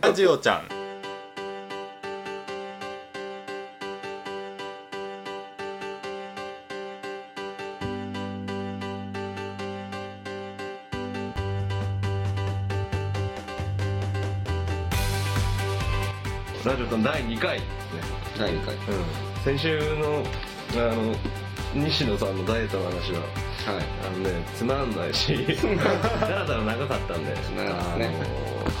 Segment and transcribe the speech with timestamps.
[0.00, 0.68] ラジオちゃん。
[16.64, 17.60] ラジオさん第2回。
[18.38, 18.74] 第2回。
[18.74, 18.82] うん。
[19.44, 20.24] 先週の
[20.72, 21.14] あの
[21.74, 23.20] 西野さんのダイエットの話は
[23.72, 23.84] はい。
[24.06, 28.04] あのねつまんないしだらだら長かったんであの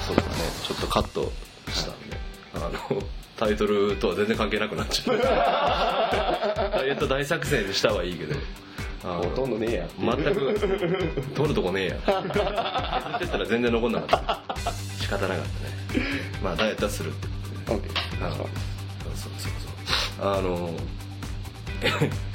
[0.06, 0.68] そうですね。
[0.68, 1.32] ちょっとカット
[1.70, 2.16] したんで
[2.54, 2.58] あ
[2.92, 3.02] の
[3.36, 8.34] タイトルとは全然関係なくなっちゃうダイエット大作戦にしたはいいけど
[9.02, 9.88] ほとんどねえや。
[9.98, 10.58] 全く
[11.34, 11.96] 取るとこねえや。
[12.02, 14.72] 削ってったら全然残んなかった。
[15.00, 15.44] 仕方なかっ
[15.92, 16.10] たね。
[16.42, 17.10] まあダイエットはする。
[17.10, 17.28] って
[17.72, 18.26] オッケー。
[18.26, 18.46] あのそう。
[19.14, 19.52] そうそう
[20.18, 20.70] そうあの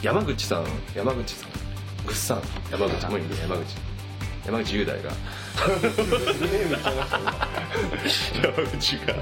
[0.01, 1.42] 山口さん山口さん
[2.05, 3.77] ぐっさん山口もういいね山口。
[4.45, 5.11] 山口雄大が。
[8.43, 9.15] 山口が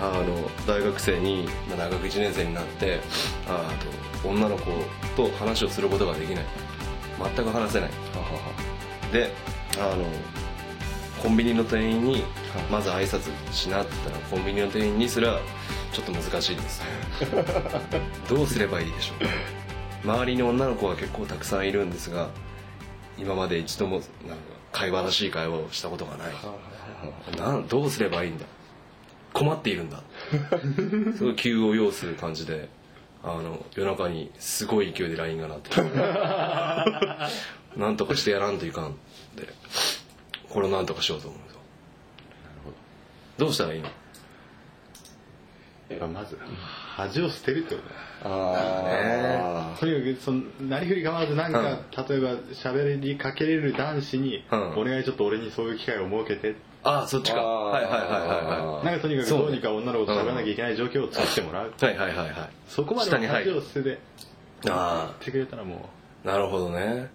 [0.00, 3.00] あの大学生に、まあ、大学1年生になって
[3.46, 4.72] ああと女の子
[5.16, 6.44] と話をすることができない。
[7.36, 7.90] 全く話せない。
[9.12, 9.32] で
[9.78, 10.04] あの
[11.22, 12.22] コンビニの店員に
[12.70, 15.38] まず挨拶しなって言ったらコンビニの店員にすら
[15.92, 16.82] ちょっと難しいです。
[18.28, 19.67] どうすればいいでしょう
[20.04, 22.28] 周りに女の子は結構たくさんいるんですが
[23.18, 24.06] 今まで一度もなんか
[24.72, 26.32] 会話らしい会話をしたことがない。
[27.36, 28.44] なんどうすればいいんだ。
[29.32, 30.02] 困っているんだ。
[31.16, 32.68] すごい急を要する感じで
[33.24, 35.80] あの夜中にすごい勢いで LINE が鳴って
[37.80, 38.92] なんとかしてやらんといかん
[39.34, 39.48] で
[40.48, 41.40] これをなんとかしようと思う
[43.38, 43.88] とどうしたらいいの？
[45.96, 46.38] まあまず
[46.96, 47.94] 恥を捨てるってことだ
[48.24, 51.60] あとにかくそのなりふり構わずなんか、
[52.08, 54.80] 例えば喋りかけれる男子に、うん。
[54.80, 56.56] お願いちょっと俺にそういう機会を設けて。
[56.82, 57.40] ああそっちか。
[57.40, 62.50] はいはいはいはいはなんかとにかくどうにか女の子と喋らなきゃいけない状況を作ってもらう、いはいはいはいはい。
[62.68, 63.98] そこまで恥を捨てて
[64.64, 65.88] やあってくれたらも
[66.24, 67.10] あなるほどね。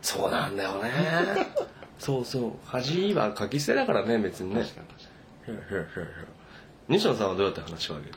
[0.00, 0.90] そうなんだよね。
[1.98, 2.52] そうそう。
[2.64, 4.62] 恥は書き捨てだからね別にね。
[4.62, 6.37] 確かに確かへへへへ
[6.88, 8.06] 西野さんはどうやって話しかける？
[8.06, 8.12] に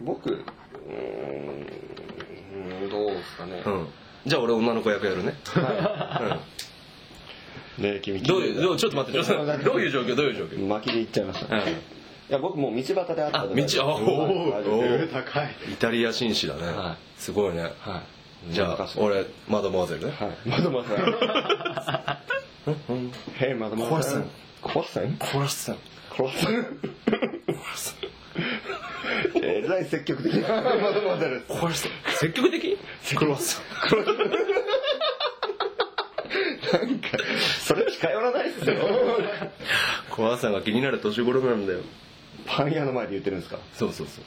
[0.00, 3.88] 僕うーんどうですかね、うん。
[4.26, 5.34] じゃあ俺女の子役やるね、
[7.78, 10.66] うね君うん、どういうどうちょっと待ってちょっと待ってどういう状況どういう状況？
[10.66, 11.62] 巻きで行っちゃいました、うん。
[11.62, 11.64] い
[12.28, 13.86] や僕もう道端で会ったあ道お
[14.48, 14.64] おはい。
[14.64, 15.50] レベル高い。
[15.72, 17.62] イタリア紳士だね、はすごいね。
[17.80, 18.02] は
[18.48, 18.52] い。
[18.52, 20.12] じゃあ俺マドモアゼルね。
[20.12, 20.36] はい。
[20.48, 20.96] マドマさん。
[23.40, 25.78] へえマドマさんコワッサンコラッサン
[26.16, 26.54] コワッサン
[27.08, 28.01] え
[29.72, 30.34] らい積極的。
[30.34, 32.78] なマドマゼルコラッサン積極的？
[33.16, 33.64] クロワッサン
[36.72, 37.08] なんか
[37.60, 38.76] それ近寄らないっすよ。
[40.10, 41.80] コラッサンが気になる年頃なんだよ。
[42.46, 43.58] パン屋の前で言ってるんですか？
[43.74, 44.24] そうそうそう。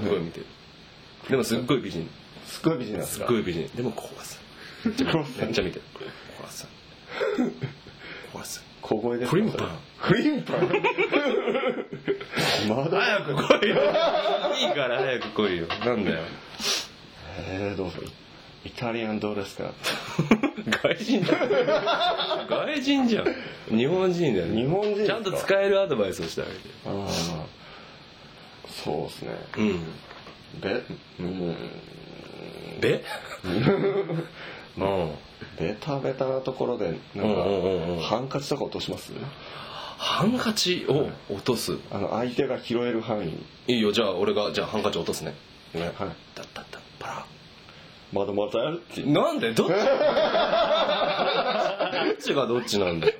[0.00, 0.46] すごい見てる。
[1.28, 2.08] でもすっごい美人。
[2.46, 3.68] すっごい美人なんですすかっごい美人。
[3.76, 4.38] でもコラッサ
[4.88, 5.82] ンクロッサンめっちゃ見てる。
[6.36, 6.70] コラッサン
[8.32, 9.36] コラッサン小声ですか？
[9.36, 10.68] クリームパンクリームパン。
[12.68, 13.00] まだ？
[13.00, 13.76] 早く来いよ。
[14.60, 15.66] いいから早く来いよ。
[15.84, 16.18] なんだよ。
[17.48, 17.98] えー、どうぞ
[18.64, 19.70] イタリアンどうですか？
[20.82, 21.48] 外人じゃん
[22.48, 23.26] 外人じゃん。
[23.76, 24.46] 日本人だよ。
[24.54, 26.56] 日本人ちゃんと使えるアドバイスをしてあげて。
[26.86, 27.08] ああ
[28.84, 29.30] そうですね。
[29.58, 29.80] うん。
[30.60, 30.82] べ
[31.20, 31.56] うん。
[32.80, 33.02] べ
[34.78, 35.10] うん。
[35.58, 37.42] ベタベタなところでなんか
[38.06, 39.12] ハンカチとか落とします？
[40.02, 41.78] ハンカチを落とす。
[41.92, 43.46] あの相手が拾える範囲に。
[43.68, 45.32] いいよじゃあ俺がじゃあハンカチ落とすね。
[45.74, 46.08] ねはい。
[46.34, 46.80] だったった。
[46.98, 47.24] パラ。
[48.12, 49.54] まだまだやるってなんで？
[49.54, 49.70] どっち？
[49.70, 49.78] どっ
[52.18, 53.06] ちがどっちなんだ？
[53.06, 53.12] よ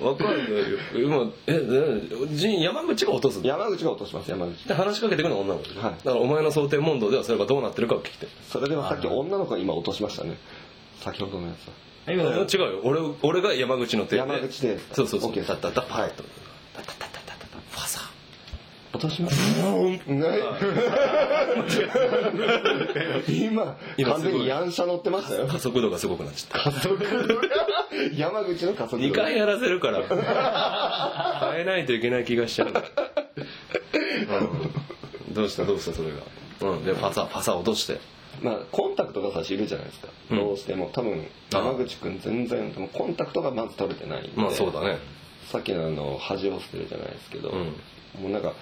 [0.00, 0.46] わかんないよ。
[0.96, 3.46] 今ええじ山口が落とすの？
[3.46, 4.66] 山口が落とします山口。
[4.66, 5.92] で話しかけてくるの女の子で、はい。
[6.04, 10.36] だからお前の想定問答ではそれがどうなってるかを聞きてそれではさっき女の子が今落としましたね。
[11.00, 11.74] 先ほどのやつは
[12.08, 12.80] 違うよ。
[12.84, 14.16] 俺俺が山口の手で。
[14.18, 14.78] 山口で。
[14.92, 15.32] そうそうそう。
[15.32, 16.10] OK タッタッタパはい。
[16.10, 16.24] ッと
[16.74, 18.00] タッタッタッタッタファサ
[18.94, 19.36] 落とします
[20.08, 20.38] ない。
[23.28, 25.46] 今今完全にヤン車乗ってましたよ。
[25.48, 26.70] 加速度がすごくなっちゃった。
[28.16, 29.08] 山口の加速度。
[29.08, 30.02] 2回やらせるから。
[31.52, 32.68] 変えないといけない気がしちゃう、
[35.28, 35.34] うん。
[35.34, 35.64] どうした？
[35.64, 35.92] どうした？
[35.94, 36.16] それが。
[36.72, 36.84] うん。
[36.84, 37.98] でパサパサ落として
[38.40, 40.38] まあコンタクトが最初いるじゃないですか、うん。
[40.38, 40.90] どうしても。
[40.92, 44.30] 多分山口君全然でもコンタクトがまず取れてないんで。
[44.34, 44.98] まあそうだね。
[45.50, 47.58] さっきのあの恥を捨てるじゃないですけど、うん。
[48.22, 48.54] もうなんか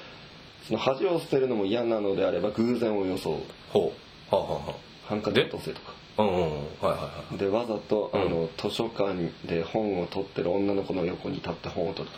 [0.66, 3.36] その恥を捨てるのも嫌なのであれば偶然を装う。
[3.72, 3.92] ほ
[4.32, 4.34] う。
[4.34, 4.74] はあはあは
[5.06, 5.92] ハンカチ落とせとか。
[6.16, 6.34] あうんうん。
[6.34, 7.38] はいはいはい。
[7.38, 8.30] でわざとあうん。
[8.30, 12.14] の図書館で本を取ってる女の子の横に立って本を取る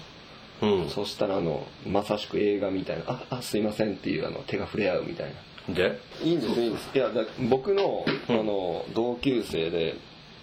[0.61, 0.89] と、うん。
[0.91, 5.35] そしたらあのまさしく映画みたいな「ああすいません」っていうあの手が触れ合うみたいな
[5.69, 5.99] で？
[6.23, 6.91] いいんですいいんです。
[6.95, 9.97] いやだ僕のあの同級生で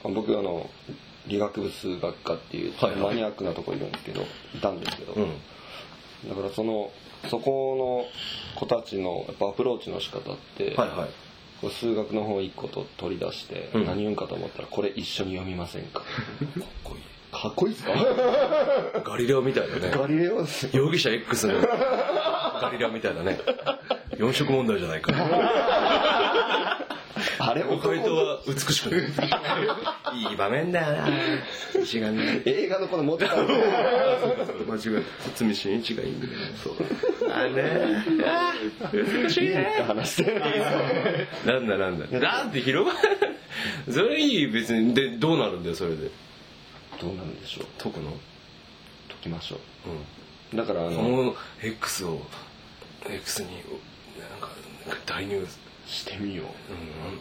[0.04, 0.70] 僕あの
[1.28, 3.02] 理学部数学科っていうはいはい。
[3.02, 4.26] マニアックなとこいるんですけどい
[4.62, 5.30] たんですけど、うん。
[6.30, 6.92] だからその
[7.30, 8.06] そこ
[8.56, 11.10] の子たちのやっぱアプローチの仕方って、はいはい。
[11.62, 13.86] こう数学の本1個と取り出して、うん。
[13.86, 16.00] 何言うんかと思ったらこれ一緒に読みませんか？
[16.00, 16.06] かっ
[16.84, 17.02] こいい。
[17.32, 17.94] かっこいいですか？
[19.04, 19.92] ガリレオみたいだね。
[19.94, 23.38] ガリレオです容疑者 X のガリレオみたいだね
[24.20, 25.14] 四色問題じゃないか
[27.40, 29.02] あれお回答は美しくない。
[30.30, 31.08] いい場面だよな。
[31.82, 36.76] 石神映画のこの持ってた間違えた堤真一がいいんだよそう
[37.32, 38.04] あれ。
[39.24, 40.34] 美しいね話して
[41.46, 42.20] なんだなんだ。
[42.20, 43.08] なんて広がる。
[43.92, 44.94] それいい別に。
[44.94, 46.10] でどうなるんだよそれで。
[47.02, 47.68] どうなんでしょう。
[47.82, 48.12] 解くの。
[49.08, 49.60] 解きましょ
[50.52, 50.56] う。
[50.56, 50.60] ん。
[50.62, 52.22] うだからあのこの X を
[53.10, 53.50] X に
[54.90, 55.46] なんか代入
[55.86, 56.46] してみよう。
[56.46, 56.80] うん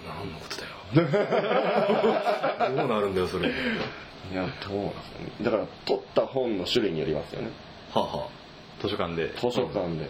[0.09, 0.71] なん何のことだよ。
[2.77, 3.49] どうなるんだよそれ。
[3.49, 3.53] い
[4.35, 5.31] やどうなんですかね。
[5.43, 7.51] だから取った本の種類によりますよね。
[7.93, 8.29] はは
[8.81, 9.35] 図書館で。
[9.37, 9.91] 図書館で、うん。
[9.99, 10.01] い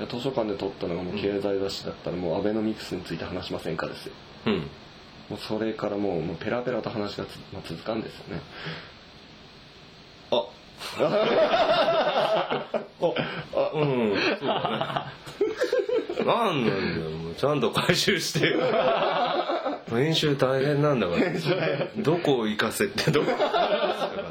[0.00, 4.12] や図書館で取ったのがもう経済雑誌だったらもうアベノミクスについて話しませんかですよ。
[4.46, 4.70] うん。
[5.28, 8.40] もうそれからもうもうペラペラと話がつ、まあ、続かんですよね。
[10.30, 10.44] ああ
[11.00, 11.04] う
[13.84, 14.14] ん。
[14.38, 16.24] そうだね。
[16.24, 18.48] なんなんだよもうちゃんと回収して。
[18.48, 18.58] よ
[19.88, 21.20] 編集大変なんだから。
[21.96, 23.32] どこを行かせてどこ。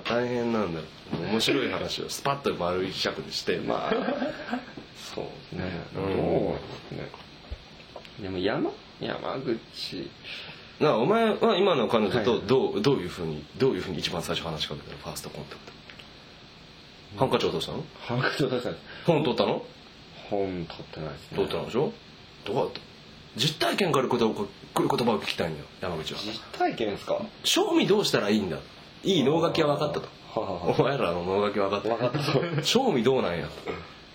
[0.05, 0.85] 大変なんだよ。
[1.31, 3.57] 面白い話をスパッと丸一尺でして。
[3.57, 3.95] まあ。
[5.15, 5.71] そうですね。
[5.95, 6.11] どううん
[6.53, 6.57] ね。
[8.21, 8.69] でも山？
[8.99, 10.09] 山口。
[10.79, 12.41] なあお前は今の彼女とはい。
[12.45, 14.97] どうどういうふうにどういうふうに一番最初話しかけたの？
[14.97, 15.71] ファーストコンタクト
[17.18, 17.84] ハンカチ落としたの？
[18.00, 18.84] ハンカチを出したんです。
[19.06, 19.64] 本取ったの？
[20.30, 21.38] 本取ってないですね。
[21.38, 21.92] 取ったのでしょ？
[22.46, 22.80] どうだった？
[23.36, 26.19] 実体験から来る言葉を聞きたいんだよ山口は。
[26.19, 27.16] 実体験ですか？
[27.16, 28.58] は賞味どうしたらいいんだ？
[29.04, 30.08] いい脳書きは分かったと。
[30.40, 31.90] ははお前らの脳書き分かった。
[31.90, 32.64] 分かった。
[32.64, 33.48] 賞味どうなんや？
[33.48, 33.52] と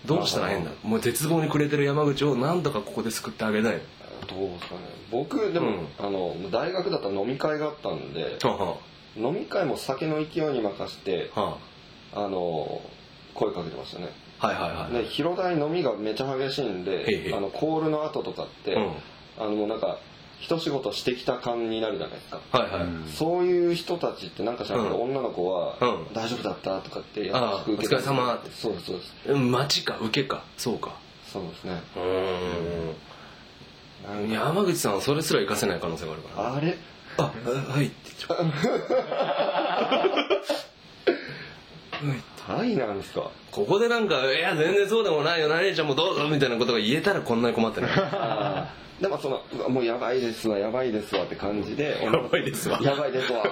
[0.05, 0.71] どうしたらええんだ？
[0.83, 3.81] もう絶望にくれてる山口を何とかここで救ってあげたい
[4.27, 4.81] どうですかね。
[5.11, 5.87] 僕でも、うん。
[5.99, 8.77] あの大学だったら飲み会があったんではは。
[9.15, 11.57] 飲み会も酒の勢いに任せてはあ
[12.21, 12.81] の
[13.33, 14.09] 声かけてましたね。
[14.39, 15.03] あはいはいはい。
[15.03, 18.91] で広大飲みがめちゃ激しいんであのコールの後とかって、うん。
[19.39, 19.97] あのもうなんか
[20.39, 25.11] 一仕事してきた感になるじゃないですか、はいはい、そういう人たちってなんかしらんけど、うん。
[25.11, 26.13] 女の子は、うん。
[26.13, 28.51] 大丈夫だった?」とかって優しああく受けてお疲れ様って。
[28.51, 30.43] そうですそうですうん待ちか受けか。
[30.57, 30.91] そうか。
[31.31, 31.81] そうですね。
[31.95, 31.99] う
[34.07, 34.27] なん。
[34.27, 36.53] か山口さんはそれすら活かせない可能性があるから。
[36.55, 36.77] あれ？
[37.17, 37.87] ああはい。
[37.87, 38.45] って言っちゃう
[42.47, 43.29] はいなんですか？
[43.51, 47.91] ここでなんか「いや全然そうでもないよ何ちゃんもどうぞ」みたいなことが言えたらこんなに困ってない。
[49.01, 52.79] でもそのもうやばいですわやばいですわって感じでやばいですわ。
[52.81, 53.39] やばいですわ。
[53.39, 53.43] や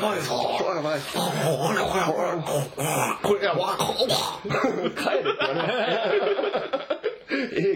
[0.00, 0.38] ばいですわ。
[0.76, 1.24] やばいですわ。
[3.22, 6.93] これやば帰れって言われええ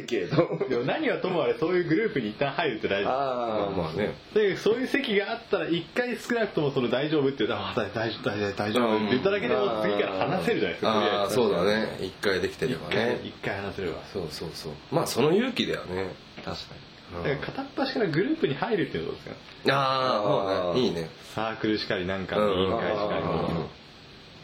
[0.07, 0.67] けど。
[0.69, 3.09] でも何はともあれそういうグループに一旦入るって大事。
[3.09, 4.15] ああまあね。
[4.35, 11.75] でそういう席があったら一回少なくともその大丈夫って言うとあ大大丈夫大丈夫大丈夫って言っただけでも次から話せるじゃないですかああそうだね。
[11.99, 13.19] ね一回できてれ一ばね。
[13.21, 14.03] 回一回話せれば。
[14.13, 14.73] そうそうそう。
[14.93, 16.11] まあその勇気だよね。
[16.45, 16.75] 確か
[17.11, 19.75] だから片っ端からグループに入るっていうのはどうですか？
[19.75, 21.09] ああいいね。
[21.35, 23.23] サークルしかりなんかの委員会しかり。
[23.23, 23.27] う
[23.63, 23.67] ん。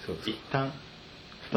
[0.06, 0.16] そう。
[0.24, 0.72] 一旦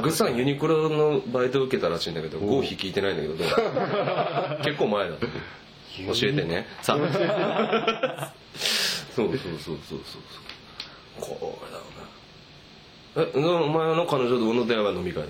[0.01, 3.35] グッさんユニクロのバイト受けたらしいんだけど合否聞いてないんだけど
[4.63, 5.15] 結構前だ。
[5.17, 5.27] 教
[6.27, 6.67] えてね。
[6.81, 8.33] さあ。
[9.15, 9.99] そうそうそうそうそう。
[11.19, 11.83] そうこれだよ
[13.25, 15.25] ねえなお前の彼女との出会いは飲み会だっ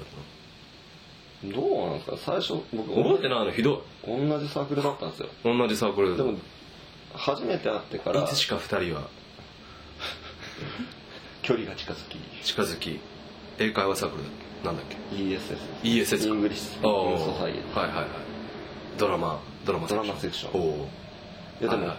[1.43, 2.17] にどうなんですか？
[2.17, 3.51] 最初僕たの覚えてないの？
[3.51, 5.27] ひど同じサークルだったんですよ。
[5.27, 6.37] い同じサークルででも
[7.13, 9.03] 初めて会ってからいつしか二人は。
[11.43, 12.17] 距離が近づき。
[12.45, 12.99] 近づき。
[13.59, 14.23] 英会話サークル
[14.67, 15.39] なんだっけ？ESS
[15.83, 18.07] ESS か English Speaking Society はいはいはい。
[18.97, 19.39] ドラマ。
[19.65, 20.61] ドラマドラマセクション。
[21.61, 21.93] いやでも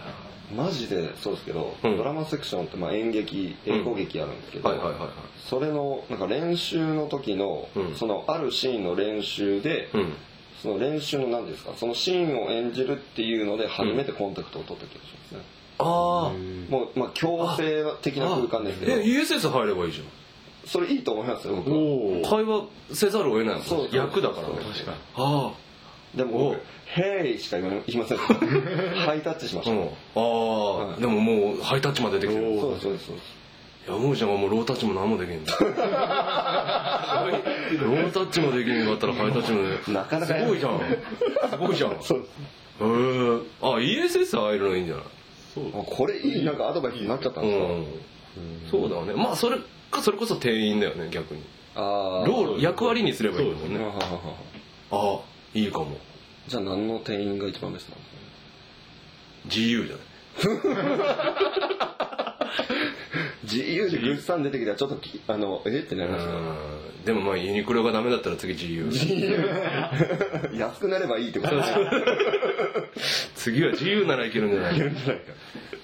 [0.55, 1.97] マジでそうですけど、うん。
[1.97, 5.09] ドラマセクションってまあ演劇英語劇あるんですけど、はいはいはいはい。
[5.49, 7.95] それのなんか練習の時の、うん。
[7.95, 10.13] そのあるシーンの練習で、うん。
[10.61, 15.41] その練習の何ですかそのシーンを演じるっていうので初めてコンタクトを取った気がしますね、
[15.77, 16.33] あ
[16.69, 18.91] もうまあ強制的な空間ですけど。
[18.91, 20.05] え ESS 入ればいいじゃん
[20.69, 21.55] それいいと思いますよ
[22.29, 23.63] 会話せざるを得ないもん。
[23.63, 24.53] そう役だからね。
[24.71, 24.97] 確かに。
[25.15, 25.69] ああ。
[26.15, 28.17] でも僕「ヘイ!」しか言いません。
[28.17, 29.87] ハイタッチしました、うん、あ
[30.19, 31.01] あ、はい。
[31.01, 32.59] でももうハイタッチまでできてる。
[32.59, 33.15] そうですそうですそう。
[33.15, 33.39] です
[33.87, 35.75] 山口ちゃんがもうロータッチも何もできんだ ロー
[38.11, 40.79] タッチもできんかったらハイタッチもねなかなかすごいじゃん。
[41.49, 41.91] すごいじゃん。
[41.91, 41.97] へえ
[43.61, 45.05] あ ESS 入るのいいんじゃない？
[45.55, 45.69] そう。
[45.69, 47.85] あこれいいなんかアドバイスになっちゃったんですか、うん。
[48.69, 49.13] そうだよね。
[49.15, 49.57] まあそれ
[49.91, 51.41] かそれこそ店員だよね逆に。
[51.75, 53.79] ああロール役割にすればいいもんね。
[53.79, 54.19] はははは。
[54.91, 55.19] ああ
[55.53, 55.97] いいかも。
[56.47, 58.21] じゃあ何の店員が一番ベストなんですかね？
[59.45, 60.01] 自由じゃな
[62.75, 62.78] い？
[63.51, 67.03] 自由でグッサン出てきたらちょっときあのえってなりましたうん。
[67.05, 68.89] でもまあユニクロがダメだったら次自由。
[70.53, 71.85] 安くなればいいってことですね
[73.35, 74.91] 次は自由ならいけるんじゃない？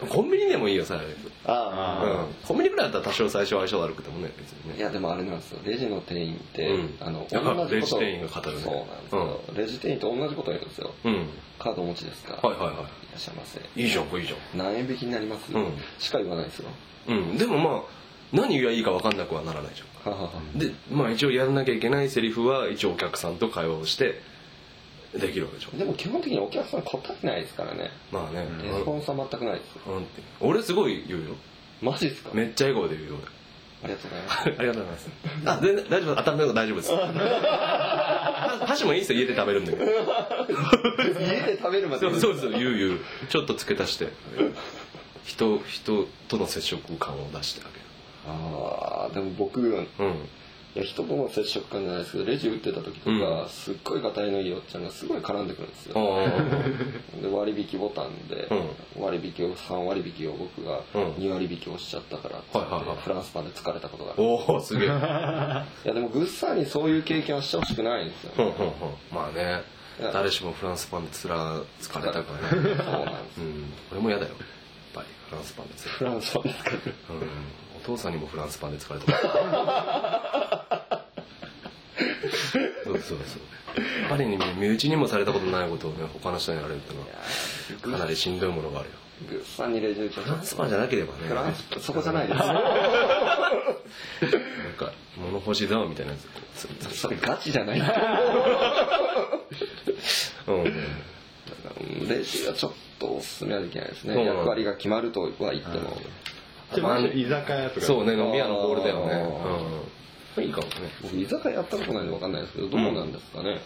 [0.10, 1.00] コンビニでもいいよさ、
[1.46, 4.76] あうん、コンビニぐらいだったら多少最初は相性悪くてもね別にね。
[4.76, 5.60] あいやでもあれなんですよ。
[5.66, 6.98] レジの店員って、うん。
[7.00, 7.74] あの同じこと。
[7.76, 8.62] レジ店員が語るね。
[8.62, 10.92] そうなんですよ、レジ店員と同じこと言うんですよ。
[11.06, 11.30] うん。
[11.58, 12.34] カードお持ちですか？
[12.46, 12.76] はいはいはい。
[12.76, 12.84] いら
[13.18, 13.60] っしゃいませ。
[13.76, 15.66] いいじゃんこれいいじゃ何円引きになります、うん。
[15.98, 16.68] しか言わないですよ。
[16.70, 16.72] ん
[17.08, 17.38] うん。
[17.38, 17.82] でもまあ
[18.34, 20.12] 何がいいか分かんなくはならないじゃん。
[20.14, 20.32] ははは。
[20.56, 24.22] でまあ一応やらなきゃいけないセリフは一応お客さんと会話をして
[25.14, 25.78] できるわけでしょ。
[25.78, 27.92] でも基本的にお客さん答えないですからね。
[28.12, 29.94] まあね、レスポンスは全くないですよ。
[29.96, 30.06] うん。
[30.50, 31.36] 俺すごい言うよ。
[31.82, 32.30] マジですか？
[32.34, 33.18] めっちゃ笑顔で言うよ
[33.84, 35.10] ありがとうございます俺ありがとうございます。
[35.46, 36.16] あ全然大丈夫？
[36.16, 36.92] 当たんないの大丈夫です。
[38.66, 39.86] 箸もいいですよ家で食べるんだけど。
[41.20, 43.00] 家で食べるまでそうそうそう言う言う。
[43.30, 44.08] ちょっと付け足して
[45.26, 47.62] 人人との接触感を出して
[48.28, 50.08] あああでも僕げるうん。
[50.76, 53.50] いや人との接触感じゃないですけどレジ打ってた時とか、うん。
[53.50, 56.26] すっごいがたいのいいおっちゃんがすごい絡んでくるんですあよ。
[56.26, 56.30] あ
[57.22, 58.50] で割引ボタンで、
[59.00, 61.12] 割引を3割引を僕がうん。
[61.14, 62.98] 2割引をしちゃったからってはいはいはい。
[62.98, 64.24] フランスパンで疲れたことがある。
[64.24, 64.90] おおすげえ。
[64.90, 68.54] う んいやでもグッサンにそういう経験はしてほしくないんですよ、うんうん
[69.14, 69.64] まあね。
[70.12, 72.76] 誰しもフランスパンでつら疲れたからね。
[72.78, 73.74] そうなんですうん。
[73.94, 74.34] 俺も嫌だよ
[75.30, 76.80] フランスパンでつらフランスパンで疲れる。
[77.10, 77.30] うん。
[77.78, 79.12] お父さんにもフランスパンで疲れたか
[80.90, 81.06] ら
[82.84, 83.20] そうそうそう
[84.10, 87.06] パリに身内にもされたことないことをね他の人にやられるっていうの
[87.94, 88.96] はかなりしんどいものがあるよ。
[89.30, 92.40] グッサンにレジ打ちはフランスパンじゃなければねフランスそこじゃないです。
[92.42, 92.58] なん
[94.78, 96.18] か物欲しいだみたいなや
[96.56, 96.68] つ。
[96.98, 97.80] それガチじゃない
[100.48, 100.74] うん
[102.08, 104.24] レジはちょっとおすすめはできないですね。
[104.26, 105.98] 役割が決まるとは言っても。
[107.14, 109.14] 居酒屋とかそうね飲み屋のホールだよあね
[110.38, 110.44] うん。
[110.44, 110.74] いいかもね。
[111.02, 113.62] 僕居酒屋やったことないんで分かんないですけどどうなんですかね、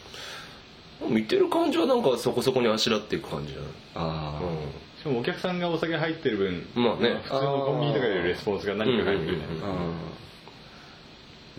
[1.07, 3.69] 見てる感じはなんかそこそこにあしらっていく感じじゃない？
[3.95, 7.21] ああ、しかもお客さんがお酒入ってる分まあね。
[7.24, 9.43] 普通のコンビニとかよりレスポンスが何か入るみたいな。
[9.67, 9.95] うんうんうんうん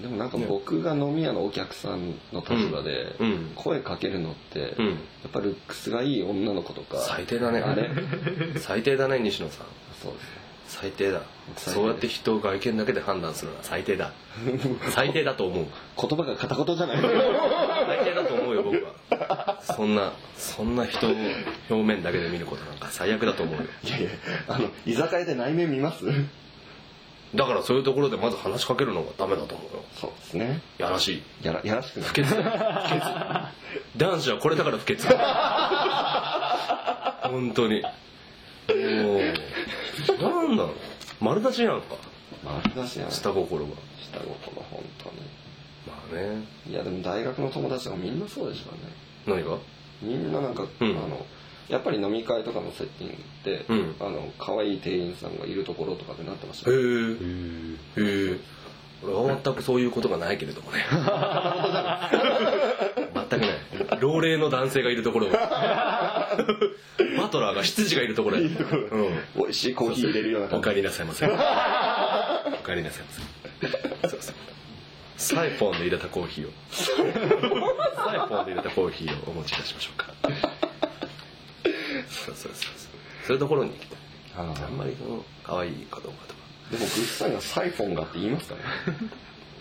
[0.01, 3.15] でもなんか僕が飲み屋のお客さんの立場で
[3.57, 4.87] 声かけるのって、うん。
[4.89, 4.95] や
[5.29, 6.99] っぱルックスがいい女の子とか。
[6.99, 7.61] 最低だね。
[7.61, 7.91] あれ？
[8.59, 9.67] 最低だね西野さん。
[10.03, 10.41] そうですね。
[10.67, 11.23] 最低だ。
[11.57, 14.13] そうやって人を外見だけで判断するのは最低だ。
[14.95, 15.67] 最低だと思う。
[16.01, 16.97] 言葉が片言じゃない。
[17.03, 18.77] 最低だと思うよ僕
[19.21, 19.59] は。
[19.63, 21.11] そんなそんな人を
[21.71, 23.63] 表面だけで見ることなんか最悪だと思うよ。
[23.85, 24.11] いやいや
[24.49, 26.05] あの居酒屋で内面見ます？
[27.35, 29.85] だからそういうところでまず話しかけるのがダメだと思うよ。
[29.95, 30.61] そうですね。
[30.79, 31.23] やらしい。
[31.47, 32.09] やらやらしくない。
[32.09, 32.31] 不潔。
[32.35, 32.49] だよ不
[32.89, 33.01] 潔。
[33.97, 35.07] 男子はこれだから不潔。
[37.23, 37.83] 本当に。
[37.83, 37.89] も
[39.15, 39.21] う
[40.23, 40.75] なんだろう。
[41.21, 41.97] 丸出しやんか。
[42.45, 43.73] 丸出しやな下心が。
[44.01, 45.17] 下心本当に。
[45.87, 46.45] まあね。
[46.69, 48.71] いやでも大学の友達とかみんなそうでしょ
[49.29, 49.43] うね。
[49.43, 49.59] 何が？
[50.03, 50.89] みんななんか、うん。
[50.91, 51.25] あの
[51.71, 53.95] やっぱり飲み会とかのセッティングって、うん。
[54.01, 56.81] あの可愛い店員さんがいるところとかでなってましたへね
[57.97, 58.41] えへえ
[59.03, 60.85] 俺は全くそういうことがないけれどもね。
[60.91, 61.01] 全
[63.29, 63.51] くない。
[64.01, 65.29] 老齢の男性がいるところ。
[65.31, 66.39] バ
[67.31, 68.37] トラーが執事がいるところ。
[68.39, 68.51] やうん。
[69.37, 73.13] 美味しいコーヒー入れるようなお帰りなさいませお帰りなさいま
[74.03, 74.35] せそうそう。
[75.17, 76.51] サイフォンで入れたコーヒーを。
[76.71, 80.70] サイフォンで入れたコーヒーをお持ちいたしましょうか
[82.11, 82.75] そうそうそうそう。
[83.27, 83.99] そういうところに行きたい。
[84.37, 84.67] あー。
[84.67, 86.41] あんまりその可愛いかどうかとか。
[86.71, 88.61] でもグッサンがサイフォンがって言いますかね？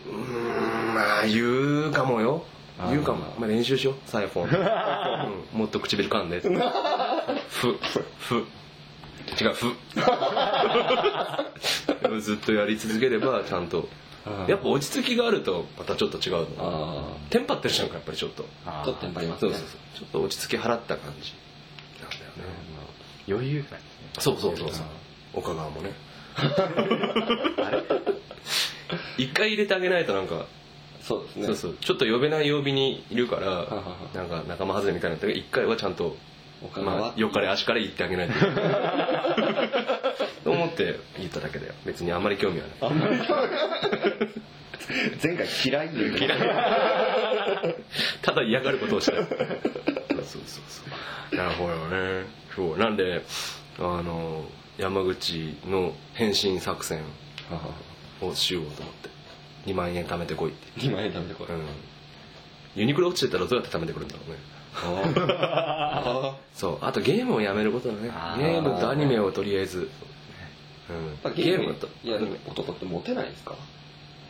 [0.08, 2.44] うーんまあ言うかもよ。
[2.90, 3.36] 言うかも。
[3.40, 3.96] まあ練習しよう。
[4.06, 4.48] サイフォン、
[5.54, 6.40] うん、もっと唇噛んで。
[7.50, 7.78] ふ
[8.20, 8.46] ふ。
[9.42, 9.76] 違うふ。
[12.22, 13.88] ずっとやり続ければちゃんと。
[14.48, 16.48] やっぱ落ち着きがあるとまたちょっと違う
[17.30, 18.46] テンパってるじゃんかやっぱりちょっと。
[18.66, 19.52] あちょっとテンパりますね。
[19.52, 19.80] そうそうそう。
[20.00, 21.34] ちょっと落ち着き払った感じ
[23.28, 23.80] 余裕がない。
[24.20, 24.86] そうそうそうそう。
[25.34, 25.92] 岡川もね。
[29.18, 30.46] 一回入れてあげないとなんか。
[31.02, 31.46] そうですね。
[31.48, 31.78] そうそう。
[31.80, 33.66] ちょっと呼べない曜日にいるから
[34.14, 36.18] なんか仲間外れみたいになったけど一回はちゃんと
[36.84, 38.34] まあ、よかれ足から言ってあげないと。
[40.44, 42.76] と思って言っただけだよ別にあんまり興味はない。
[42.82, 43.16] あんまり。
[45.24, 46.40] 前回嫌い嫌い
[48.22, 48.34] た。
[48.36, 49.14] だ嫌がることをした。
[49.14, 49.36] そうそ
[50.40, 50.89] うそう
[51.32, 52.26] なるほどね。
[52.56, 52.78] そう。
[52.78, 53.24] なんで
[53.78, 54.46] あの
[54.78, 57.04] 山口の変身作戦
[58.22, 59.10] をしようと思って。
[59.66, 60.82] 2万円貯めてこいって。
[60.82, 61.66] 2万円貯めてこい、うん、
[62.76, 64.38] ユニクロ落ちてたらどうやって貯めてくるんだろうね。
[66.54, 66.78] そう。
[66.82, 68.10] あとゲームをやめることだね。
[68.38, 69.90] ゲームとアニメをとりあえず、
[71.26, 71.90] うん、ゲームと。
[72.04, 73.56] いやるも男ってモテないですか？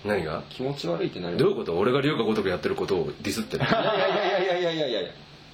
[0.03, 0.43] 何が？
[0.49, 1.77] 気持ち悪いってなるどういうこと？
[1.77, 3.65] 俺が龍が如くやってることをディスってる。
[3.65, 5.11] いやいやいやいやいやいやいや。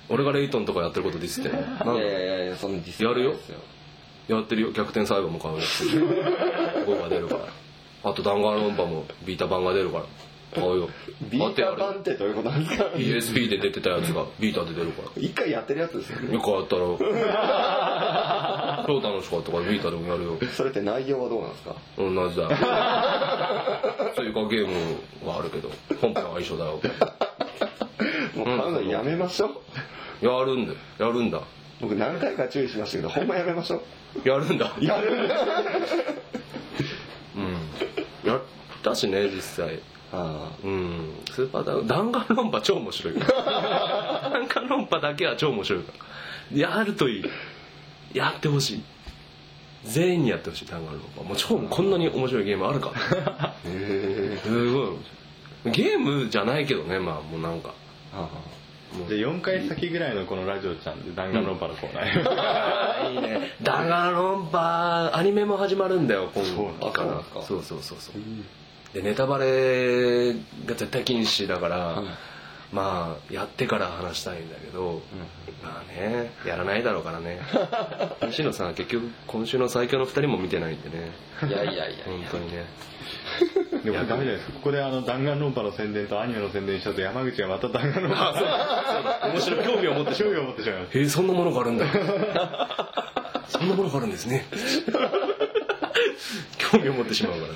[0.10, 3.34] 俺がレイトンとかやってることディスっていやいだやいやそんなディスやるよ。
[4.28, 4.72] やってるよ。
[4.72, 7.48] 逆転裁判も買うよ5が出るから。
[8.04, 10.06] あと弾丸論破もビータ版が出るから。
[10.54, 10.90] 買うよ。
[11.30, 12.86] ビータ版買ってどういうことなんですか？
[12.86, 15.10] ってやる PSP で出てたやつがビータで出るから。
[15.22, 16.34] 一回やってるやつですよね。
[16.34, 16.82] よくあったら
[18.88, 20.38] 超楽しかったからビータでもやるよ。
[20.56, 21.76] それって内容はどうなんですか？
[21.98, 22.50] 同じだよ。
[24.16, 25.70] 追加ゲームはあるけど
[26.00, 26.74] 本編は一緒だよ。
[26.74, 26.82] も
[28.54, 29.48] う買うのやめましょ
[30.22, 30.26] う。
[30.26, 30.74] やるんだ。
[30.74, 31.42] よやるんだ。
[31.82, 33.84] 僕何回か注意しましたけどほんまやめましょ
[34.24, 34.28] う。
[34.28, 34.74] やるんだ。
[34.80, 35.36] やるんだ。
[37.36, 38.30] うん。
[38.30, 38.42] やっ
[38.84, 39.80] たしね実際。
[40.14, 41.10] あうん。
[41.32, 45.92] スーパーダウン弾丸論破超面白い 弾丸論破だけは超面白いか
[46.52, 46.58] ら。
[46.58, 47.26] やるといい。
[48.14, 48.84] やってほしい。
[49.84, 51.30] 全員にやってほしい弾丸論破。
[51.30, 52.92] もう超こんなに面白いゲームあるか。
[53.40, 54.40] あへえ。
[54.44, 55.72] すごい。
[55.72, 57.74] ゲームじゃないけどねまあもうなんか
[58.16, 58.30] あ
[58.98, 68.22] もうで4回先ぐらいのこのラジオちゃんで弾丸論破のコーナー、いいね弾丸論破アニメも始まるんだよ今後からあそうそうそうそうそう。
[68.94, 72.02] でネタバレが絶対禁止だから、
[72.72, 75.02] まあやってから話したいんだけど、
[75.62, 77.42] まあねやらないだろうからね。
[78.28, 81.12] 西野さんは結局今週の最強の2人も見てないんでね。
[81.46, 82.06] いやいやいや。
[82.06, 82.66] 本当にね
[83.84, 84.48] でもダメじゃないです。
[84.48, 89.30] かここであの弾丸論破の宣伝とアニメの宣伝しちゃうと山口がまた弾丸論破。
[89.34, 90.34] 面白い興味を持ってしまう。
[90.34, 90.98] 興味を持ってしまいます。
[90.98, 91.86] へえそんなものがあるんだ。
[93.48, 94.46] そんなものがあるんですね。
[96.58, 97.50] 興味を持ってしまうからね。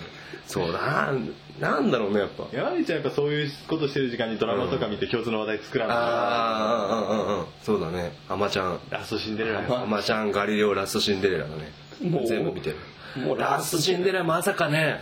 [0.45, 2.45] そうなんなんだろうねやっぱ。
[2.51, 5.97] 山口はやっぱそういうことしてる時間にドラマとか見て共通の話題作らない。
[5.97, 8.13] ああうんうんうんそうだね。
[8.27, 8.79] アマちゃん。
[8.89, 9.81] ラストシンデレラ。
[9.83, 11.71] アマちゃんガリレオラストシンデレラだね。
[12.01, 12.77] もう全部見てる。
[13.25, 15.01] もうラストシンデレラまさかね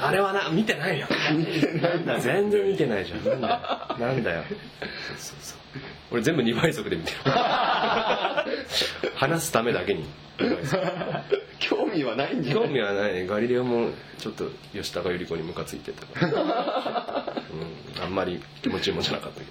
[0.00, 1.06] あれはな見てないよ。
[2.20, 3.24] 全然見てないじゃん。
[3.24, 3.58] なんだよ。
[3.98, 4.54] なんだよそ
[5.14, 5.36] うそう。
[5.40, 5.58] そう
[6.12, 7.16] 俺全部2倍速で見てる。
[9.14, 10.04] 話すためだけに。
[10.38, 10.82] 2倍速。
[11.58, 13.26] 興味はないんじゃな興い味はないね。
[13.26, 16.06] ガリレオもちょっと吉高由里子にムカついてた。
[16.06, 17.34] から、
[17.96, 19.50] うん、あんまり気持ちいいもんじゃなかったけど。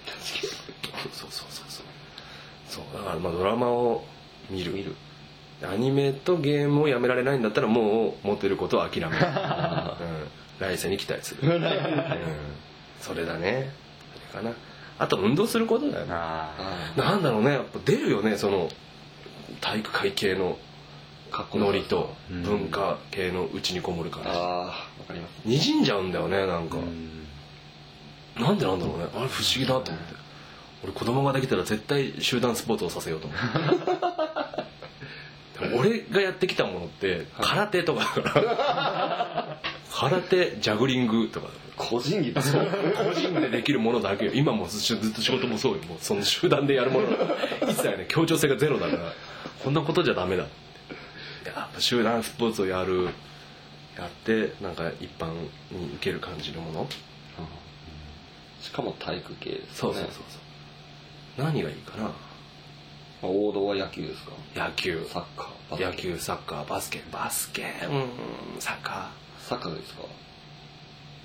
[1.13, 1.85] そうそうそうそう。
[2.67, 2.85] そう。
[2.97, 4.05] だからまあドラマを
[4.49, 4.95] 見る見る
[5.63, 9.31] アニメとゲームをやめられないんだったらもう持ってることは諦める、 うん、
[10.59, 11.63] 来世に期待する、 うん、
[12.99, 13.71] それだね。
[14.31, 14.55] それかな。
[14.99, 16.13] あと運動することだよね。
[16.13, 17.53] あなんだろうね。
[17.53, 18.37] やっぱ出るよね。
[18.37, 18.69] その
[19.59, 20.57] 体育会系の
[21.55, 22.43] ノリとうん。
[22.43, 24.73] 文化系のうちにこもる感じああわ
[25.07, 25.31] かります。
[25.45, 26.77] にじんじゃうんだよねなんか、
[28.37, 29.05] あなんでなんだろうね。
[29.15, 30.21] あれ不思議だと思って。
[30.83, 34.61] 俺子供ができたら絶対集団スポーツをさせようと思って
[35.75, 39.61] 俺がやってきたものって空手とかだから。
[39.93, 44.31] 空手ジャグリングとか個人技そう個人でできるものだけよ。
[44.33, 45.83] 今もずずっと仕事もそうよ。
[45.83, 47.07] もうその集団でやるもの
[47.63, 49.13] 一切ね協調性がゼロだから。
[49.63, 50.45] こんなことじゃダメだっ
[51.43, 51.49] て。
[51.49, 53.09] やっぱ集団スポーツをやる
[53.97, 55.31] やってなんか一般
[55.71, 56.89] に受ける感じのもの。
[58.61, 59.67] しかも体育系ですね。
[59.73, 60.19] そうそうそうそ
[61.41, 61.43] う。
[61.43, 62.03] 何がいいかな。
[62.03, 62.30] まあ
[63.23, 64.31] 王道は野球ですか？
[64.55, 65.05] 野球。
[65.09, 65.85] サッカーバスケ。
[65.85, 67.01] 野球サッカーバスケ。
[67.11, 67.63] バスケ。
[67.63, 67.65] う
[68.57, 70.01] んサッカサッカーですか？
[70.01, 70.05] ー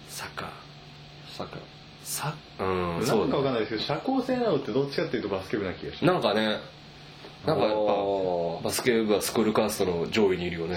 [0.09, 0.49] サッカー。
[1.37, 1.59] サッカー。
[2.05, 3.01] サうん。
[3.01, 6.59] なそうだんかわかんないですけど社交性なのってどっちかっていうとバスケ部な気がしなんかね。
[7.47, 10.77] なんかやっぱバスケ部はスクールカーストの上位にいるよね。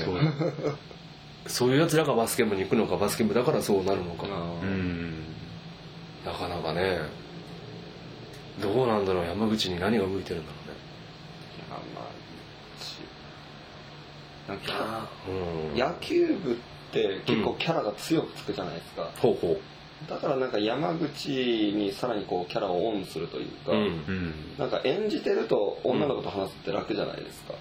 [1.47, 1.69] そう。
[1.73, 4.25] いうやつらがバスケ部に行くのかバスケ部だからそうなるのか。
[4.25, 5.23] あうーん。
[6.25, 6.99] なかなかね。
[8.61, 9.25] どうなんだろう。
[9.25, 10.59] 山口に何が向いてるんだろ
[11.69, 12.03] まあまあ
[14.49, 14.79] なんうかね
[15.73, 15.79] うん。
[15.79, 16.55] 野球部っ
[16.91, 19.59] て結構キャラが強くつくじゃないですか、ほうほ
[20.09, 23.73] だからなんか山口にさらにこうキャラをオンするというか、
[24.57, 27.53] なんか演じてると女の子と話すって楽じゃないですか、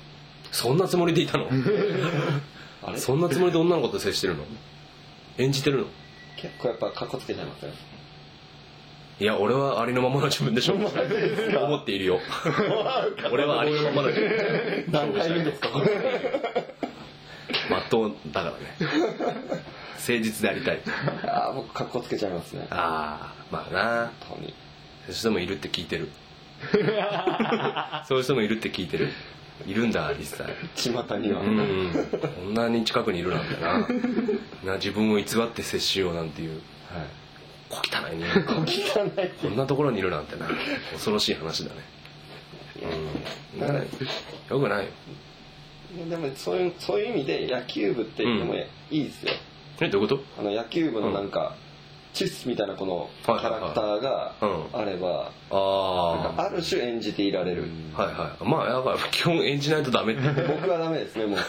[0.52, 1.46] そんなつもりでいたの？
[2.82, 2.98] あれ？
[2.98, 4.44] そんなつもりで女の子と接してるの？
[5.38, 5.86] 演じてるの？
[6.36, 7.72] 結構やっぱカッコつけちゃいますね
[9.20, 10.74] いや俺はありのままの自分でしょ。
[10.74, 12.20] 思っているよ。
[13.32, 14.84] 俺はありのままの自分。
[14.90, 15.70] 何回言うんですか？
[17.68, 18.58] まっとうだからね。
[19.96, 20.80] 誠実でありたい。
[21.26, 22.68] ああ僕格好つけちゃいますね。
[22.70, 24.12] ああまあな。
[24.28, 24.54] 本当に。
[25.06, 26.10] そういう人もいるって聞いてる。
[28.06, 29.08] そういう人もいるって聞いてる。
[29.66, 30.46] いるんだ実際。
[30.76, 31.90] 巷には、うん。
[32.12, 33.88] こんなに近くにいるなんてな。
[34.64, 36.50] な自分を偽って接しようなんていう。
[36.52, 36.60] はい
[37.68, 37.80] 小汚
[38.12, 40.46] い人間小汚いこんなところにいるなんてな。
[40.92, 41.80] 恐ろしい話だね。
[42.82, 44.56] うん。
[44.56, 44.90] よくないよ。
[46.08, 49.32] でもそういうそういう意味で野球部っていうのもいいですよ、
[49.80, 50.22] えどういうこと？
[50.38, 51.56] あの野球部のなんか、
[52.12, 54.80] チッスみたいなこのキャラクターがうん。
[54.80, 57.64] あれば、あある種演じていられる、
[57.96, 58.44] あはいはい。
[58.44, 60.22] まあやっぱ基本演じないとダメって。
[60.42, 61.38] 僕はダメですねもう。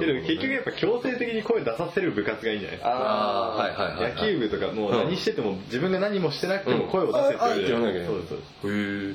[0.00, 2.90] けど結局やっぱ強制的に声出させる部活がいいんじゃないですか。
[2.90, 8.68] ああはいはいはい野球部とかもう何してても自分が何もしてなくても声を出せって言わなきゃいけないそうですそうです。
[8.68, 9.14] へえ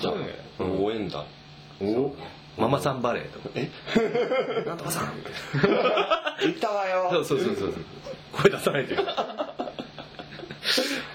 [0.00, 0.14] じゃあ、
[0.64, 0.84] うん。
[0.84, 1.24] 応援団。
[1.80, 2.14] お？
[2.58, 3.50] ママさんバレーとか。
[3.54, 3.70] え？
[4.66, 5.12] なんとかさん。
[5.16, 7.08] みたいな行ったわよ。
[7.12, 7.74] そうそうそうそう。
[8.32, 9.00] 声出さないという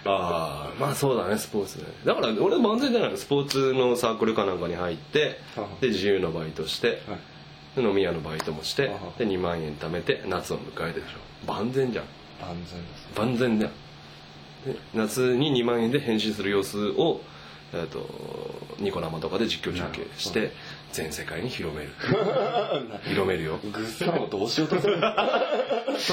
[0.05, 1.85] ああまあそうだねスポーツね。
[2.05, 3.17] だから俺万全じゃないの。
[3.17, 5.39] スポーツのサークルかなんかに入って
[5.79, 7.19] で自由のバイトしてはい。
[7.75, 11.51] で飲み屋のバイトもしてで2万円貯めて夏を迎えるでしょ。
[11.51, 12.05] 万全じゃん。
[12.41, 13.71] 万全です万全じゃん
[14.73, 17.21] で夏に2万円で変身する様子を、
[17.73, 18.05] えー、と
[18.79, 20.51] ニコ生とかで実況中継して
[20.93, 21.89] 全世界に広める。
[23.09, 23.57] 広めるよ。
[23.63, 25.09] グッサンをどうしようとするその？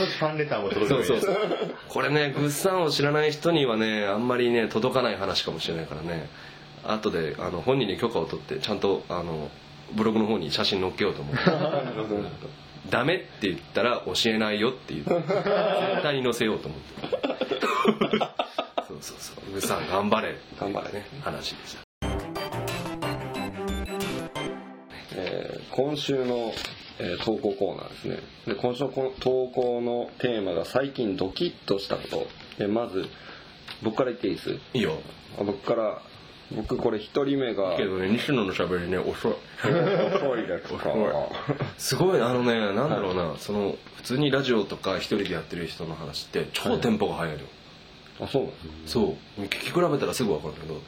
[0.06, 1.36] うちファンレターも届くそうそうそう。
[1.88, 6.28] これねグッサンを知らない人にはねあんまりね届かない話かもしれないからね。
[6.84, 9.50] 後であの本人に許可を取ってちゃんとあの
[9.92, 11.36] ブログの方に写真載っけようと思う。
[12.90, 17.18] ダメって言ったら教えないよって言って絶対に載せようと思って。
[18.88, 19.52] そうそうそう。
[19.52, 20.92] グッサン頑張れ頑張れ。
[20.92, 21.89] ね話でした
[25.14, 26.52] えー今週の、
[26.98, 28.18] えー投稿コーナーですね。
[28.46, 32.26] で今週の投稿のテーマが最近ドキッとしたこと。
[32.58, 33.06] でまず
[33.82, 34.50] 僕から言っていいです？
[34.74, 34.98] いいよ。
[35.38, 36.02] あ僕から
[36.52, 39.32] 僕これ一人目がけどね西野のしゃべりね遅い。
[39.32, 40.90] 遅いですか？
[41.78, 47.46] すごいあのねなんだろうな、その普通にラジオとか一人でやってる人の話って超テンポが速いのよ、
[48.22, 49.42] あそうなんですそう。
[49.42, 50.80] 聞き比べたらすぐ分かるけど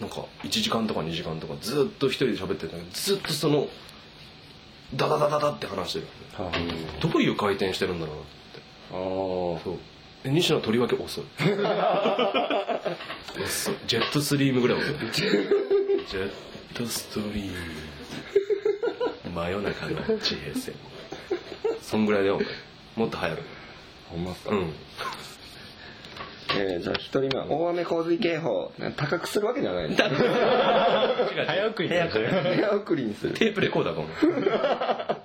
[0.00, 3.68] なんか1時間とか2時間とかずっと一人で喋ってるんだけどずっとその
[4.94, 6.06] ダダダダダって話してる。
[6.38, 6.50] あ
[7.00, 8.30] どういう回転してるんだろうなって。
[8.92, 9.62] あー。
[9.64, 9.78] そう。
[10.24, 11.24] で西野とりわけ遅い。
[13.44, 13.74] 遅い。
[13.86, 14.94] ジェットストリームぐらい遅い。
[15.12, 16.32] ジェッ
[16.74, 17.56] トストリーム。
[19.34, 20.74] 真夜中の地平線。
[21.82, 22.40] そんぐらいだよ
[22.96, 23.42] もっと早く。
[24.10, 24.72] ほんまっすか、うん
[26.58, 28.72] えーじゃあ一人目は大雨洪水警報。
[28.96, 30.08] 高くするわけじゃない早
[31.68, 32.06] 送り早
[32.76, 33.34] 送りにする。
[33.34, 35.18] テープレコーダーかお前。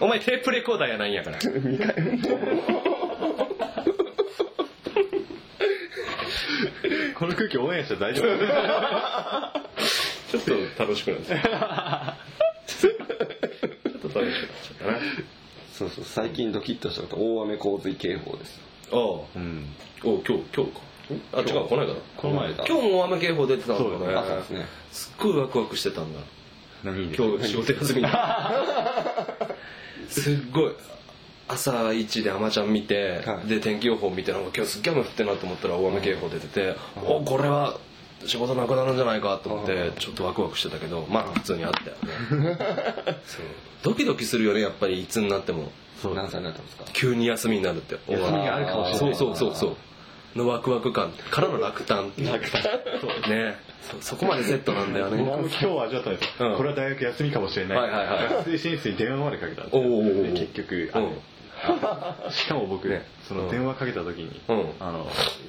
[0.00, 1.38] お前テープレコーダーやないんやから。
[1.38, 1.94] 2回
[7.18, 8.26] この空気オンエアして大丈夫
[10.30, 10.42] ちょっ
[10.76, 12.16] と楽しくなっちゃった
[12.66, 12.92] ちょっ
[14.12, 14.98] と楽しくなっちゃったな
[15.72, 18.60] そうそう最近ドキッとしたこと大雨洪水警報です
[18.92, 18.98] ああ。
[19.36, 19.64] うん。
[20.04, 20.80] お今日今日か。
[21.32, 21.94] あ違うこの間だ。
[22.16, 22.64] この前だ。
[22.66, 24.14] 今日も大雨警報出てたんだそうね。
[24.14, 24.66] あそうですね。
[24.90, 26.20] すっごいワクワクしてたんだ。
[26.84, 27.10] 何？
[27.10, 28.02] で今日仕事休み。
[28.02, 28.08] に
[30.08, 30.72] すっごい。
[31.48, 33.48] 朝一で「あまちゃん」見て、はい。
[33.48, 37.78] で天気予報見てなんか今日すっげえ雨降ってんなと思ったら大雨警報出てて、おこれは
[38.24, 41.96] 仕事なくなるんじゃないかと思ってちょっとワクワクしてたけどまあ普通にあったよ
[42.42, 42.58] ね。
[43.26, 43.46] そう。
[43.84, 45.70] ドキドキするよねやっぱりいつになっても
[46.14, 46.84] 何歳になったんですか？
[46.92, 47.98] 急に休みになるって。
[48.08, 49.14] 休みがあるかもしれない。
[49.16, 49.76] そうそうそうそう。
[50.38, 51.12] のワクワク感。
[51.30, 52.30] からの落胆っていう。
[52.30, 53.56] ね。
[54.00, 55.22] そそこまでセットなんだよね。
[55.22, 56.56] 僕も今日味わったんですよ、うん。
[56.56, 59.82] これは大学休みかもしれない、はいはいはい学生進出に電話までかけたんですよ。
[59.82, 61.12] おうお結局あの、
[62.30, 64.66] しかも僕ねその電話かけた時に、うん。
[64.78, 65.06] あの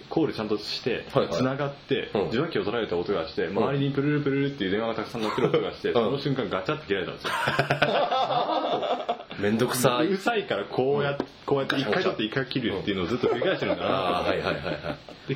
[0.10, 1.36] コールちゃんとしてはいはい。
[1.36, 2.28] 繋がってうん。
[2.30, 7.34] 受話器を取られた音がして周りにプルルプルルっていう電話がたくさん鳴ってる音がしてその瞬間ガチャって切られたんですよ。
[9.40, 10.08] めんどくさい。
[10.08, 13.90] うるさいからこうやってこうやって一回取って一回切るっていうのをずっと繰り返してるんだな。
[13.90, 14.78] ああはいはいはいはい。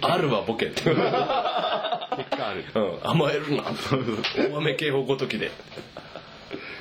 [0.02, 0.82] あるわボケって。
[0.82, 2.18] 結果あ
[2.54, 2.66] る。
[2.74, 3.00] うん。
[3.04, 3.64] 甘えるな。
[4.52, 5.52] 大雨警報ごときで。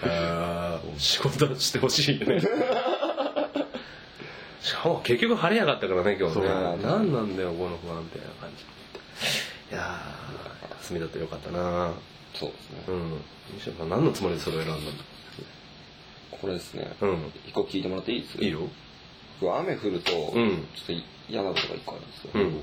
[0.03, 2.40] あー仕事してほしいよね
[4.62, 6.49] しかも結局晴れやがったからね今日ね。
[6.83, 8.64] 何なんだよこの不安定な感じ
[9.75, 11.92] いやー休みだってよかったな。
[12.35, 12.77] そうですね。
[12.88, 13.20] うん。
[13.57, 15.05] 西野さん何のつもりでそれを選んだんだ
[16.40, 16.92] これですね。
[17.01, 17.33] うん。
[17.46, 18.61] 一個聞いてもらっていいですいいよ。
[19.40, 20.92] 僕雨降るとちょうんっと
[21.29, 22.61] 嫌なことが一個あるんですよ、うん。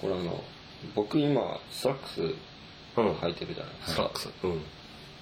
[0.00, 0.42] これあの
[0.94, 2.20] 僕今スラックス
[2.96, 3.12] うん。
[3.14, 3.92] 履いてるじゃないですか。
[3.94, 4.28] スラックス。
[4.42, 4.62] うん。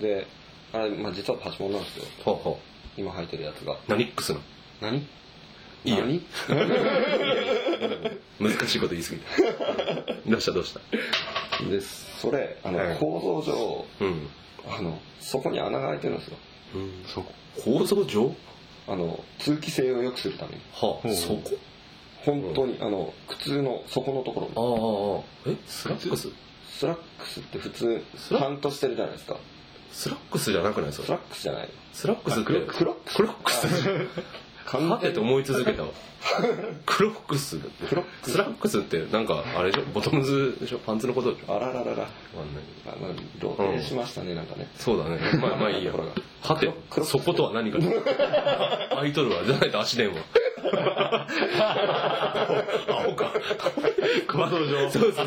[0.01, 0.27] で
[0.73, 2.05] あれ、まあ、実はパチモンなんですよ。
[2.25, 2.61] ほうほ
[2.97, 3.75] 今履いてるやつが。
[3.75, 4.07] う何？
[4.07, 4.41] ックスの？
[4.81, 5.07] 何？
[5.85, 6.05] いいよ。
[8.39, 10.31] 何難しいこと言い過ぎた。
[10.31, 10.53] どうした？
[10.53, 10.81] どうした？
[11.71, 12.97] でそれあの、はい。
[12.99, 14.29] 構造上うん。
[14.69, 16.37] あのそこに穴が開いてるんですよ。
[16.77, 17.05] うん。
[17.07, 17.33] そこ。
[17.65, 18.35] 構造上？
[18.89, 20.61] あの通気性を良くするために。
[20.73, 21.59] はあそこ？
[22.25, 25.57] 本当に、あの靴の底のところああああえ？
[25.67, 26.29] スラックス？
[26.71, 29.37] スラックスって普通スラパンとしてるじゃないですか。
[29.91, 30.93] スラックスじゃなくない？
[30.93, 31.07] それ。
[31.07, 31.69] スラックスじゃない。
[31.93, 32.61] スラックスって？
[32.61, 33.17] クロックス。
[33.17, 34.09] クロックス完
[34.65, 35.89] はてと思い続けたわ。
[36.87, 37.59] クロックス。
[37.59, 38.33] クロックス？
[38.33, 39.85] スラックスってなんかあれでしょ？
[39.93, 40.79] ボトムズでしょ？
[40.79, 41.57] パンツのことでしょ？
[41.57, 41.91] あらららら。
[41.91, 42.09] わかんない。
[42.87, 44.69] あまあ露呈しましたね、なんかね。
[44.77, 45.19] そうだね。
[45.41, 45.93] まあまあいいや。
[45.93, 46.73] はて
[47.05, 47.79] そことは何か。
[48.91, 49.43] 空いとるわ。
[49.45, 50.17] じゃないと足電話。
[52.89, 53.33] 青か。
[54.29, 55.03] 構造上そう。
[55.03, 55.27] そうそう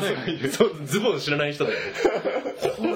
[0.50, 1.78] そうズボン知らない人だよ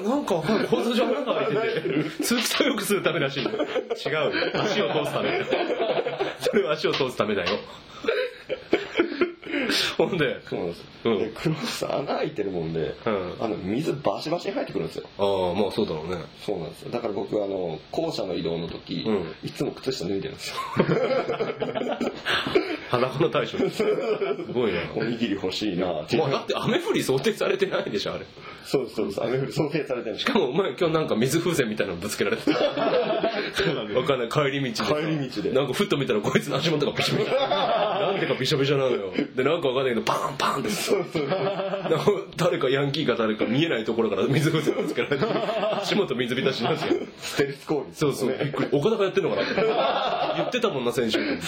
[0.03, 2.25] なんか構造上穴が開いてて。
[2.25, 3.51] 通気性を良くするためらしい違う。
[3.53, 5.29] よ足を通すため
[6.41, 7.59] それは足を通すためだよ。
[9.97, 11.19] ほんでそうなんです、うん。
[11.19, 13.35] でクロス穴開いてるもんで、うん。
[13.41, 15.05] あの水バシバシに入ってくるんですよ。
[15.19, 16.23] ああまあそうだろうね。
[16.45, 16.91] そうなんですよ。
[16.91, 19.35] だから僕あの校舎の移動の時、うん。
[19.43, 20.57] いつも靴下脱いでるんですよ
[22.91, 23.57] 裸の大将。
[23.71, 23.85] す
[24.53, 26.03] ごいなおにぎり欲しいな。
[26.03, 28.27] ってまあだって雨降り想定されてないでしょあれ。
[28.65, 32.53] そうそうです雨降り想定されてるしかもお前今日なんか水風船みたいなのぶつけられて。
[32.53, 32.65] たそ
[33.71, 34.29] うなんわかんない。
[34.29, 34.95] 帰り道でさ。
[34.95, 35.53] 帰り道で。
[35.53, 39.13] なんかふっと見たらこいつの足元がびしょびしょなんでかびしょびしょなのよ。
[39.37, 40.71] でなんかわかんないけどパンパンって。
[40.71, 41.29] そうそう
[42.37, 45.25] 誰かヤンキーか誰か見えないところから水風船ぶつけられて。
[45.81, 48.29] 足元水浸しになってるステルス攻撃そうそう。
[48.31, 48.69] びっくり。
[48.73, 49.55] 岡田がやってんのかなって。
[50.37, 51.19] 言ってたもんな先週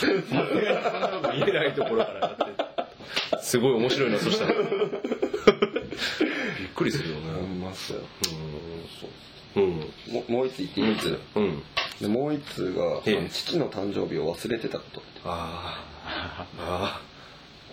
[1.35, 4.53] 見えないところからやってすごい面白いなそしたら。
[6.59, 8.01] びっくりするよ思いねますよ。
[9.57, 9.63] うん。
[9.63, 9.71] うん。
[10.13, 11.63] ももう一つ言っていい唯一うん。
[12.01, 17.01] でもう一つが、父の誕生日を忘れてたことああああ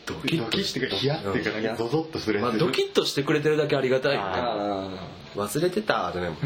[0.06, 0.46] ドキッと。
[0.46, 1.78] ドキしてかヒヤっていうかなん。
[1.78, 4.18] かゾゾッとするドキッとしてくれてるだけありがたい。
[4.18, 6.30] 忘れてたってね。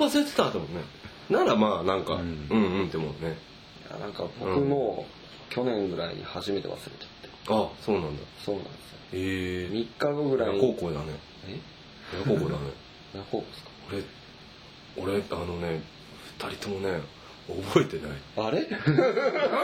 [0.00, 0.84] 忘れてたと思うね。
[1.30, 3.38] ならまあなんか、うん、うんって思うね。
[4.00, 5.06] なんか僕も
[5.50, 7.28] 去年ぐらいに初めて忘れちゃって。
[7.48, 8.22] あそうなんだ。
[8.44, 8.98] そうなんですよ。
[9.12, 9.68] へえ。
[9.68, 10.60] 3日後ぐらいに。
[10.60, 11.06] 高校だね。
[11.48, 11.58] え？
[12.24, 12.72] 高校だね。
[13.14, 13.70] 何高校ですか？
[14.96, 15.80] 俺俺あのね
[16.40, 17.00] 二人ともね
[17.72, 18.10] 覚えてない。
[18.36, 18.66] あれ？
[18.66, 18.76] な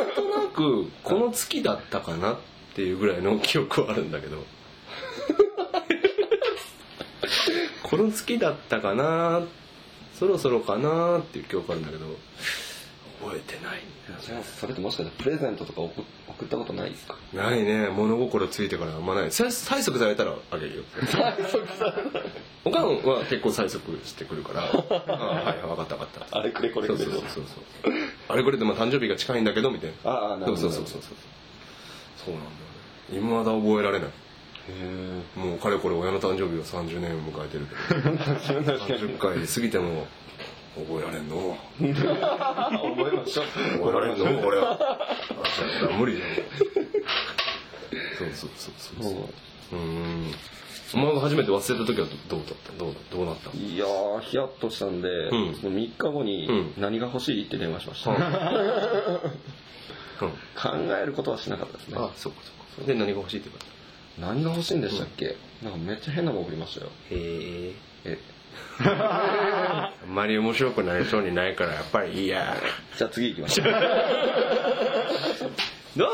[0.04, 2.36] んとなくこの月だったかなっ
[2.74, 4.38] ていうぐらいの記憶はあるんだけど。
[7.82, 9.42] この月だったかな
[10.14, 12.06] そろそろかなっていう記憶あるんだけど
[13.34, 13.80] 覚えてない。
[14.60, 17.16] それってもしかしてプレゼントとか送送ったことないですか？
[17.32, 17.88] ないね。
[17.88, 19.26] 物心ついてからあんまない。
[19.26, 20.82] 催催促されたらあげるよ。
[22.64, 24.62] おかんは結構催促してくるから。
[24.62, 26.38] あはい分かった分かった。
[26.38, 27.44] あれくれこれくれそうそうそう
[28.28, 30.10] あれこれでも誕生日が近いんだけどみたいな。
[30.10, 30.68] ああなるほど。
[30.68, 31.12] そうそうそうそう。
[32.24, 33.28] そうなんだよね。
[33.28, 34.08] 未だ覚えられない。
[34.66, 38.16] へもうかれこれ親の誕生日を30年を迎えてるけど。
[39.06, 40.06] 30回過ぎても
[40.76, 41.56] 覚えられんの？
[41.82, 42.10] え覚
[43.12, 43.46] えましょう。
[43.78, 44.24] 覚えられんの？
[44.46, 44.78] 俺は。
[44.80, 46.20] あ無理だ。
[46.20, 46.24] よ
[48.18, 49.12] そうそうそうそうそう。
[49.76, 49.76] う。
[49.76, 50.32] ん。
[50.94, 52.72] お前が初めて忘れた時はどうだった？
[52.78, 53.50] どうどうなった？
[53.56, 55.54] いやーヒヤッとしたんで、うん。
[55.60, 56.72] その3日後にうん。
[56.78, 58.18] 何が欲しいって電話しました、うん。
[60.18, 60.30] 考
[61.02, 61.96] えることはしなかったですね。
[61.98, 62.92] あそうかそうか。
[62.92, 66.90] で何が欲しいって言わ何が欲しいんでしたっけ、なんかめっちゃ変なもん送りましたよ。
[67.10, 68.18] れたへええ
[68.80, 72.56] あんまり面白くなりそうにないからやっぱりいいや。
[72.96, 73.66] じゃあ次行きましょう。
[75.96, 76.08] なん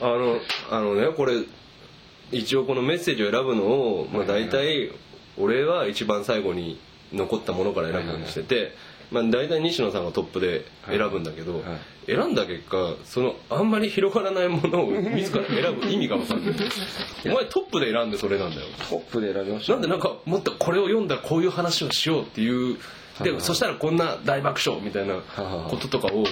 [0.00, 1.42] あのあのねこれ
[2.32, 4.92] 一応このメッセージを選ぶのを、まあ、大体
[5.38, 6.78] 俺は一番最後に
[7.12, 8.74] 残ったものから選ぶようにしてて、
[9.10, 11.62] まあ、大体西野さんがトップで選ぶんだけど、はい
[12.14, 16.54] 選んだ結果そのあんまり広がらないものを自ら選ぶ意味が分かんない。
[17.26, 18.66] お前トップで選んでそれなんだよ。
[18.88, 19.72] トップで選びました。
[19.74, 22.78] なんでなんかもっとこれを読んだらこういう話をしようっていう。
[23.22, 25.16] でそしたらこんな大爆笑みたいな
[25.68, 26.24] こととかを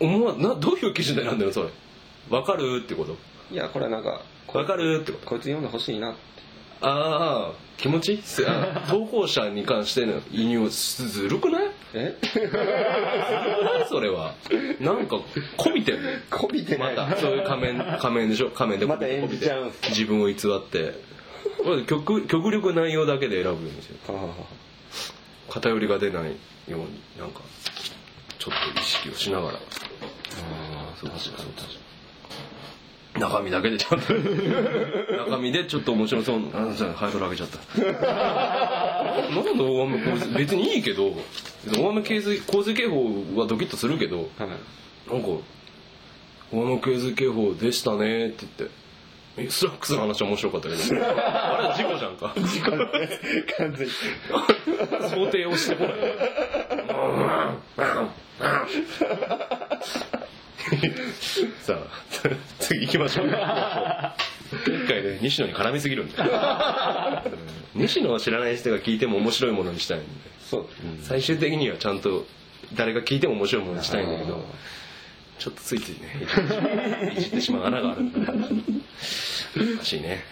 [0.00, 1.68] 思わなどういう基準で選んでるのそれ？
[2.28, 3.16] 分かるってこと？
[3.52, 5.26] いやこれはなんかこ分かるってこと？
[5.28, 6.14] こいつ読んでほしいなあ
[6.80, 8.20] あ気持ち？
[8.22, 11.70] すあ投稿者に関しての引用ずるくない？
[11.94, 14.34] えずるくないそれは。
[14.80, 15.20] なんか
[15.56, 16.08] こびてんの。
[16.30, 16.96] こびてない。
[16.96, 18.50] またそういう仮面仮面でしょ？
[18.50, 19.88] 仮面でまた演じちゃうんすか？
[19.88, 20.36] 自分を偽っ
[20.68, 20.94] て。
[21.62, 24.14] これ極極力内容だけで選ぶようにしてる。
[24.14, 24.34] はあは
[25.50, 26.34] 偏りが出ないよ
[26.68, 27.40] うになんか
[28.38, 29.54] ちょっと意識をしながら。
[29.54, 31.83] ああそう確かに確か
[33.18, 34.12] 中身だけでちゃんと。
[34.12, 36.40] 中身でちょっと面白そう。
[36.40, 37.58] なあじゃあハードル上げちゃった。
[39.30, 41.12] なんで大雨洪水別にいいけど
[41.78, 43.04] 大雨洪水洪水警報
[43.36, 44.48] はドキッとするけどはい。
[44.48, 44.54] な
[45.18, 45.28] んか
[46.52, 48.74] 「大雨洪水警報でしたね」って言って
[49.36, 50.80] えスラックスの話は面白かったけど。
[51.06, 52.32] あれ事故じゃんか。
[52.36, 53.92] 事故完全に。
[55.10, 55.94] 想定をしてこない
[61.60, 61.86] さあ
[62.58, 63.26] 次行きましょう。
[63.26, 63.32] 一
[64.88, 66.30] 回ね西野に絡みすぎるんだよ。
[67.74, 70.06] 西野は知らない人が聞いても面白いものにしたいんで
[70.48, 70.66] そう
[71.02, 72.26] 最終的にはちゃんと
[72.74, 74.44] 誰が聞いても面白いものにしたいんだけど
[75.38, 76.26] ちょっとついついね
[77.16, 80.24] いじってしまう穴があるんだ難しいね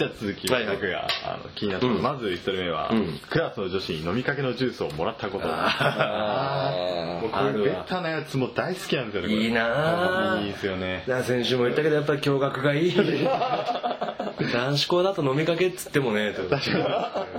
[0.00, 0.76] じゃあ続きはいはい。
[0.76, 1.96] 僕があの気になったの。
[1.96, 2.02] うん。
[2.02, 3.20] まず1人目はうん。
[3.28, 5.44] クラスの女子に飲みかけのジュースをもらったこと。
[5.46, 11.04] あもうこれベタなやつも大好きなんですよねいいなあいいですよね。
[11.24, 12.94] 先週も言ったけどやっぱり驚愕がいい。
[14.54, 16.34] 男子校だと飲みかけっつってもね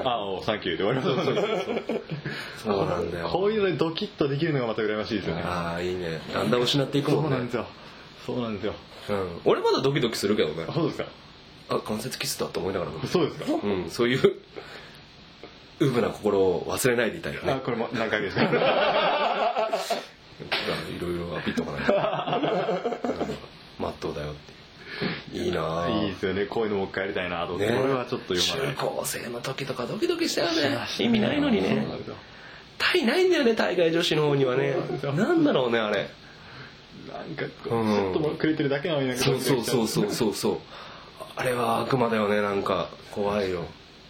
[0.04, 3.30] あおサンキューで終わりますそうなんだよ。
[3.30, 5.42] こういうのにドキッとできるのがまた羨ましいですよね。
[5.44, 6.22] ああいいね。
[6.32, 7.28] だんだん失っていくそもね。
[7.30, 7.66] うんなんですよ。
[8.28, 8.76] そうなんですよ。
[9.10, 10.66] うん、俺まだドキドキするけどね。
[10.70, 11.06] あそうですか
[11.72, 13.46] あ関節キスだと思いながら飲むそうですか？
[13.64, 14.36] うん、そういう
[15.80, 17.54] ウブな心を忘れないでいたいよね。
[17.54, 18.36] あこれも何回です。
[18.36, 18.50] か い
[21.02, 21.82] ろいろアピっとかない。
[23.80, 24.34] まっとうだよっ
[25.32, 25.46] ていう。
[25.46, 25.90] いいなあ。
[25.90, 26.46] いいですよね。
[26.46, 27.68] こういうのもう一回やりたいなとね。
[27.68, 28.76] これはちょっと読まない。
[28.76, 30.78] 中高生の時とかドキドキしたよね。
[31.00, 31.86] 意味ないのにね。
[32.78, 34.76] タイないんだよね大概女子の方にはね。
[35.16, 36.10] なんだろうねあれ。
[37.12, 40.58] なんかちょっともくれてるだけなのにそうそうそうそうそうそう
[41.36, 42.90] あれは悪魔だよねなんか。
[43.12, 43.66] 怖いよ。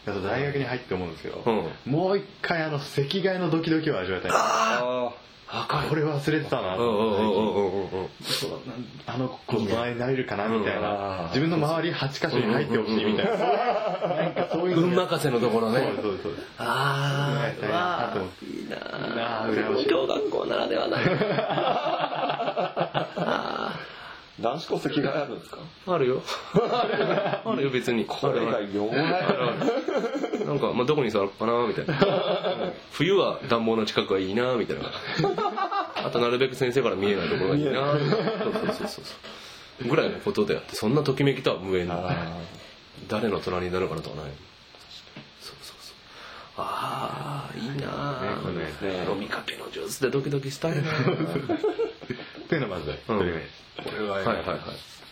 [0.07, 4.31] あと大学に入って思うんですけど、うもう一回あの席替えのドキドキを味わいたい。
[4.33, 5.13] あ
[5.51, 8.09] わかこれ忘れてたなと思っ
[9.05, 13.37] あの子の隣になれるかなみたいうんな自分の周り8箇所に入ってほしいみたいな。
[13.37, 15.81] なんかそういうの運任せのところね。
[15.81, 18.45] そうそうそうああわあと思って。
[18.45, 18.77] いいな
[19.13, 20.97] なあ小学校ならではだ
[23.17, 23.57] あ
[24.41, 25.57] 男子校席替えあるんですか？
[25.87, 26.21] ーあるよ
[27.45, 28.05] あるよ別に。
[28.05, 28.97] これが弱い
[30.45, 31.93] なんか、まあ、どこに座ろうかなみたいな。
[32.91, 34.91] 冬は暖房の近くがいいなみたいな。
[36.03, 37.91] あとなるべく先生から見えないところがいいな。
[37.93, 39.01] そうそうそうそ
[39.85, 39.87] う。
[39.87, 42.09] ぐらいのことであってそんなときめきとは無縁の
[43.07, 44.25] 誰の隣になるかなとはない。
[45.41, 45.95] そうそうそう。
[46.57, 48.19] ああいいな。
[48.51, 49.05] ねね。
[49.11, 50.77] 飲みかけのジュースでドキドキしたいな。
[50.81, 50.83] っ
[52.47, 53.31] ていうのがまず1人目。
[53.31, 54.57] です、これははいはいはい。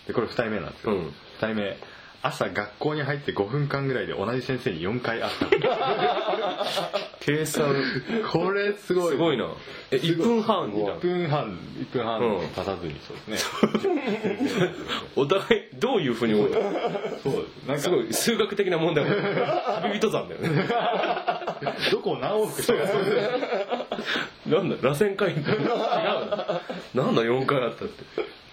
[0.07, 1.07] でこれ2人目なんですよ、うん。
[1.07, 1.77] 2人目
[2.21, 5.47] 朝学校に入って5分間ぐらいで同じ先生に4回会った。
[7.21, 7.73] 計算。
[8.31, 9.11] これすごい。
[9.11, 9.45] すごいな。
[9.91, 12.47] え1分半にな1分半1分半うん。
[12.49, 13.39] 経たずにそうで
[13.79, 14.73] すね。
[15.15, 17.67] お互いどういうふうに思うそうです。
[17.67, 19.15] なんかすごい数学的な問題も。
[19.83, 20.67] 旅人山だよね。
[21.91, 22.79] どこを何往復したか
[24.45, 28.03] なんだ螺旋階段違うななんだ4回あったって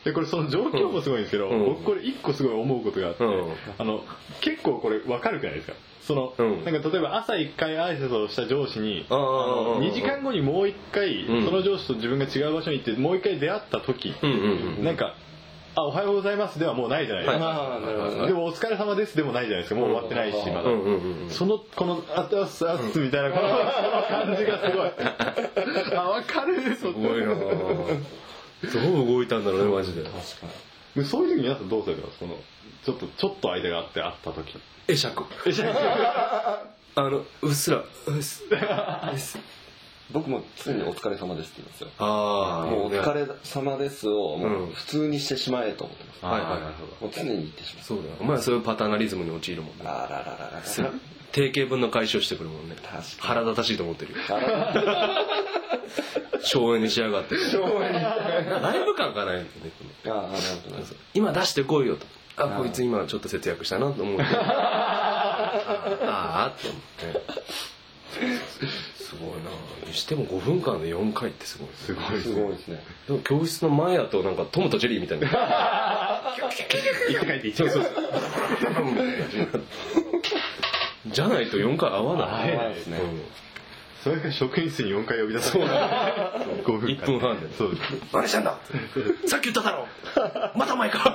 [0.07, 4.05] でこれその状況もすごいんですけど、うん僕これ1個すごい思うことがあって、うんあの
[4.41, 5.73] 結構これ分かるくないですか。
[6.03, 15.17] その、うんなんか例えば朝1回挨拶をした上司にあー2時間後にもう1回、うんその上司と自分が違う場所に行ってもう1回出会った時、うんなんか
[15.75, 19.81] 「あおはようございます」ではもうないじゃないですか、ああなるほどでも「お疲れ様です」でもないじゃないですか。
[19.81, 23.49] もう終わってないしまだ、うんうんうんうんそのこの「あっあっすあっす」みたいなこの
[24.09, 24.91] 感じがすごい。
[25.99, 27.99] あ分かるすごいなぁ
[28.63, 30.05] どう動いたんだろうねマジで。
[31.05, 32.39] そういう時皆さんどうされてますこの
[32.85, 34.59] ちょっとちょっと間があって会った時。
[34.87, 35.25] 会釈。
[36.99, 38.45] あのうっすらうっす
[40.13, 41.89] 僕も常に「お疲れ様です」って言いますよ。
[41.99, 44.69] ああもう「お疲れ様です」をもうん。
[44.69, 46.25] う普通にしてしまえと思ってます。
[46.25, 46.61] はいはいはい
[47.03, 47.85] もう常に言ってしまう。
[47.85, 48.11] そうだよ。
[48.21, 49.85] お前はそういうパターナリズムに陥るもんね。
[49.85, 50.93] あららららら
[51.33, 52.77] 定型文の解消してくるもんね。
[52.77, 53.05] 確かに。
[53.19, 54.19] 腹立たしいと思ってるよ
[56.47, 57.35] 省エネしやがって。
[57.35, 59.71] ライブ感がないんだよね
[60.07, 60.33] ああなる
[60.65, 62.07] ほどね今出してこいよと。
[62.37, 64.23] あこいつ今ちょっと節約したなと思って。
[64.33, 67.21] ああって思って。
[68.97, 69.51] すごいな。
[69.87, 72.83] にしても5分間で4回ってすごいすごいですすごいですね。
[73.07, 75.29] でも教室の前やとなんかトムとジェリーみたいな。
[76.37, 77.87] 行って帰って行ってそうそう
[81.07, 82.99] じゃないと4回合わない合わないですね
[84.07, 85.71] それから職員室に4回呼び出されて
[86.63, 86.87] 5分間。
[86.87, 87.53] 1分半で。
[87.57, 87.77] そう
[88.13, 88.57] 何してんだ？
[89.27, 89.89] さっき言っただろ。
[90.55, 91.13] またお前か。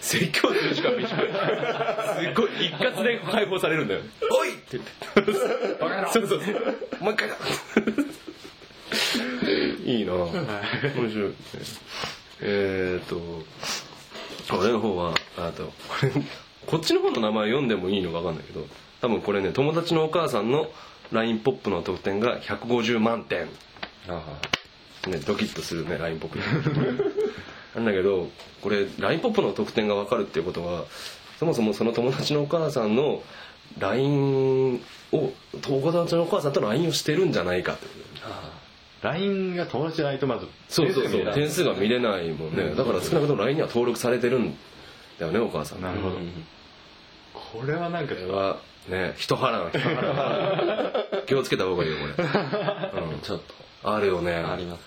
[0.00, 1.08] 説教するしか短い。
[1.08, 1.12] す
[2.30, 4.02] っごい一括で解放されるんだよ。
[4.30, 4.54] おい！
[4.54, 4.92] って言って。
[6.12, 6.38] そうそう
[7.00, 7.36] もう一回だ。
[9.84, 10.12] いいな。
[10.14, 10.30] 面
[11.10, 11.34] 白い。
[12.42, 13.20] えーっと
[14.56, 15.72] 俺の方はあとこ
[16.06, 16.12] れ
[16.66, 18.64] こっちの方の名前読んでもいいのか分かんないけど
[19.00, 20.70] 多分これね友達のお母さんの
[21.12, 23.46] LINE ポップの得点が150万点。
[25.06, 26.38] ね、ドキッとするね LINE ポップ。
[27.74, 28.28] なんだけど
[28.60, 30.84] これ LINE ポップの得点が分かるっていうことは
[31.38, 33.22] そもそもその友達のお母さんの
[33.78, 34.80] LINE
[35.12, 35.32] を
[35.62, 37.86] 友達のお母さんと LINE をしてるんじゃないかって。
[37.86, 38.48] ことだよね
[39.02, 41.22] LINE が友達じゃないとまずそうそうそう。
[41.24, 42.74] 点点数が見れないもんね。
[42.76, 44.56] だから少なくとも LINE には登録されてるん
[45.18, 45.80] だよねお母さん。
[45.80, 46.16] なるほど。
[47.34, 48.58] これはなんかこれは
[48.88, 51.01] ね一腹の一腹
[51.32, 52.12] 気をつけた方がいいよこれ、
[53.00, 53.40] うん、ちょっ
[53.84, 54.42] あるよね。
[54.42, 54.82] とあります。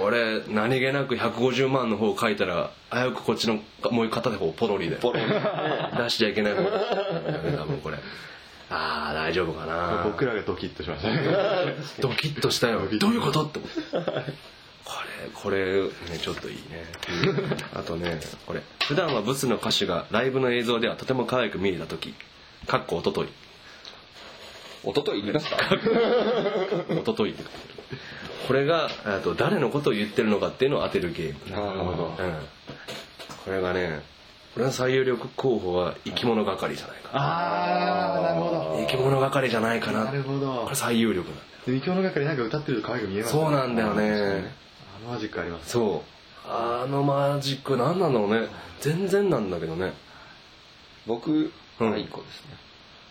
[0.00, 3.60] これ何気なく150万の方書いたら危うくこっちの
[3.90, 4.96] もう片方ポロリで。
[4.96, 5.40] ポロリね
[5.98, 6.62] 出しちゃいけない方。
[6.62, 6.70] だ
[7.42, 7.98] ね多分これ。
[8.70, 10.02] ああ大丈夫かな。
[10.04, 11.10] 僕らがドキッとしました。
[11.10, 11.20] ね
[12.00, 12.80] ドキッとしたよ。
[12.98, 13.44] どういうこと？
[13.44, 13.76] って思って
[14.84, 14.92] こ
[15.22, 16.62] れこれねちょっといいね。
[17.74, 18.62] あとねこれ。
[18.86, 22.14] 普段はブスの歌手がライブの映像ではとても可愛く見えた時。
[22.66, 23.28] かっこおととい
[24.84, 25.56] 一昨日言いました？
[26.94, 27.42] おとといって
[28.46, 31.56] これがあと誰のことを言ってるのかっていうのを当てるゲーム。
[31.56, 32.04] なるほど。
[32.06, 32.34] うん、
[33.44, 34.00] これがね
[34.54, 38.76] これの最有力候補は生き物係じゃないかああなるほなど。
[38.80, 40.04] 生き物係じゃないかな。
[40.04, 40.62] なるほど。
[40.64, 41.42] これ最有力なんだ。
[41.42, 43.42] よで三京の係なんか歌ってると可愛く見えますね。
[43.42, 44.54] そうなんだよね。
[45.02, 46.48] あのマジックありますそう。
[46.50, 48.48] あのマジック何なんだろうね。
[48.80, 49.92] 全然なんだけどね。
[51.06, 51.92] 僕うん。
[51.92, 52.56] 愛子ですね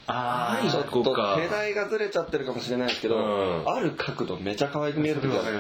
[0.08, 1.14] あ愛ちょっと世
[1.50, 3.64] 代がずれちゃってるかもしれないですけど、うん。
[3.70, 5.54] ある角度めちゃ可愛く見えるんうんうんうんうんうん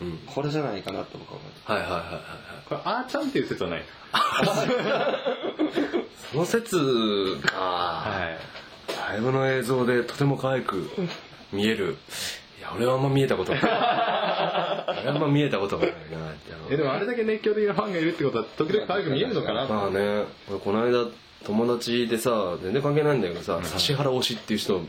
[0.00, 0.18] うん。
[0.26, 1.72] これじゃないかなって僕は思います。
[1.72, 2.22] はいはいはいはいはい。
[2.68, 3.82] これあーちゃんっていう説はない。
[6.32, 6.76] その説
[7.42, 8.38] かはい。
[9.12, 10.88] ライブの映像でとても可愛く
[11.52, 11.96] 見える。
[12.60, 13.60] いや俺はあんま見えたことない。
[13.60, 15.98] 俺はあんま見えたことがないな
[16.70, 20.24] えでもあれだけ熱狂的なファンがいるってことは時々可愛く見えるのかなまあね。
[20.48, 21.08] 俺この間
[21.44, 24.82] 友達でさ全然関係ないんだけどさ指原推しっていう人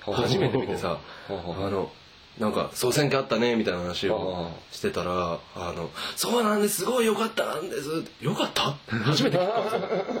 [0.00, 1.90] 初めて見てさあの
[2.38, 8.74] なんか総選挙あったねみたいな話をしてたら「あのそうなんですすごい良かったんです」よかった?」
[9.04, 9.64] 初めて聞いたん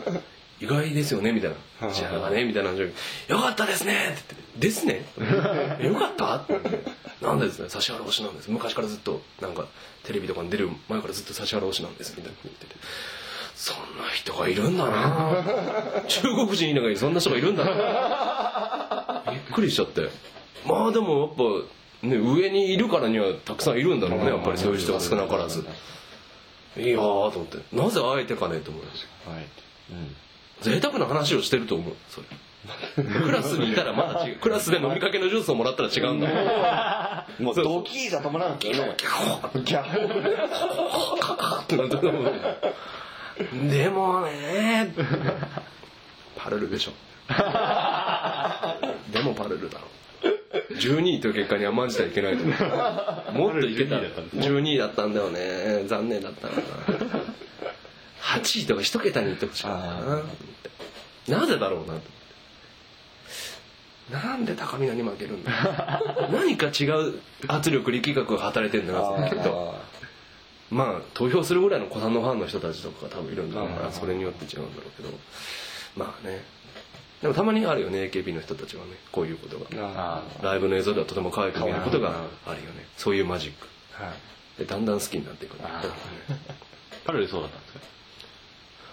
[0.04, 0.20] ですよ
[0.60, 1.50] 意外ですよねみたい
[1.80, 2.86] な「じゃあね」みたいな話を
[3.28, 5.04] 「よかったですね」って言って「ですね」
[5.82, 7.68] よかった?」って言って「なんでですね？
[7.72, 8.50] 指原推しなんです。
[8.50, 9.66] 昔からずっとなんか
[10.04, 12.76] テレビとかに出る前からずっと指原推しなんです」みたいな言ってて
[13.54, 16.02] そんな人がいるんだな。
[16.08, 19.22] 中国人いながらそんな人がいるんだな。
[19.32, 20.08] びっくりしちゃって。
[20.66, 21.60] まあでもやっ
[22.02, 25.64] ぱね上にいるからにはたくさんいるんだろうねやっぱりそういう人が少なからず。
[26.76, 27.58] いやーと思って。
[27.72, 29.46] なぜあえてかねと思いましたはい。
[30.60, 32.26] 贅沢な話をしてると思うそれ。
[33.04, 34.36] クラスにいたらまだ違う。
[34.36, 37.26] クラスで飲みかけのジュースをもらったら違うんだ。
[37.38, 39.48] もうドキーじゃ止まらなくてねギャホ
[41.60, 42.24] ってなってたもん
[43.68, 44.94] でもね
[46.36, 46.92] パルルでしょ。
[49.12, 49.88] でもパルルだろ。
[50.76, 53.52] 12位という結果に甘んじてはいけないと思う。
[53.52, 53.96] もっといけた。
[53.96, 55.84] 12位だったんだよね。
[55.86, 56.54] 残念だったな。
[58.22, 59.80] 8位とか一桁にいってほしかっ
[61.28, 61.40] たな。
[61.40, 61.86] なぜだろう
[64.12, 65.50] ななんで高見菜に負けるんだ。
[66.30, 67.14] 何か違う
[67.48, 69.74] 圧力力学が働いてるんだなきっと
[70.70, 75.10] まあ投票するぐらいの子さんのファンの人たちとかが多分いるんだろうからそれによって違うんだろうけど
[75.96, 76.42] まあね。
[77.22, 79.66] でもたまにあるよね AKB の人たちはねこういうことが。
[79.72, 82.10] あライブの映像ではとても可愛く見えることが
[82.46, 82.86] あるよね。
[82.96, 83.66] そういうマジック。
[83.98, 84.58] ーはい。
[84.58, 85.56] でだんだん好きになっていく
[87.04, 87.80] パルルそうだったんですか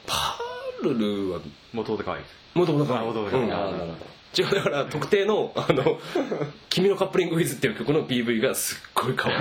[0.08, 0.38] パ
[0.84, 1.40] ルルは
[1.74, 2.36] もともと可愛いです。
[2.54, 3.46] もともとあ元々可愛い。
[3.48, 3.54] うん。
[3.54, 3.72] あー。
[3.72, 6.00] なるほど違うだから特定の「あの
[6.70, 9.40] 君のカップリングウィズ」っていう曲の PV がすっごい可愛い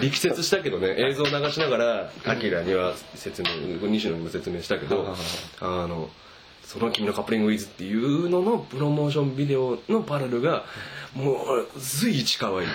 [0.00, 3.48] 力説したけどね映像を流しながらアキラには説明
[3.88, 5.14] 西野にも説明したけど
[5.60, 6.10] あの
[6.64, 10.64] その「君のカップリングウィズ」っていうののプロモーションビデオのパルルが
[11.14, 12.68] もう随一可愛い。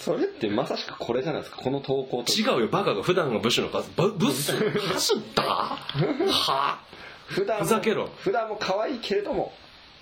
[0.00, 1.62] それってまさしくこれじゃないですか？
[1.62, 2.32] この投稿と。
[2.32, 2.68] 違うよ。
[2.68, 3.88] バカが普段がブッシュの数。
[3.96, 5.42] バブッシュ走った？
[5.42, 6.80] は？
[7.28, 8.10] 普段もふざけろ。
[8.18, 9.52] 普段も可愛いけれども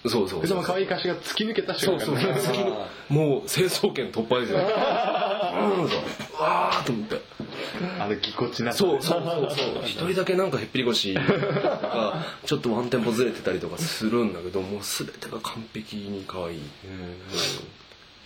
[0.07, 2.07] そうそうその可愛い歌詞が突き抜けた瞬間。
[2.07, 3.13] そうそう。
[3.13, 7.21] もう成層圏突破ですようんそうわーと思って
[7.99, 16.61] あのぎこちなさそうそうそうそう一人だけなんかへっぴり腰とかちょっとワンテンポずれてたりとかするんだけどもう全てが完璧に可愛い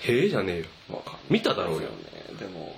[0.06, 0.58] へえじゃねえ
[0.92, 1.86] よ見ただろうよね
[2.38, 2.76] でも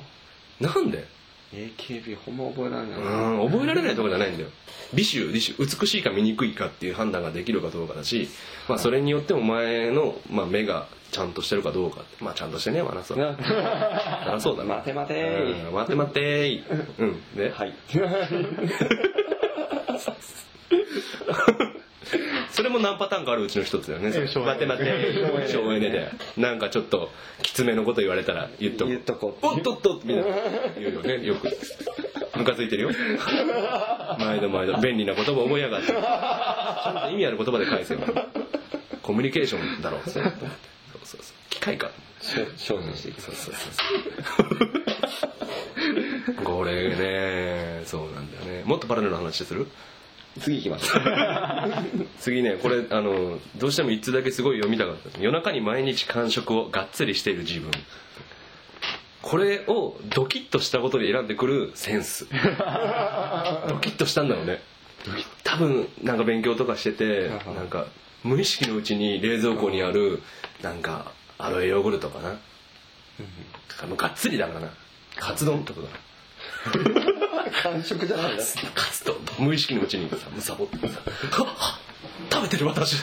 [0.60, 1.04] なんで
[1.52, 4.48] AKB ほんま覚えられないうん覚えられないところじゃないんだよ。
[4.94, 8.28] 美醜美醜美しいか醜いかっていう判断ができるかどうかだし、
[8.68, 13.36] まあ、それによってお前の、まあ、目がちゃんとしてるかどうかまあちゃんとしてねえわなそな
[14.34, 14.76] あそうだな。
[14.76, 15.14] 待て待て。
[15.14, 16.62] ーうん待て待てー。
[16.98, 17.72] うんで、はい
[22.56, 24.10] それも何パターンかあるうちの一つだよね。
[24.14, 26.08] ええ省エネ待て待て、 省エネで。
[26.38, 27.10] なんかちょっと、
[27.42, 28.90] きつめのこと言われたら言っとく。
[28.90, 30.24] 言っとこうおっとっとみんな
[30.78, 31.50] 言うよね、 よく。
[32.34, 32.90] ムカついてるよ。
[34.18, 35.88] 毎度毎度、便利な言葉覚えやがって。
[35.88, 38.00] ちゃんと意味ある言葉で返せよ。
[39.02, 40.08] コミュニケーションだろう。
[40.08, 40.32] そうそう
[41.04, 41.20] そう。
[41.50, 41.90] 機械か。
[42.20, 43.70] 精進していくそうそうそ
[46.32, 46.44] う。
[46.44, 48.62] これね、そうなんだよね。
[48.64, 49.66] もっとパラレルの話する？
[50.40, 55.20] 次行きましょう次ねこれあのどうしても一通だけすごい読みたかった。
[55.20, 57.70] 夜中に毎日間食をがっつりしている自分。
[59.22, 62.26] これをドキッとしたことで選んでくるセンス。
[63.68, 64.62] ドキッとしたんだろうね。
[65.42, 67.86] 多分なんか勉強とかしててなんか
[68.22, 70.22] 無意識のうちに冷蔵庫にある
[70.62, 72.38] なんかアロエヨーグルトかな。
[73.82, 74.68] あのがっつりだからな。
[75.16, 77.05] カツ丼とかだな
[77.62, 78.42] 完食じゃないな
[78.74, 81.00] カツ丼無意識のうちにさむさぼってさ
[82.30, 83.02] 食べてる私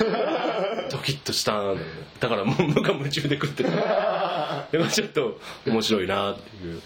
[0.92, 1.78] ドキッとしたん
[2.20, 3.70] だからもう無我夢中で食ってる
[4.72, 6.82] でもちょっと面白いなっていう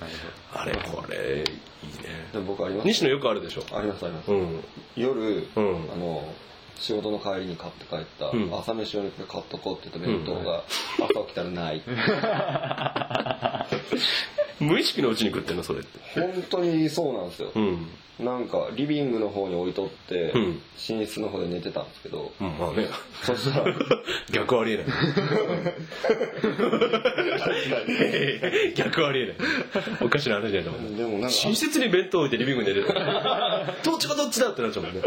[0.53, 4.63] あれこれいいねでも僕あります西野よくあるでしょありますあります、うん
[4.95, 6.33] 夜、んあの
[6.79, 8.49] 仕事の帰りに買って帰った、ん。
[8.53, 10.63] 朝飯用にこれ買っとこうって言った弁当が、
[10.97, 11.81] 朝起きたらない。
[14.59, 15.99] 無意識のうちに食ってんのそれって。
[16.19, 17.89] 本当にそうなんですよ、うん
[18.19, 20.61] なんかリビングの方に置いとって、うん。
[20.89, 22.87] 寝室の方で寝てたんですけど、うんまあね。
[23.23, 23.75] そしたら。
[24.31, 24.85] 逆はありえない。
[28.75, 29.35] 逆はありえない。
[30.01, 31.27] おかしな話じゃないでもなんか。
[31.27, 32.87] 寝室に弁当置いてリビングに寝てる
[33.83, 35.01] どっちがどっちだってなっちゃうもんね。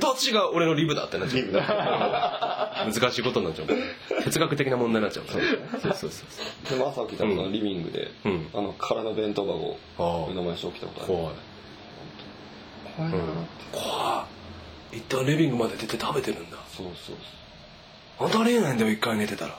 [0.00, 2.92] どっちが俺のリブだってなっちゃう。
[2.92, 8.48] 難しいことになっちゃうもん哲学的な問題になっちゃうからそうそうそうでも朝起きたらリビングで、うん。
[8.52, 11.12] あの空の弁当箱を目の前にして起きたことある。
[11.12, 11.34] 怖い
[12.98, 13.18] 怖いな、
[13.72, 14.26] 怖
[14.92, 16.56] い一旦リビングまで出て食べてるんだ。
[16.76, 17.16] そうそう
[18.16, 19.58] 本当ありえないんだよ一回寝てたら。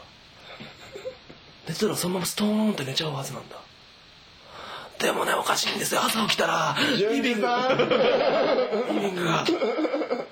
[1.67, 3.55] 寝てたらそのままストーンって寝ちゃうはずなんだ。
[4.99, 6.01] でもねおかしいんですよ。
[6.03, 7.47] 朝起きたらリビング。
[8.91, 9.43] リビングが。
[9.43, 9.49] ね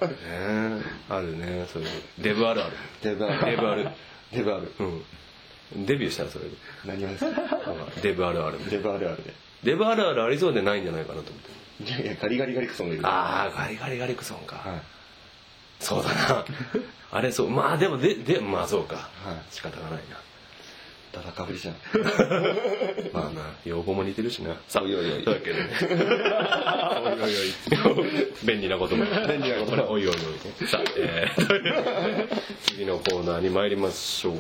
[0.02, 0.82] え。
[1.10, 1.90] あるねそういう。
[2.18, 2.74] デブあるある。
[3.02, 3.46] デブある。
[3.46, 3.90] デブある。
[4.34, 4.74] デブある。
[4.80, 5.86] うん。
[5.86, 6.52] デビューしたらそれで。
[6.84, 7.42] 何をですか？
[8.02, 8.70] デブあるある。
[8.70, 9.34] デブあるあるで。
[9.64, 11.50] デブあるあるありそうでないんじゃないかなと思って
[11.80, 14.82] いやいやガリガリガリクソンがいるああガリガリガリクソンか、はい
[15.80, 16.46] そうだな
[17.12, 20.18] あれそうまあでもででまあそうか、はい仕方がないな
[21.14, 21.76] ダダかぶりじゃん
[23.14, 24.56] まあな、用語も似てるしな。
[24.68, 25.70] さあ、おいおいおいというわけでね。
[27.14, 28.28] おいおいおい。
[28.44, 29.06] 便利なことも。
[29.06, 29.92] 便利なことも。
[29.92, 30.68] おいおいおい。
[30.68, 34.36] さあ、えー、次のコーナーに参りましょう。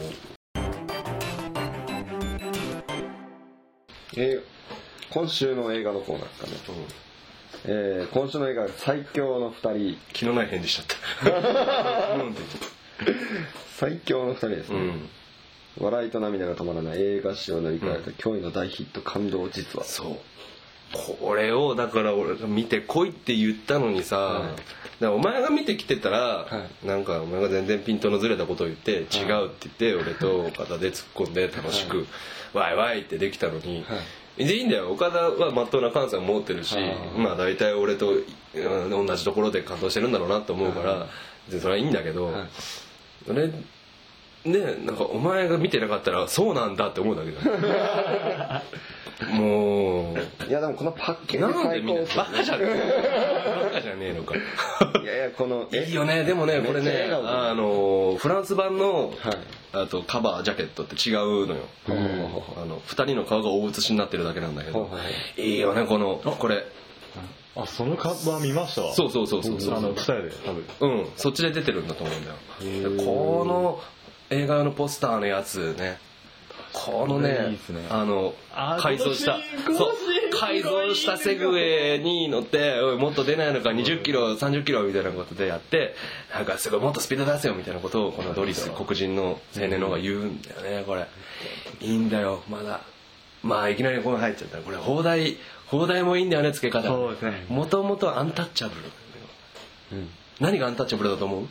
[4.18, 4.42] えー
[5.10, 6.58] 今週の映画のコーナーかね、
[7.66, 9.98] えー今週の映画は最強の2人。
[10.14, 10.96] 気のない返事しちゃった。
[13.78, 15.10] 最強の2人ですね、うん。
[15.80, 17.02] 笑いと涙が止まらない。
[17.02, 19.86] 映画史を塗り替えた驚異の大ヒット感動実話。
[19.86, 20.16] そう。
[21.20, 24.56] これを、だから俺が見てこいって言ったのにさ、は
[25.02, 25.06] い。
[25.06, 32.08] お前が見てきてたら、はなんかお前が全然ピントのずれたことを言って、違うって言って俺と岡田で突っ込んで楽しく、
[32.54, 34.00] ワイワイってできたのに、はい
[34.46, 34.92] でいいんだよ。
[34.92, 38.24] 岡田はまっとうな感性を持ってるし、はいまあ大体俺とう
[39.04, 41.08] ん同じところで感動してるんだろうなと思うから、
[41.50, 42.48] でそれはいいんだけど、はい
[43.26, 43.52] それ
[44.48, 48.64] ねなんかお前が見てなかったらそうなんだって思うだけだ
[49.32, 50.18] もう。
[50.48, 54.36] いやでもこのパッケージなんで最みんなバカじゃねえバカじゃねえのか。
[54.36, 56.24] いやいやこのいいよね。
[56.24, 59.14] でもねこれねあのフランス版の、はい。
[59.74, 62.64] あとカバージャケットって違うのよ、ほうほうほうほう。
[62.64, 65.06] あの2人の顔が大写しになってるだけなんだけど、ほうほうほ
[65.42, 65.56] い。
[65.58, 66.64] いよねこのこれ。
[67.56, 68.84] あそのカバー見ました？
[68.84, 69.76] わそうそうそうそうそう。
[69.76, 70.32] あの二重で。
[70.46, 71.08] 多分うん。
[71.16, 72.98] そっちで出てるんだと思うんだよ。
[72.98, 73.82] でこの
[74.30, 76.00] 映画のポスターのやつね。
[76.74, 77.58] このねね。
[77.90, 78.36] あの
[78.80, 79.40] 改造した
[80.40, 85.96] 改造したセグウェイに乗っておいもっと出ないのか20キロ30キロみたいなことでやって
[86.34, 91.08] なんかすごいもっとスピード出せよみたいなことをこのドリス黒人の青年の方が言うんだよねこれ。
[91.82, 92.82] いいんだよまだ。
[93.44, 94.60] まあいきなりここに入っちゃった。
[94.60, 96.90] これ放題放題もいいんだよね付け方。
[96.90, 97.46] そうですね。
[97.50, 98.82] もともとアンタッチャブル
[99.94, 100.10] うん。
[100.40, 101.42] 何がアンタッチャブルだと思う？
[101.42, 101.46] う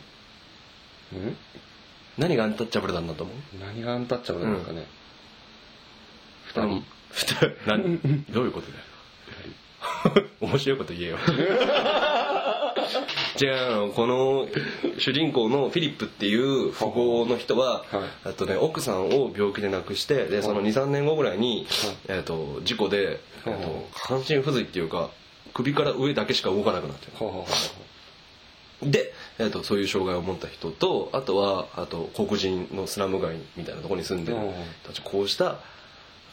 [1.17, 1.35] ん？
[2.17, 3.35] 何がアンタッチャブルなんだと思う？
[3.59, 4.85] 何がアンタッチャブルなんですかね、
[6.45, 6.83] 二人。
[7.11, 7.47] 二人。
[7.67, 7.99] 何
[8.31, 8.83] どういうことだよ。
[10.41, 11.17] 面白いこと言えよ。
[13.35, 14.47] じゃあこの
[14.97, 18.29] 主人公のフィリップっていう富豪の人は、はい。
[18.29, 21.67] あとね、奥さんを病気で亡くしてでその23年後ぐらいに、
[22.07, 25.11] えっと事故で、えっはいと半身不随っていうか
[25.53, 27.07] 首から上だけしか動かなくなって
[28.81, 28.91] る。
[28.91, 35.57] で、えー、とそういう障害を持った人とあとはあと黒人のスラム街みたいなところに住んでるうん人たちこうした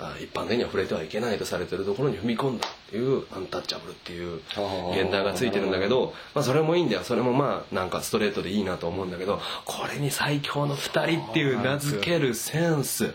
[0.00, 7.02] あ一般的には触れてはいけないとされてるところに踏み込んだっていうアンタッチャブルっていう現代がついてるんだけど、まあ、それもいいんだよ。
[7.02, 13.14] それもまあなんかストレートでいいなと思うんだけどこれに最強の2人っていう名付けるセンス。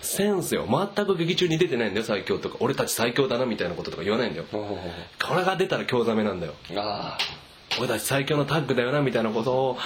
[0.00, 0.66] センスよ。
[0.94, 2.56] 全く劇中に出てないんだよ最強とか。
[2.60, 4.46] 俺たち最強だなみたいなこととか言わないんだよ。
[4.50, 4.78] こ
[5.34, 6.54] れが出たら興ざめなんだよ。
[6.70, 7.18] うあ
[7.78, 9.78] 俺たち最強のタッグだよなみたいなことを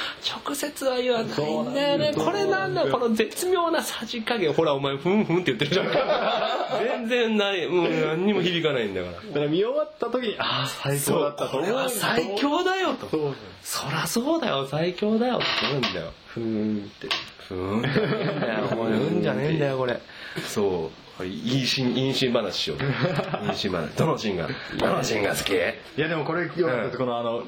[0.44, 2.12] 直接は言わないんだよね。
[2.14, 2.92] これなんだよ。
[2.92, 4.52] この絶妙なさじ加減。
[4.52, 5.86] ほらお前ふんふんって言ってるじゃん。
[6.82, 7.66] 全然ない。
[7.66, 9.12] もう何にも響かないんだから。
[9.12, 11.60] だから見終わった時にああ最高だったと思う。
[11.62, 13.08] これは最強だよと。
[13.08, 13.34] そう。
[13.62, 14.66] そらそうだよ。
[14.66, 16.12] 最強だよって言うんだよ。
[16.26, 17.08] ふーんって。
[17.48, 18.68] ふーんじゃねえんだよ。
[18.68, 20.00] これうんじゃねえんだよこれ。
[20.46, 22.78] そうこれいいシーンいいシーン話しよう。
[23.46, 23.88] いいシーン話。
[23.96, 24.48] どのシーンが
[24.78, 25.52] どのシーンが好き？
[25.52, 25.56] い
[26.00, 26.98] やでもこれよかった。
[26.98, 27.44] このあの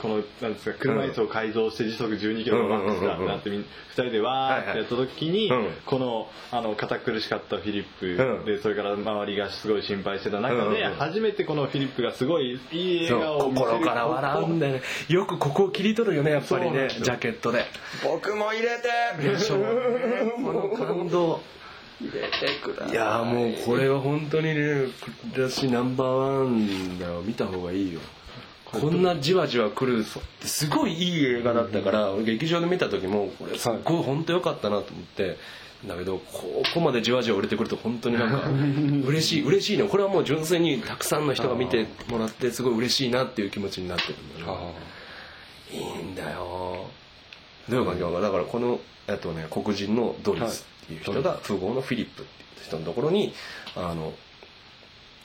[0.00, 3.64] このなんですか車椅子を改造して時速12キロのマックスだなってみん2
[3.94, 5.74] 人でわーってやった時に、はいはいうん。
[5.86, 8.44] このあの堅苦しかったフィリップ、うん。
[8.44, 13.70] でそれから周りがすごい心配してた中で、初めてこのフィリップがすごいいい笑顔を見せる。
[13.70, 14.82] 心から笑うんだよね。
[15.08, 16.88] よくここを切り取るよねやっぱりね。
[16.90, 17.64] ジャケットで。
[18.04, 19.30] 僕も入れて。
[19.30, 19.56] でしょ。
[19.56, 21.40] う ねこの感動
[22.00, 22.94] 入れてください。
[22.94, 24.86] やーもうこれは本当にね
[25.32, 26.08] 私ナンバー
[26.42, 27.22] ワンだよ。
[27.22, 28.00] 見た方がいいよ。
[28.64, 30.04] こんなじわじわ来る
[30.42, 35.36] すごいいい映画だったから俺劇場で見た時もこれすっごい本当良かったなと思って。
[35.86, 38.48] だけどここまでじわじわ売れてくると本当になんか
[39.06, 39.86] 嬉しい嬉しいね。
[39.86, 44.74] これはもう純粋にたくさんの人が見てもらってすごい嬉しいなっていう気持ちになってるんだよね
[45.72, 46.86] いいんだよ。
[47.68, 53.32] どういう感じかなだからこの、えっとね、黒人のドリスっていう人が富豪のフィリップっていう人のところに
[53.74, 54.12] あの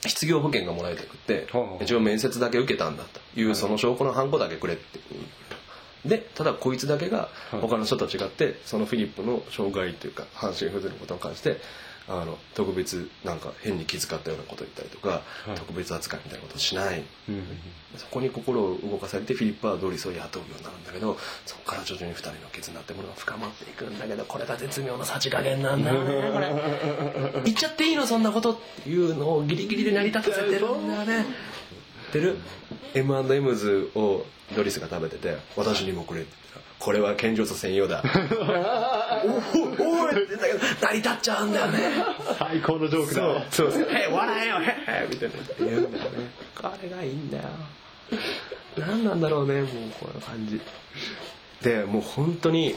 [0.06, 1.46] 失業保険がもらえてくって
[1.80, 4.98] 一応面接だけ受けたんだというその証拠のハンコだけくれって
[6.06, 11.58] でただこいつだけが他の人と違ってそのフィリップの障害というか半身不随のことに関して
[12.10, 15.22] あの特別なんか変に気遣ったようなことを言ったりとか、
[15.54, 17.04] 特別扱いみたいなことをしない、
[17.96, 27.42] そこに心を動かされてフィリップはドリスを雇うようになるんだけどそこから徐々に2人の絆ってものが深まっていくんだけどこれが絶妙なさじ加減なんだよねこれ。
[27.44, 31.26] 言っちゃっていいのそんなことっていうのをギリギリで成り立たせてるんだよね。
[32.12, 32.38] てる
[32.94, 38.02] M&M's をドリスが食べてて私にもくれって言ったらこれは健常者専用だ。
[39.78, 41.78] おおおいってだけど成り立っちゃうんだよね。
[42.38, 43.22] 最高のジョークだ。
[43.22, 45.34] わそうそう「へ笑えよへへ」みたいな。
[45.58, 46.30] 言うんだよね
[46.62, 47.44] あれがいいんだよ。
[48.78, 49.68] 何なんだろうねもう
[50.00, 50.58] この感じ。
[51.62, 52.74] でもう本当に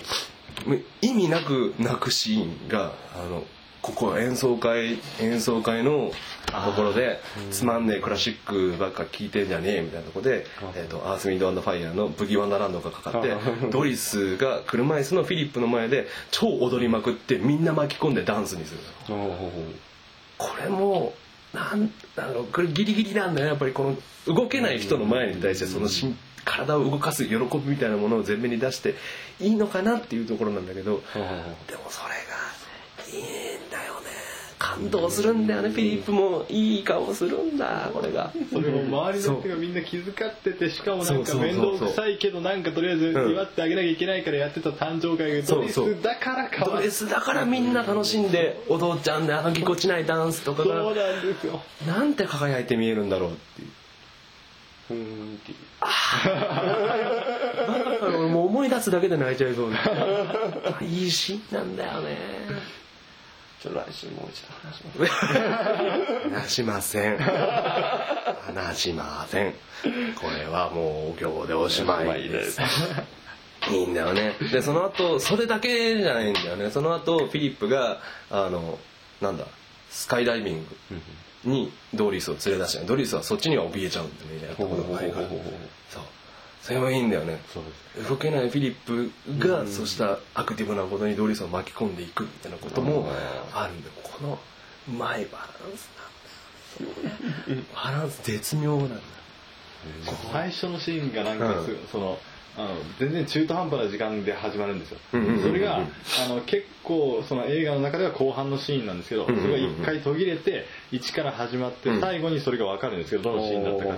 [1.02, 3.46] 意味なく泣くシーンがあの
[3.84, 6.10] ここ演奏会演奏会の
[6.46, 7.20] ところで
[7.52, 13.36] つまんねえクラシックばっか聴いてんじゃねえみたいなとこで「えー、とアース・ウィンド・アンド・ファイヤー」の「ブギー・ワンダーランド」がかかって
[13.72, 18.80] ドリスが車椅子のフィリップの前で超踊りまくってみんな巻き込んでダンスにする
[19.10, 19.52] の
[20.38, 21.14] これも
[21.54, 23.84] なんだろうこれギリギリなんだよやっぱりこ
[24.28, 28.96] の動けない人の前に対してそのしん体を動かす喜びみたいなものを前面に出して
[29.40, 31.20] いいのかなっていうところなんだけどで
[31.76, 32.43] もそれが
[34.74, 36.46] 感動するんだよねフィリップも。
[36.50, 38.32] いい顔するんだこれが。
[38.52, 50.66] それも周りの人がみんな気遣っててしかもなんか面倒くさいけどなんかとりあえず祝ってあげなきゃいけないからやってた誕生会がドレスだからかドレスだからみんな楽しんで踊っちゃうんだよあのぎこちないダンスとかが。
[50.66, 51.62] そうなんですよ。
[51.88, 53.68] なんて輝いて見えるんだろうっていう。
[54.88, 55.58] ふーんっていう。
[58.02, 59.70] 俺もう思い出すだけで泣いちゃいそう。
[59.72, 59.78] な
[60.82, 62.18] いいシーンなんだよね
[63.64, 65.12] ちょっと来週もう一度話します。
[66.30, 67.18] 話しません。
[67.18, 72.60] 話しませんこれはもう今日でおしまいです。
[73.72, 74.34] いいんだよね。
[74.52, 76.72] でその後それだけじゃないんだよね。
[76.72, 78.80] その後フィリップがあの
[79.22, 79.46] なんだ
[79.90, 80.68] スカイダイビン
[81.46, 85.28] グにドリスを連れ出してドリスはそっちには怯えちゃうんだみたいなところがあるから。
[85.90, 86.04] そう
[86.64, 87.40] それもいいんだよね。
[88.08, 93.06] 動けないフィリップがそうしたアクティブなことにドリスを巻き込んでいくみたいなことも
[93.54, 93.94] あるんだよ。
[94.02, 94.40] この
[94.88, 95.90] うまいバランス
[96.80, 97.54] なんだ。
[97.54, 98.96] よバランス絶妙なんだ。
[98.96, 99.02] よ
[100.32, 101.88] 最初のシーンがなんかすうん。
[101.92, 102.18] その
[102.56, 105.80] あの全然中途半端な時間で始まるんですよ、うんうんうんうんそれがあ
[106.30, 112.02] の結構その映画の中では後半のシーンなんですけど、んうんうんそれが一回途切れて一から始まって、うん。
[112.02, 113.94] 最後にそれが分かるんですけどどのシーンだったか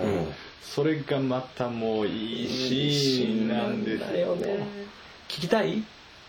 [0.61, 4.67] それがまたもういいシーンなんですだよね。
[5.27, 5.83] 聞きたい？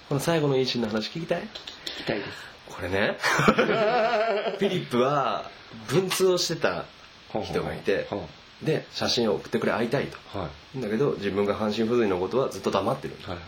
[0.09, 1.43] この最後のいいシーンの話聞きたい？
[1.43, 1.47] 聞
[1.99, 2.31] きたいです。
[2.69, 3.17] これね。
[4.59, 5.51] フィリップは
[5.89, 6.85] 文通をしてた
[7.45, 8.19] 人がいては
[8.63, 10.17] で写真を送ってくれ会いたいと。
[10.39, 13.17] いはいだけど自分が半身不随のことはずっと黙ってる。
[13.23, 13.41] はいは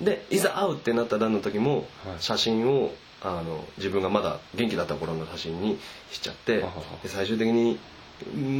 [0.00, 0.04] い。
[0.04, 2.16] でいざ会うってなった段の時もはい。
[2.20, 5.78] 写真をあの自分がまだ元気だった頃の写真に
[6.10, 6.70] しちゃっては
[7.02, 7.78] で最終的に、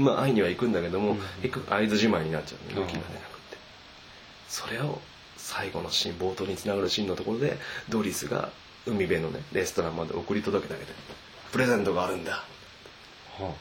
[0.02, 1.18] まあ、会いには行くんだけども、うん。
[1.42, 2.88] 行く会津じまいになっちゃうのうん。
[2.88, 3.56] 勇気が出なくって。
[4.48, 5.00] それを
[5.36, 7.56] 最後のシーン冒頭につながるシーンのところで
[7.88, 8.50] ドリスが
[8.86, 10.92] 海辺のねレストランまで送り届けてあげて
[11.52, 12.44] プレゼントがあるんだ。
[13.38, 13.54] は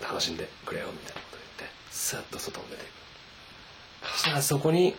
[0.00, 1.27] 楽しんでくれよみたいな
[1.98, 4.94] スッと外に出ていくそしたらそこに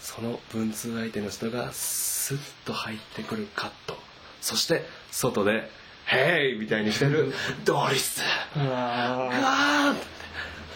[0.00, 3.96] その文通相手の人がスッと入ってくるカット。
[4.40, 5.70] そして外で
[6.04, 7.32] 「ヘイ!」みたいにしてる
[7.64, 8.22] ドリス。
[8.56, 9.94] あうわ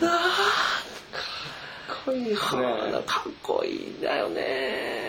[0.01, 0.05] ー。
[0.05, 0.27] うわか
[2.01, 2.57] っこいいですか
[3.29, 5.00] っこいいんだよね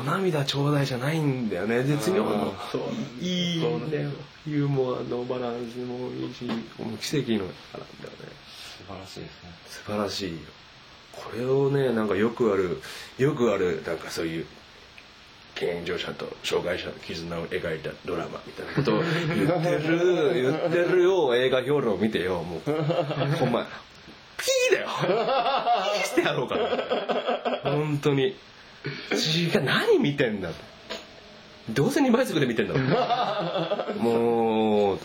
[0.00, 1.82] お涙ちょうだいじゃないんだよね。
[1.82, 2.54] 絶妙の
[3.20, 4.00] いいんだ。
[4.00, 4.10] よ
[4.46, 7.50] ユーモアのバランスもいいしもう奇跡のなんだよね。
[8.78, 9.50] 素晴らしいですね。
[9.66, 10.32] 素晴らしい。
[10.32, 10.38] よ
[11.12, 12.80] これをねなんかよくある
[13.18, 14.46] よくあるなんかそういう
[15.54, 22.42] 健常者と障害者の絆を描いたドラマみたいなことを言ってる言ってるよ映画評論を見てよ。
[22.42, 22.60] もう
[23.38, 23.66] ほんま
[24.38, 24.88] ピーだよ。
[25.02, 27.70] ピーしてやろうかな。
[27.70, 28.34] 本当に
[29.12, 30.50] 違う何見てんだ
[31.68, 32.80] どうせ2倍速で見てんだろ
[34.02, 34.98] もう。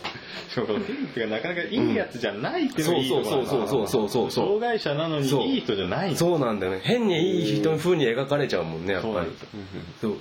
[0.48, 5.42] しかもこのフィリップがなかなかいいやつじゃないっていうのがそうそうそうそうそうそう障害者なのにそう。
[5.44, 6.10] いい人じゃない。
[6.10, 6.80] のそうなんだよね。
[6.82, 9.26] 変にいい人の風に描かれちゃうもんねやっぱり。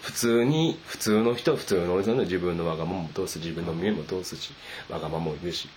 [0.02, 4.52] 普通に普通の人は普通の人の自分のわがままも通す自分の見えも通すし
[4.90, 5.68] わがままも言うし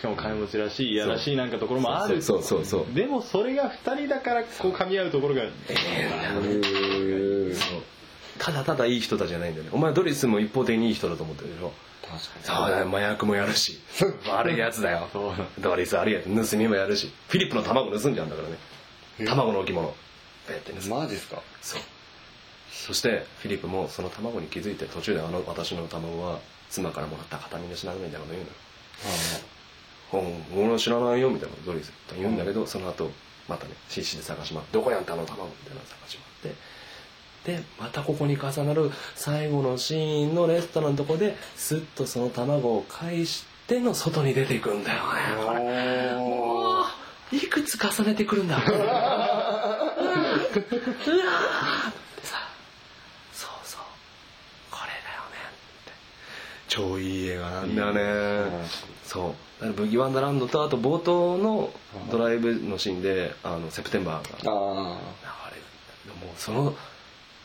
[0.00, 2.22] しかも金持ちらしいいやらしいなんかところもある。
[2.22, 5.42] そうそうそうでもそれが2人だからこう噛み合うところが
[8.38, 9.70] ただただいい人たちじゃないんだよね。
[9.72, 11.72] お前ドリスも一方的にいい人だと思ってるでしょ。
[12.02, 12.44] 確かに。
[12.44, 12.88] そうだよ。
[12.88, 13.78] 麻薬もやるし。
[14.26, 15.08] 悪いやつだよ。
[15.58, 17.12] ドリス悪いやつ盗みもやるし。
[17.28, 18.56] フィリップの卵盗んじゃうんだからね。
[19.26, 19.94] 卵の置物。
[20.48, 21.00] ペッて盗む。
[21.02, 21.42] マジっすか？
[21.60, 21.80] そう。
[22.72, 26.38] そしてフィリップもその卵に気づいて途中であの私の卵は
[26.70, 28.52] 妻からもらった形見の品みたいなこと言うのよ
[29.04, 29.59] 「うん
[30.12, 33.10] 俺は知らないよ」みたいなことドリスと言うんだけど、その後
[33.48, 36.60] またね必死で探し回って「どこやったあの卵」みたいなの探し回って。
[37.40, 44.98] でまたここに重なる最後のシーンのレストランのとこでスッとその卵を返しての外に出ていくんだよ。
[44.98, 45.10] ね
[45.42, 46.82] これも
[47.32, 48.56] ういくつ重ねてくるんだ？
[48.58, 48.70] うわー
[50.50, 50.60] って
[52.24, 52.46] さ
[53.32, 53.80] そうそう
[54.70, 55.92] これだよねって。
[56.68, 58.00] 超いい映画なんだよね。
[58.68, 59.18] そうだか
[59.60, 61.70] らブギーワンダーランドとあと冒頭の
[62.10, 64.52] ドライブのシーンであのセプテンバーが。
[64.52, 65.56] あ流れ
[66.12, 66.74] るもうその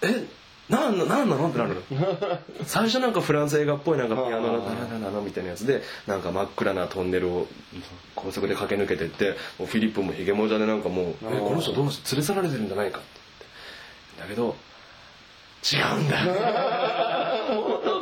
[0.02, 0.26] え
[0.70, 1.50] なんななんなの？
[1.50, 1.82] ってなるの
[2.66, 7.48] 最初なんかフランス映画っぽいなんかピアノのダラダラのみたいなやつでなんか真っ暗なトンネルを
[8.16, 13.08] 高速で駆け抜けてってもうフィリップもヒゲモジャでなんかもう「えこの人どうして連れ去られてるんじゃないか」って
[14.18, 14.34] 言って。
[14.34, 14.56] だけど
[15.72, 16.34] 違うんだよ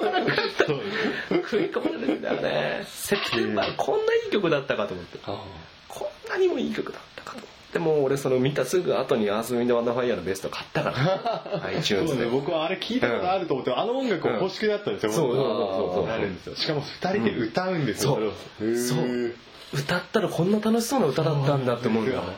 [0.65, 2.83] 食い込まれるんだよね。
[2.87, 5.19] セプテンバーこんないい曲だったかと思って。
[5.25, 5.43] あ
[5.87, 7.79] こんなにもいい曲だったかと思って。
[7.79, 11.43] もう俺その見たすぐ後にアースウィンドアンドファイヤーのベスト買ったから。
[11.51, 16.07] そう iTunes でね僕はあれ聞いたことあると思って、あの音楽を欲しくなったんですよ、僕そうそうそうそう。
[16.07, 19.35] なるんですよしかも2人で歌うんですよ、そうそれをそう。
[19.73, 22.33] 歌ったらこんな楽しそうな歌だったんだって思うんだよわーっ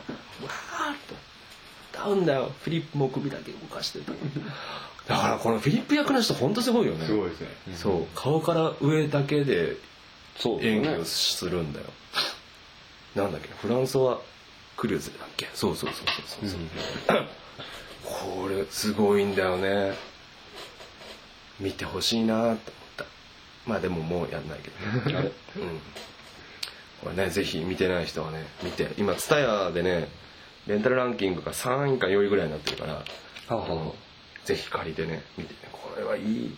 [1.92, 1.98] と。
[1.98, 2.52] 歌うんだよ。
[2.62, 4.12] フィリップも首だけ動かしてた
[5.08, 7.06] だからこのフィリップ役の人本当すごいよね。
[7.06, 7.48] すごいですね。
[7.76, 8.06] そう。
[8.14, 9.76] 顔から上だけで
[10.60, 11.86] 演技をするんだよ。
[13.14, 13.48] なんだっけ？
[13.48, 14.20] フランソワ・
[14.76, 15.48] クルーズだっけ？
[15.54, 16.58] そうそうそうそうそう。
[17.08, 17.26] そう
[18.02, 19.94] これすごいんだよね。
[21.60, 22.56] 見てほしいなと思っ
[22.96, 23.04] た。
[23.66, 25.20] まあでももうやんないけど。
[25.22, 25.80] ねうん。
[27.02, 28.90] これねぜひ見てない人はね見て。
[28.98, 30.08] 今 TSUTAYA でね
[30.66, 33.04] レンタルランキングが3位か4位ぐらいになってるから
[33.48, 33.94] あの
[34.46, 35.58] ぜひ借りてね見てね。
[35.72, 36.56] これはいい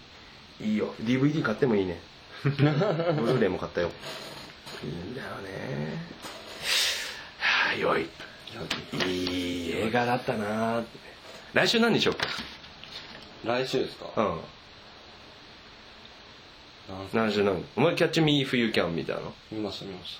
[0.60, 0.94] いいよ。
[1.02, 2.00] DVD 買ってもいいね。
[2.44, 3.90] ブルーレイも買ったよ。
[4.84, 5.98] いいんだよね。
[7.38, 8.08] はあ良い。
[9.06, 10.78] いい映画だったな。
[10.78, 10.98] ーって
[11.54, 12.26] 来週何にしようか。
[13.44, 14.06] 来週ですか？
[14.16, 14.40] うん。
[17.14, 17.64] なん来週何？
[17.76, 19.34] お前キャッチミーフユキャン見たの？
[19.50, 20.18] 見ました見まし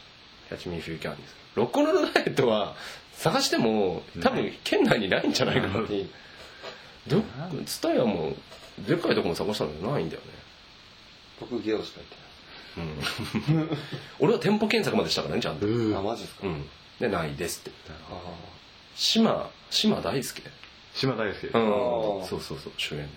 [0.49, 1.35] キャッチミーフューキャンです。
[1.55, 2.77] ロックンロールダイエットは
[3.12, 6.07] 探しても多分県内にないんじゃないかなって
[7.07, 7.22] ど
[7.64, 8.34] ツタヤも
[8.78, 10.28] でっかいとこも探したんだけどないんだよね。
[11.40, 12.01] 僕ゲオしか
[12.76, 13.68] うん。
[14.20, 15.66] 俺は店舗検索までしたからねちゃんと。
[15.66, 16.46] 行ってないあマジですか？
[16.46, 16.68] うん。
[17.01, 17.70] でないですって。
[18.11, 18.20] あ
[18.96, 20.42] 島島大輔。
[20.94, 21.46] 島大輔。
[21.49, 21.72] うん。
[22.22, 22.26] ー。
[22.26, 23.01] そうそうそう主演。
[23.03, 23.09] で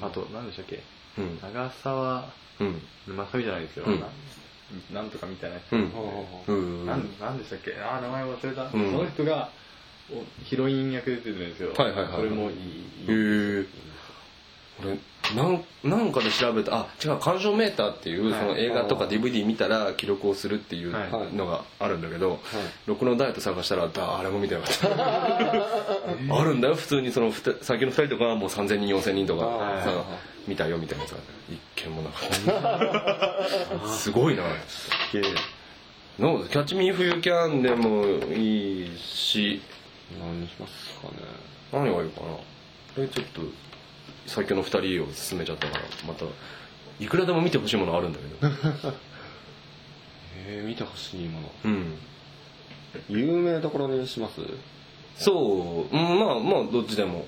[0.00, 0.82] あと何でしたっけ？
[1.18, 1.38] うん。
[1.42, 2.28] 長澤
[2.60, 2.82] うん。
[3.16, 4.00] まさみじゃないですよ、うん。
[4.00, 4.06] な
[4.92, 5.92] なんとかみたいなやつ、うん。
[5.94, 6.00] あ
[6.48, 6.86] うん。
[6.86, 7.74] なんなんでしたっけ？
[7.80, 8.70] あー名前忘れた、ん。
[8.70, 9.65] その人がお
[10.44, 11.72] ヒロイン役で出てるんですよ。
[11.76, 12.56] はいはいはいこれもいい。
[13.08, 13.64] へえ
[14.84, 14.98] 俺
[15.34, 18.40] なんなんかで調べたあ違う鑑賞メーターっていうはい。
[18.40, 21.34] その映画とか DVD 見たら記録をするっていうはい。
[21.34, 22.38] のがあるんだけど
[22.86, 24.88] 録のダイエット探したら誰も見てなかった。
[26.40, 30.04] あるんだよ普通にそのふた先の2人とかはもう3000人4000人とかはいさ
[30.46, 31.18] 見たよみたいなやつが
[31.50, 33.88] 一件もなかった。
[33.88, 34.44] すごいな。
[34.68, 34.88] す
[35.20, 35.32] げえ。
[36.20, 39.60] のキャッチミーフユーキャンでもいいし
[40.20, 41.14] 何にしますかね。
[41.72, 42.26] 何がいいかな。
[43.04, 43.40] えちょっと
[44.26, 44.66] 最強の2
[45.02, 46.24] 人を進めちゃったからまた
[46.98, 48.52] いくらでも見てほしいものあるんだけど。
[50.48, 51.50] えー、見てほしいもの。
[51.64, 51.98] うん。
[53.08, 54.40] 有名どころにします？
[54.40, 54.44] い
[55.16, 57.26] そう、うん、まあまあどっちでも。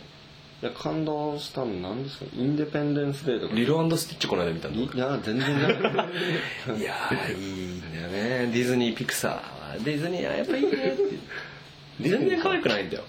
[0.61, 2.24] や感動したの何ですか？
[2.37, 3.55] インデペンデンスデーとか。
[3.55, 4.95] リルスティッチこの間見たんだ。
[4.95, 5.72] いや全然ない。
[6.81, 8.51] いやーいいんだよね。
[8.53, 10.97] ディズニーピクサーはディズニーはやっぱいいね
[12.01, 13.05] 全然可愛くないんだよ。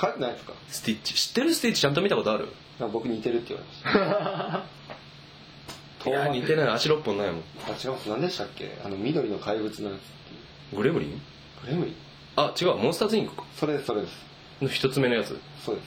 [0.00, 0.52] 書いてないですか？
[0.68, 1.14] スティッチ。
[1.14, 2.48] 知ってるスティッチちゃんと見たことある？
[2.80, 6.10] あ僕似てるって言われました。
[6.10, 6.68] いや似てない。
[6.68, 7.42] 足6本ないもん。
[7.66, 8.76] あ違います何でしたっけ？
[8.84, 9.96] あの緑の怪物のや
[10.72, 11.20] つグレムリン？
[11.64, 11.94] グレムリン？
[12.36, 12.76] あ違う。
[12.76, 13.44] モンスターズインクか。
[13.56, 14.12] それですそれです。
[14.60, 15.38] の一つ目のやつ。
[15.64, 15.86] そうです。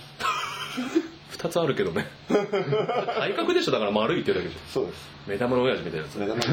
[1.38, 2.08] 二つあるけどね。
[2.30, 3.72] 体格でしょ？
[3.72, 4.96] だから丸いってだけじゃそうです。
[5.28, 6.18] ん目玉の親父みたいなやつ。
[6.18, 6.40] 目玉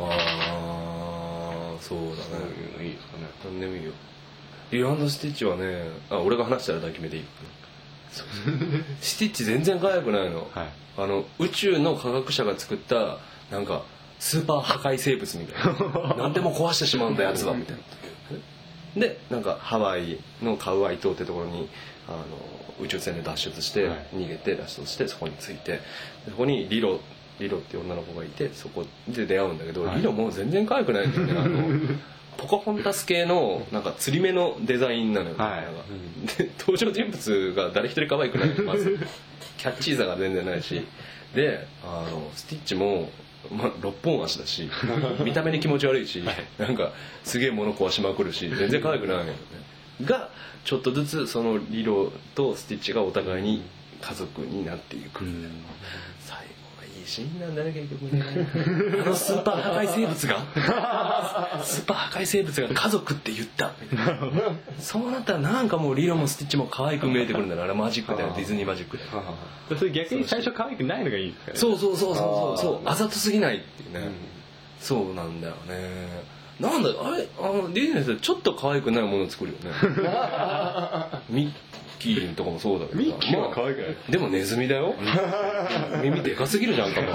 [0.00, 0.51] ああ
[1.82, 2.86] そうだね。
[2.86, 3.24] いいですかね。
[3.44, 3.92] 何でもいいよ。
[4.70, 7.24] リルスティッチはねあ俺が話したらだけ目でいい。
[9.00, 10.68] スティッチ全然可愛くないの,、はい。
[10.96, 13.18] あの宇宙の科学者が作った
[13.50, 13.82] なんか
[14.18, 16.14] スーパー破壊生物みたいな。
[16.24, 17.82] 何でも壊してしまうんだやつだみたいな。
[18.96, 21.68] でなんかハワイのカウアイ島ってところに
[22.08, 22.18] あの
[22.80, 24.06] 宇宙船で脱出して、はい。
[24.14, 25.80] 逃げて脱出してそこに着いてで
[26.28, 27.00] そこにリロ
[27.40, 29.98] リロっていう女の子がいてそこで出会うんだけど、はい。
[29.98, 31.32] リロもう全然可愛くないんだよね。
[31.38, 31.68] あの
[32.38, 36.38] ポカホンタス系のなんか釣り目のデザインなのよ、はい。
[36.38, 38.98] で登場人物が誰一人可愛くないまず。
[39.58, 40.84] キャッチーさが全然ないし。
[41.34, 43.10] であのスティッチも、
[43.50, 44.68] まあ、6本足だし
[45.24, 46.22] 見た目に気持ち悪いし、
[46.58, 46.92] なんか
[47.24, 49.36] すげえ物壊しまくるし全然可愛くないのよね。
[50.04, 50.30] が
[50.64, 53.62] ちょっとずつそのリロとスティッチがお互いに
[54.00, 55.24] 家族になっていく。
[55.24, 55.56] みたいな
[57.12, 58.22] 最後がいいシーンなんだね結局ね。
[59.04, 61.60] あのスーパー破壊生物が？
[61.64, 63.72] スーパー破壊生物が家族って言った。
[63.80, 64.18] みたいな
[64.78, 67.66] そうなったらなんかもうリロもスティッチも可愛く見えてくるんだよあ。
[67.66, 69.10] れマジックだよディズニーマジックだよ。
[69.78, 71.58] それ逆に最初可愛くないのがいいですかね？
[71.58, 72.24] そうそうそうそう。
[72.26, 74.10] そうそうあざとすぎないっていうね、
[74.80, 76.22] そうなんだよね。
[76.60, 77.26] なんだあれ？
[77.40, 79.70] あのディズニーってちょっと可愛くないもの作るよね
[82.02, 83.06] キーとかもそうだけどさ。
[83.06, 83.90] ミッキーは可愛くない。
[83.90, 84.94] まあでもネズミだよ。
[86.02, 87.08] 耳でかすぎるじゃんかも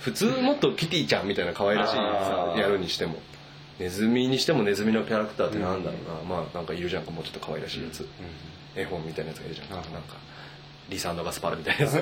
[0.00, 3.16] 普通もっとキティちゃんみたいな可愛らしいさやるにしても。
[3.78, 8.08] ネズミにしてもネズミのキャラクターってなんだろうな、まあなんかいるじゃんかもうちょっと可愛らしいやつ、
[8.74, 10.16] 絵本みたいなやつがいるじゃんか、なんか
[10.88, 11.94] リサンドガスパルみたいなやつ。
[11.94, 11.98] い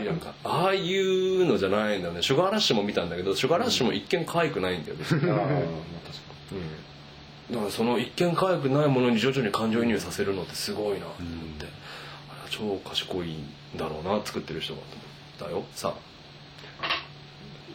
[0.00, 0.32] るやんか。
[0.42, 2.22] ああいうのじゃないんだよね。
[2.22, 5.60] シュガーラッシュも見たんだけどシュガーラッシュも一見可愛くないんだよね、ああまあ確か
[6.52, 6.60] うん、
[7.52, 11.66] だからその一見可愛くないものに徐々に感情移入させるのってすごいなと思って、
[12.30, 13.46] あれは超賢いん
[13.76, 14.86] だろうな作ってる人がと
[15.46, 15.94] 思ったよさ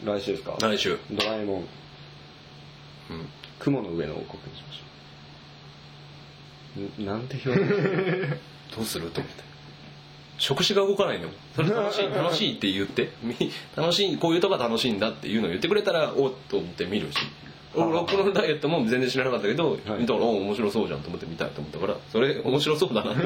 [0.02, 1.66] に来週ですかあ来週ドラえもんうん
[3.58, 7.02] 雲の上の王国にしましょう。
[7.02, 8.36] んなんて表現
[8.76, 9.10] どうする？
[9.10, 9.42] と思って。
[10.38, 13.10] 触手が動かないんだもんそれ楽しい 楽しいって言って。
[13.22, 13.34] み
[13.74, 17.16] 楽しいこういうとこが楽しいんだっていうのを言ってくれたらおっと思って見るし
[17.74, 23.16] 俺ロックのダイエットも全然知らなかったけど、見たらお面白そうじゃんと思って見たいと思ったからそれ面白そうだなっ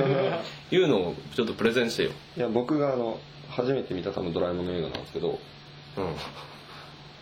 [0.68, 2.10] ていうのをちょっとプレゼンしてよ。
[2.36, 3.18] いや、僕があの、
[3.50, 5.38] 初めて見た多分ドラえもんの映画なんですけど、
[5.96, 6.04] うん。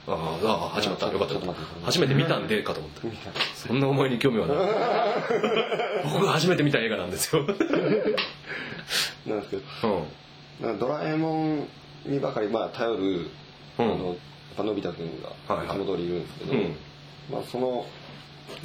[0.07, 1.13] ああああ始まった。
[1.13, 1.35] よかった。
[1.85, 3.01] 初めて見たんでかと思った。
[3.55, 4.57] そんなお前に興味はない。
[6.13, 7.45] 僕が初めて見た映画なんですよ。
[9.27, 10.07] なんですけど、
[10.63, 10.79] うん。
[10.79, 11.69] ドラえもん
[12.07, 13.31] にばかり、まあ、頼る、
[13.79, 13.85] うん。
[13.85, 15.79] あの、のび太くんが、はいはい。
[15.79, 16.77] りいるんですけど、うん
[17.31, 17.87] まあ、その、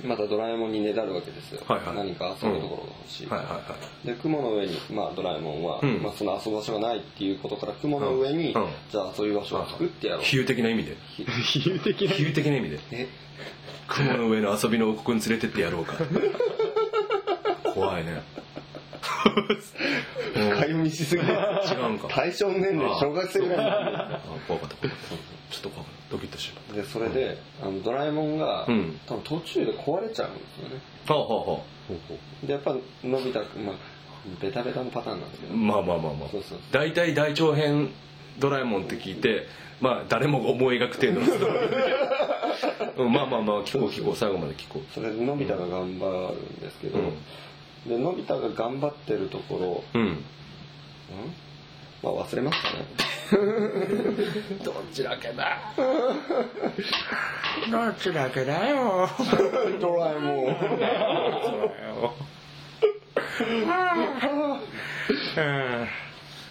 [0.03, 1.95] またドラえもんにねだるわけですよ、はいはい。
[1.95, 3.61] 何か遊ぶところが欲しい、はいはいは
[4.03, 4.07] い。
[4.07, 6.01] で雲の上に、まあ、ドラえもんは、うん。
[6.01, 8.63] まあ、その遊ぶ場所がないっていうことから雲の上に、うん。
[8.63, 8.69] うん。
[8.91, 10.97] じゃあ遊び場所を作ってやろう、比喩的な意味で。
[11.15, 12.15] 比喩的な。
[12.15, 12.79] 比喩的な意味で。
[12.91, 13.07] え？
[13.87, 15.95] 雲の上の遊びの王国に連れてってやろうか。
[17.73, 18.23] 怖いね
[19.35, 21.23] 深読みしすぎ。
[21.23, 21.29] 違う
[21.93, 22.07] んか。
[22.09, 23.57] 対象年齢小学生ぐらい。
[23.59, 25.53] あ怖かった怖かった。
[25.53, 26.11] ちょっと怖かった。
[26.11, 28.99] ドキッとしまでそれであのドラえもんが、うん。
[29.07, 30.81] 多分途中で壊れちゃうんですよね。
[31.07, 31.59] うはあはあは
[32.43, 32.73] でやっぱ
[33.03, 33.75] のび太くんまあ
[34.41, 36.29] ベタベタのパターンなんですけど、あまあまあまあまあ。
[36.29, 37.91] そうそう大体大長編
[38.39, 39.47] ドラえもんって聞いて
[39.81, 41.77] まあ誰もが思い描く程度のストーリーで
[42.97, 44.15] うんまあまあまあ聞こう聞こう。
[44.15, 47.13] 最後まで聞こそれでのび太が頑張るんですけど、うん
[47.87, 50.05] でのび太が頑張ってるところ、ううん？
[50.07, 50.17] ん
[52.03, 52.85] まあ忘れましたね。
[54.63, 55.57] どちらけだ。
[57.71, 59.09] どちらけだよ。
[59.79, 60.51] ドラえも
[65.41, 65.87] ん。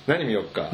[0.06, 0.68] 何見よっか。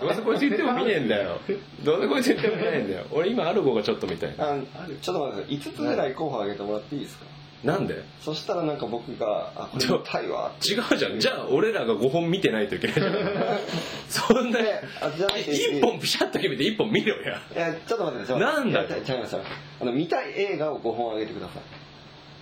[0.00, 1.38] どうせこいつ言っても見ねえんだよ。
[1.84, 3.04] どうせこいつ言っても見ないんだよ。
[3.10, 4.56] 俺今アルゴがちょっと見たいあ
[5.00, 5.72] ちょっと待ってください。
[5.72, 7.24] 5つぐらい候補挙げてもらっていいですか？
[7.64, 8.02] なんで？
[8.20, 11.20] そしたらなんか僕が「あこれ見たいわ」違うじゃん。
[11.20, 13.12] じゃあ俺らが5本見てないといけないじゃん。
[14.08, 14.58] そんな
[15.00, 17.40] あじゃなくて1本ピシャッと決めて1本見ろや。
[17.54, 19.02] いやちょっと待ってちょっと待ってなんだよ。
[19.04, 19.36] いや違います
[19.80, 21.62] あの見たい映画を5本挙げてください。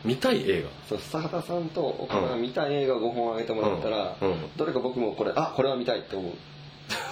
[0.03, 6.33] 見たい映そう笹畑さんと岡田が見たい映画を5本挙げてもらったら、うんうんどれか僕もこれあこれは見たいって思う。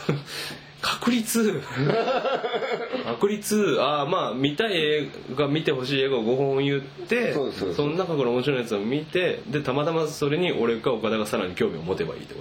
[0.08, 0.14] 画
[0.80, 1.60] 確率。
[3.04, 3.76] 確率。
[3.80, 7.82] ああまあ見たい映画見てほしい映画を5本言ってそうですそうです。
[7.82, 12.40] の中から面白いやつを見てでたまたまそれに俺か岡田がさらに興味を持てばいいってこ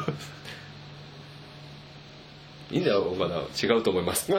[0.00, 0.12] と？
[2.74, 3.66] いいんだよ岡田。
[3.66, 4.32] 違うと思います。
[4.34, 4.38] 違う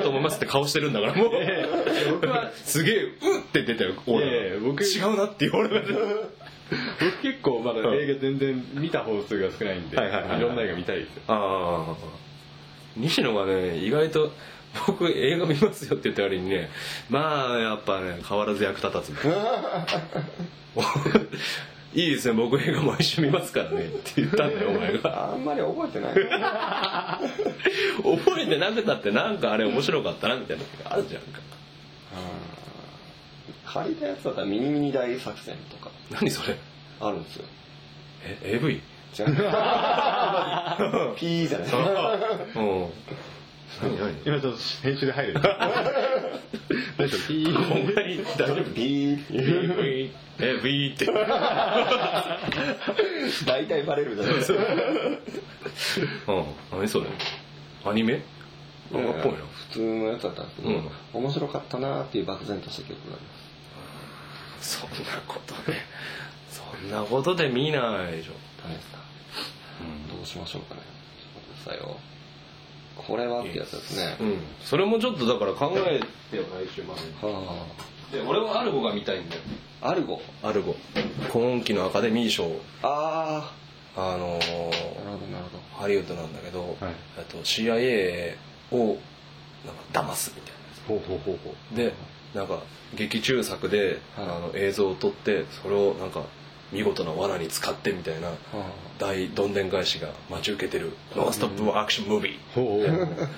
[0.00, 1.30] と思いますって顔してるんだからもう。
[2.12, 3.08] 僕はすげえう
[3.40, 5.86] って出たよ俺いやいや僕違うなって言われて
[6.70, 10.00] 僕結構まだ映画全然見た本数が少ないんでい
[10.40, 11.22] ろんな映画見たいですよ。
[11.28, 12.18] ああ
[12.96, 14.32] 西野がね意外と
[14.86, 16.68] 僕映画見ますよって言った割にね
[17.08, 19.12] まあやっぱね変わらず役立たず。
[21.94, 25.32] いいですね僕映画毎週見ますからねって言ったんだよお前が。
[25.32, 26.14] あんまり覚えてない。
[28.22, 31.40] 覚えてなくたってなんかあれ面白かったなみたいな時があるじゃんか
[33.72, 35.90] 借りたやつだったらミニミニ大作戦とか。
[36.10, 36.56] 何それ？
[37.00, 37.44] あるんですよ。
[38.24, 38.74] え AV?
[39.18, 39.26] 違う。
[41.16, 41.68] P じゃない。
[41.68, 41.70] う。
[41.70, 41.72] ん
[43.82, 44.22] 何何？
[44.24, 45.34] 今ちょっと編集で入る。
[45.40, 47.26] 大丈夫。
[47.28, 50.10] ピー大丈夫？P AV
[50.40, 51.06] え V って。
[53.46, 54.62] 大体バレるじゃないですか
[56.28, 56.78] うん。
[56.80, 57.06] 何それ？
[57.84, 58.22] アニメ？
[58.92, 59.38] 漫画っぽいな
[59.68, 60.90] 普通のやつだったんですけど、うん。
[61.12, 63.37] 面白かったなっていう漠然とした記憶があります
[64.60, 64.96] そんな
[65.26, 65.78] ことで
[66.50, 68.32] そんなことで見ないでしょ
[68.62, 68.98] ダメですか、
[70.14, 70.80] どうしましょうかね。
[71.20, 71.96] ちょっと待ってくださいよ。
[72.96, 74.38] これはってやつですね、うん。
[74.64, 76.00] それもちょっとだから考え
[76.30, 77.66] てよ来週までは
[78.12, 79.42] で俺はアルゴが見たいんだよ。
[79.80, 80.20] あアルゴ？
[80.42, 80.74] アルゴ。
[81.32, 82.50] 今期のアカデミー賞。
[82.82, 83.52] あ
[83.96, 85.44] あのーあなるほどなる
[85.74, 87.24] ほハリウッドなんだけど、はい。
[87.28, 88.34] と CIA
[88.72, 88.98] を
[89.94, 90.52] なんか騙すみたい
[90.88, 91.74] ほうほうほうほう。
[91.76, 91.94] なで
[92.34, 92.62] なんか
[92.94, 94.26] 劇中作で、はい。
[94.26, 96.22] あの映像を撮ってそれをなんか
[96.72, 98.30] 見事な罠に使ってみたいな
[98.98, 103.28] 大どんでん返しが待ち受けてるノンストップアクションムービー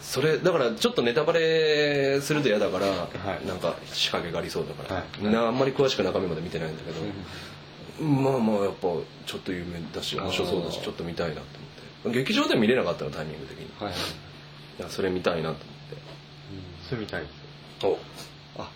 [0.00, 3.46] それだからちょっとネタバレすると嫌だから、い。
[3.46, 5.32] なんか仕掛けがありそうだから、はい。
[5.32, 8.88] なあんまり詳しく中身まで見てないんだけど、まあまあやっぱ
[9.26, 11.40] ちょっと有名だし面白そうだしちょっと見たいなと
[12.04, 12.18] 思って。
[12.18, 13.70] 劇場で見れなかったのタイミング的に。
[14.88, 15.56] それ見たいなと
[16.88, 17.32] それ見たいです。
[17.32, 17.39] 思って
[17.82, 17.98] お。
[18.58, 18.70] あ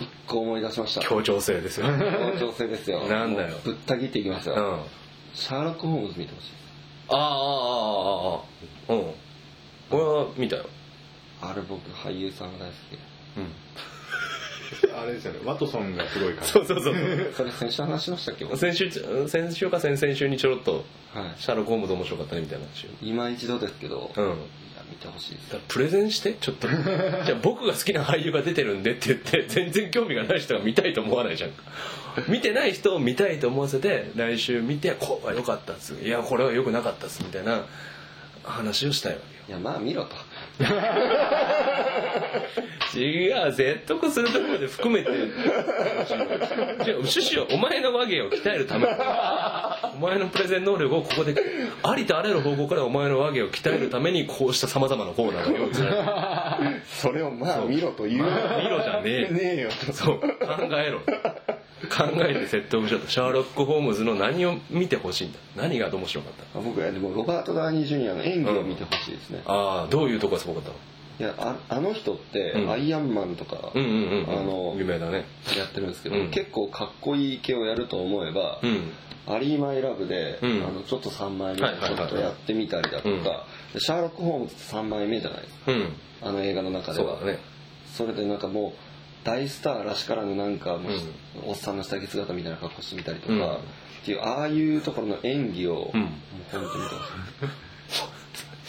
[0.00, 1.00] 一個思い出しました。
[1.00, 1.86] 協調性ですよ。
[2.38, 3.06] 協調性ですよ。
[3.06, 3.56] なんだよ。
[3.64, 4.80] ぶった切っていきますた、うん、
[5.34, 6.48] シャーロック・ホームズ見てほしい。
[7.08, 7.30] ああああ
[8.34, 8.42] あ
[8.88, 9.14] あうん。
[9.90, 10.66] これは見たよ。
[11.42, 12.98] あれ僕俳優さんが大好き。
[13.38, 13.52] うん。
[14.98, 15.40] あれですよね。
[15.44, 16.46] ワトソンがすごいから。
[16.46, 16.94] そうそうそう。
[17.36, 18.46] それ先週話しましたっけ？
[18.56, 18.90] 先週
[19.28, 24.36] 先週か先々週にちょろっと、はい、シャーロック・ホームズ面白かったねみたいな話今一度ですけど、うん、
[24.94, 25.44] 見てほしいです。
[25.50, 26.34] だからプレゼンして？
[26.34, 26.68] ちょっと。
[26.70, 31.50] じゃあ僕が好きな俳優が出てるんでって言って全然興味がない人が見たいと思わないじゃん。
[31.50, 31.62] か
[32.28, 35.94] 見てない人を見たいと思わせて来週見てこうは良かったっす。
[36.02, 37.22] いやこれは良くなかったっす。
[37.24, 37.64] みたいな
[38.44, 39.58] 話をしたいわけよ。
[39.58, 40.14] いやまあ見ろと
[42.94, 45.10] 違う説得するところで含めて。
[45.10, 45.24] 違
[46.92, 48.86] う趣旨はお前の和芸を鍛えるため。
[48.86, 51.34] お前のプレゼン能力をここで
[51.82, 58.22] ありとあらゆる方向からお前の和芸を鍛えるためにこうしたさまざまなコーナーが用意されてるそれをまあ見ろという。
[58.22, 58.28] 見
[58.68, 59.70] ろじゃねえねえよ。
[59.86, 60.28] とそう考
[60.70, 61.00] えろ。
[61.84, 65.38] 考えて説得しろとシャーロック・ホームズの何を見てほしいんだ。
[65.54, 66.60] 何が面白かった。
[66.60, 70.76] 僕はでもロバート・ダーニー・ジュニアの演技を見てほしいですね、ああどういうとこがすごかったの。
[71.16, 72.70] いやああの人って、うん。
[72.70, 74.30] アイアンマンとか、うんうんうんうん。
[74.30, 75.24] あの有名だね。
[75.56, 76.30] やってるんですけど、うん。
[76.30, 78.92] 結構かっこいい系をやると思えばう、ん。
[79.26, 80.66] アリー・マイ・ラブで、うん。
[80.66, 83.46] あのちょっと3枚目はいはいはいちょっとやってみたりだとか、
[83.78, 85.72] シャーロック・ホームズって3枚目じゃないですか。
[85.72, 85.92] うん。
[86.20, 87.18] あの映画の中では。
[87.18, 87.38] そうだね。
[87.94, 88.72] それでなんかもう
[89.24, 91.48] 大スターらしからぬなんかもう、うん。
[91.48, 93.44] おっさんの下着姿みたいな格好してみたりとか、うん。
[93.54, 93.58] っ
[94.04, 96.00] ていうああいうところの演技を、うん。
[96.00, 96.10] もう
[96.50, 98.23] 本当に見てほしい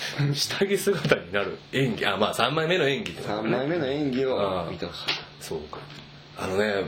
[0.33, 2.05] 下着姿になる演技。
[2.05, 5.03] あまあ3枚目の演技ってこと3ね枚目の演技あをー見てほしい。
[5.39, 5.79] そうか。
[6.37, 6.83] あのね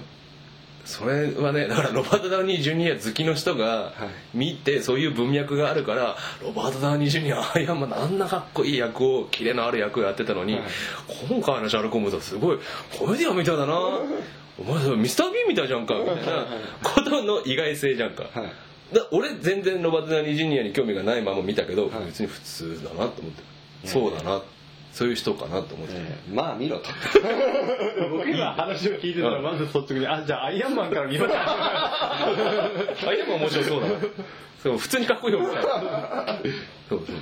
[0.85, 3.93] それはねだからロバート・ダウニー・ジュニア好きの人が
[4.33, 4.37] い。
[4.37, 10.63] 見てそういう文脈があるからロバート・ダウニー・ジュニアアイアンマンのあんなかっこいい役をキレのある役をやってたのに、はい。
[11.29, 12.59] 今回のシャーロック・ホームズはすごい
[12.97, 13.73] コメディアンみたいだな。
[14.59, 16.45] お前それミスター・ビーンみたいじゃんかみたいな
[16.81, 18.33] ことの意外性じゃんか、はい。
[18.43, 18.51] だ
[19.11, 22.05] 俺全然ロバート・ダウニー・ジュニアに興味がないまま見たけど、はい。
[22.05, 23.43] 別に普通だなと思って。
[23.87, 24.41] そうだな。
[24.93, 26.89] そういう人かなと思って、えーまあ見ろと。
[28.11, 31.35] 僕今話を聞いてたらまず率直にあじゃあアイアンマンから見ようか
[33.07, 33.93] アイアンマン面白そうだな。
[34.63, 35.51] そう普通にかっこいいよみた。
[35.53, 35.61] いな
[36.89, 37.15] そうそうそう。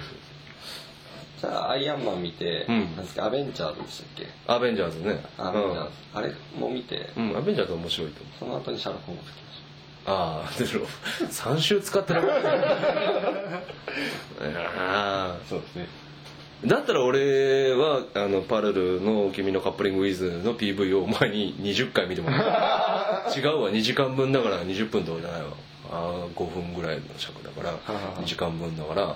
[1.41, 2.80] じゃあアイアンマン見て、うん。
[2.80, 4.28] なんですかアベンジャーズでしたっけ？
[4.47, 5.22] アベンジャーズね。
[5.38, 7.09] アベンジャーズ、あれも見て。
[7.18, 8.34] うん、うん、アベンジャーズ面白いと思う。
[8.39, 9.32] その後にシャーロック・ホームズ
[10.08, 10.82] ああでしょ
[11.22, 12.49] 3週使ってなかった
[14.78, 15.88] あ そうですね。
[16.64, 22.39] ーだったら俺はあのパルルの「君のカップリングウィズ」の PV をお前に20回見てもらう。
[23.38, 23.72] 違うわ。
[23.72, 25.47] 2時間分だから20分とかじゃないわ
[25.91, 29.16] あー5分ぐらいの尺だからはは2時間分だから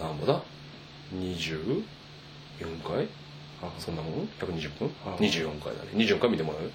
[0.00, 0.40] 何ぼだ
[1.14, 1.82] ？24
[2.84, 3.08] 回？
[3.78, 4.88] そんなもん？120分？
[5.04, 5.20] はあ。
[5.20, 5.90] 24回だね。
[5.94, 6.70] 24回見てもらう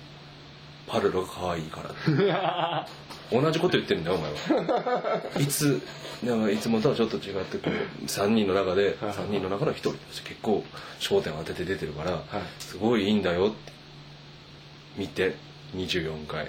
[0.89, 2.87] パルルが可愛いから。
[3.31, 5.21] 同じこと言ってるんだよお前は。
[5.39, 5.79] いつ
[6.23, 10.65] なんかいつもとはちょっと違ってこう3人の中ではい3人の中の1人として結構
[10.99, 12.23] 焦点を当てて出てるからはい。
[12.59, 13.71] すごいいいんだよって
[14.97, 15.35] 見て
[15.75, 16.47] 24回。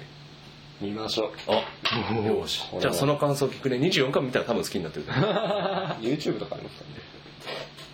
[0.81, 1.33] 見ましょう。
[1.49, 2.63] あよし。
[2.81, 3.77] じゃあその感想聞くね。
[3.77, 5.07] 24回見たら多分好きになってる。
[6.01, 6.85] YouTube とかありますか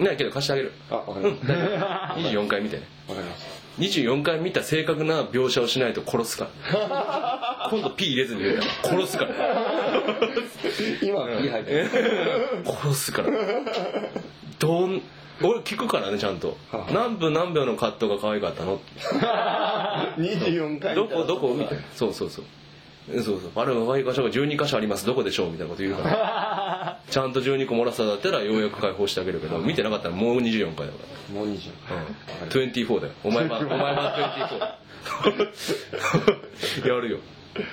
[0.00, 0.06] ね。
[0.06, 0.72] ないけど貸してあげる。
[0.90, 1.52] あわかりました。
[2.18, 2.84] 24回見てね。
[3.08, 7.68] わかりまし24回見た正確な描写をしないと殺すから。
[7.70, 8.90] 今度 P 入れずに言うから。
[8.90, 9.34] 殺すから。
[9.34, 11.90] た今 P 入ってる。
[12.64, 13.28] 殺すから。
[14.58, 15.02] どん
[15.42, 16.56] 俺聞くからねちゃんと。
[16.72, 16.92] はあ。
[16.92, 18.80] 何分何秒のカットが可愛かったの
[20.16, 22.44] 24 回どこどこみたいなそうそうそう
[23.14, 23.50] そうそう。
[23.54, 25.06] あれ可愛い箇所が12箇所あります。
[25.06, 25.50] どこでしょう？
[25.50, 27.00] みたいなこと言うから。
[27.10, 30.98] ちゃんと12個漏らしただったらようやく解放してあげるけど見てなかったらもう24回だか
[31.32, 31.34] ら。
[31.34, 31.70] もう24
[32.54, 33.12] うん、24だよ。
[33.22, 34.78] お前はお前は
[36.82, 37.18] 24 やるよ。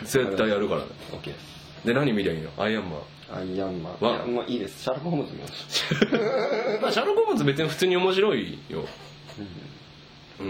[0.03, 0.81] 絶対やるから。
[0.81, 1.53] ね OK です
[1.86, 2.49] で何見りゃいいの？
[2.57, 3.01] アイアンマン。
[3.36, 4.05] アイアンマン。
[4.05, 4.15] わ。
[4.17, 4.84] いやもういいです。
[4.84, 5.84] シャーロック・ホームズ見まし
[6.81, 8.86] まあシャーロック・ホームズ別に普通に面白いよ。
[10.39, 10.47] うん。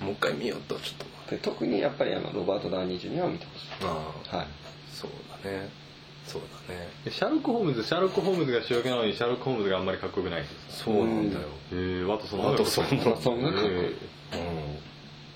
[0.00, 1.04] もう一回見ようとちょっと。
[1.04, 3.66] たで特にやっぱりあのロバート・ダーニー・ジュニアを見てほしい。
[3.82, 4.36] ああ。
[4.36, 4.46] はい。
[4.92, 5.10] そう
[5.44, 5.68] だね。
[6.26, 6.88] そうだね。
[7.10, 11.48] シャーロック・ホームズシャーロック・ホームズが主役なのにシャーロック・ホームズがあんまりかっこよくないですそうなんだよ。
[11.72, 13.94] へえワトソンワトソンのワトソンがかっこいいうん。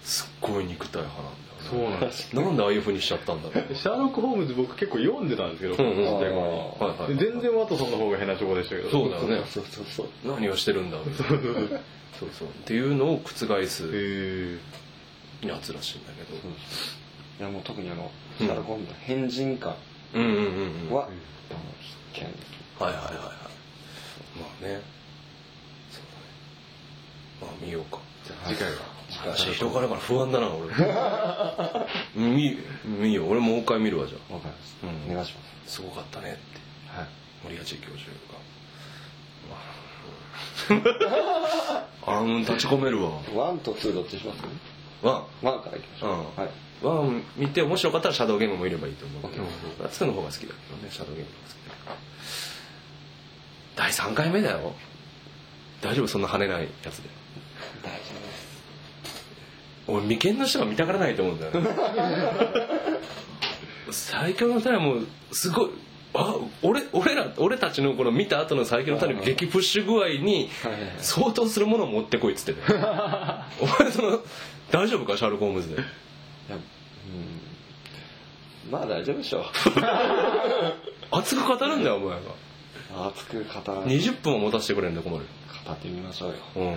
[0.03, 1.71] すっごい肉体派なんだよね。
[1.71, 3.75] そうなんですなんでああいう風にしちゃったんだろう。
[3.75, 6.05] シャーロック・ホームズ僕結構読んでたんですけど、うんうん。
[6.05, 7.17] ちっちゃい頃にはいはい。
[7.17, 8.91] で全然ワトソンの方がヘナチョコでしたけど。
[8.91, 9.45] そうだよね。
[9.49, 11.39] そうそうそう何をしてるんだみたいな
[12.19, 12.49] そうそう。
[12.49, 13.85] っていうのを覆す。
[13.87, 14.59] へえ
[15.43, 16.37] やつらしいんだけど。
[16.37, 19.75] いやもう特にあのシャーロック・ホームズの変人感
[20.15, 20.23] うん。
[20.23, 20.45] うんうん
[20.89, 21.09] うんは、は
[22.81, 23.15] いはいはいはい。
[23.17, 24.81] まあね。
[25.91, 26.23] そうだね。
[27.41, 27.99] まあ見ようか。
[28.47, 28.79] 次回は。
[29.37, 30.75] 人からから不安だな俺。
[32.15, 33.31] 見見よう。
[33.31, 34.35] 俺もう一回見るわじゃあ。
[34.35, 35.13] わかりました、うん。
[35.13, 35.75] お願いします。
[35.77, 36.41] すごかったねって。
[36.99, 37.09] はい。
[37.45, 38.39] 森八教授が。
[42.09, 42.21] あ。
[42.23, 43.11] うん立ち込めるわ。
[43.35, 44.43] ワンとツーどっちします？
[45.03, 46.19] ワワンからいきましょう、うん。
[46.37, 46.49] はい。
[46.49, 49.31] ンワン見て面白かったらシャドウゲームもいればいいと思う。
[49.31, 50.53] けどうんツーの方が好きだけど
[50.83, 51.97] ねシャドウゲームの方が好きだ
[53.77, 54.73] 第3回目だよ。
[55.81, 56.07] 大丈夫？
[56.07, 57.09] そんな跳ねないやつで。
[57.83, 58.53] 大丈夫です。
[59.89, 61.69] 俺眉間の人が見たがらないと思うんだよね。
[63.91, 65.71] 最強の二人はもうすごい
[66.15, 70.51] あ俺俺ら俺たちのこの見た後の最強の種の激プッシュ具合に
[70.99, 72.61] 相当するものを持ってこいっつってて
[73.61, 74.21] お前その
[74.73, 75.77] 大丈夫かシャーロック・ホームズで？
[75.77, 75.85] いや
[76.57, 76.59] う
[78.69, 78.71] ん。
[78.71, 79.45] まあ大丈夫でしょう。
[81.17, 82.17] 熱く語るんだよお前が。
[83.09, 85.25] 熱く語ら語20分も持たせてくれんだ困る。
[85.73, 86.37] ってみましょうよ。
[86.57, 86.75] うん、 う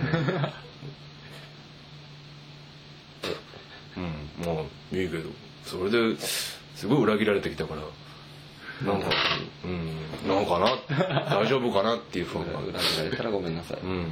[4.44, 5.30] まあいいけど。
[5.64, 7.82] それですごい裏切られてきたから。
[8.92, 9.08] なんか
[9.64, 9.96] うん
[10.28, 10.76] なんかな
[11.40, 13.78] 大丈夫かなっていうふうな裏切られたらごめんなさい。
[13.82, 14.10] うん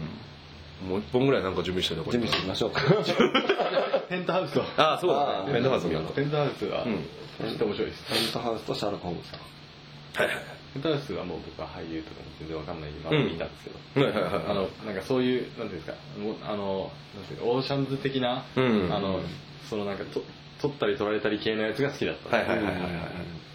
[0.82, 2.82] もう一本ぐらいなんか準備してたこれ準備してみましょうか。
[4.08, 7.04] ペントハウスとああそうだあねペントハウス見ようペントハウスはうん。
[7.48, 8.04] ちょっと面白いです。
[8.12, 9.40] ペントハウスとシャーロック・ホームズさん。
[10.24, 10.44] はいはい
[10.74, 15.94] ペントハウスはもう僕は俳優とかも全然わかんないまま見たんですけど、はいはいはいあのなんかそういうなんていうんですか
[16.46, 18.92] あのなんていうかオーシャンズ的な、うん。
[18.92, 19.20] あの
[19.70, 20.22] そのなんかと
[20.60, 22.36] 撮ったり撮られたり系のやつが好きだった。
[22.36, 22.82] はいはいはいはいはい。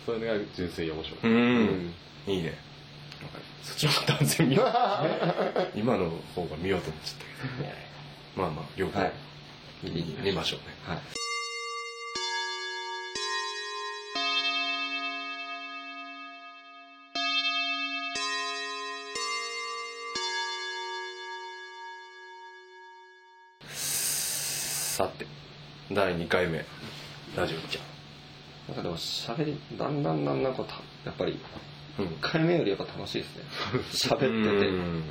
[0.06, 1.94] そういうのが純粋に面白い、うん。
[2.28, 2.69] いいね
[3.64, 4.68] そっちの方が断然見よう。
[5.76, 7.70] 今の方が見ようと思っちゃったけど
[8.36, 9.14] まあまあ両方はい。
[9.84, 10.66] 見見ましょうね。
[10.86, 11.00] はい。
[24.98, 25.26] さて
[25.92, 26.66] 第2回目。
[27.36, 27.80] ラジオち
[28.68, 30.74] なんかでも喋りだんだんだんだんこうた
[31.06, 31.40] やっぱりゃん、
[32.06, 33.44] 1回目よりやっぱ楽しいですね。
[33.92, 34.30] 喋ってて。
[34.70, 35.04] うん。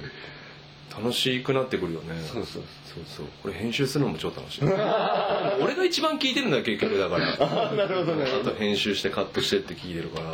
[0.90, 2.20] 楽しくなってくるよね。
[2.23, 3.27] そうそうそうそう。
[3.43, 4.65] これ編集するのも超楽しい。
[5.62, 7.36] 俺が一番聞いてるんだよ結局だから。
[7.77, 10.32] なるほどねあと編集してカットしてって聞いてるから。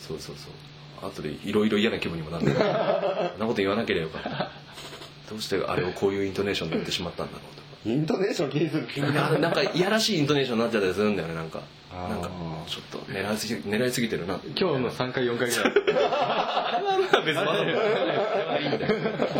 [0.00, 2.46] そうそうそうあとでいろいろ嫌な気分にもなる。
[2.50, 4.50] そんなこと言わなければよかった。
[5.30, 7.62] どうしてあれをこういうイントネーションで言ってしまったんだろうと。
[7.62, 9.40] かイントネーション気にする気になる。
[9.40, 11.62] なんかいやらしいイントネーションになっちゃったりするんだよねなんか。
[11.92, 12.30] なんか
[12.68, 14.38] ちょっと狙いすぎ狙いすぎてるな。
[14.56, 15.64] 今日の3回4回ぐらい。
[15.64, 17.42] あれはまあ別に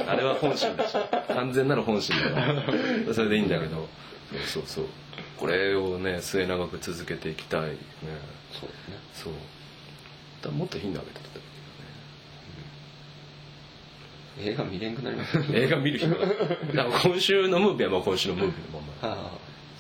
[0.09, 0.97] あれは本心だし
[1.29, 3.89] 完全なる本心だからそれでいいんだけど。
[4.47, 4.83] そうそう。
[4.83, 4.87] そう
[5.39, 7.77] これをね末永く続けていきたいね。
[8.53, 8.97] そうね。
[9.15, 9.33] そう。
[10.43, 11.45] だもっと頻度上げてったら
[14.43, 15.29] 映画見れんくなりまね。
[15.53, 16.35] 映画見る日はだか
[16.75, 19.17] ら今週のムービーはまあ今週のムービーのままあ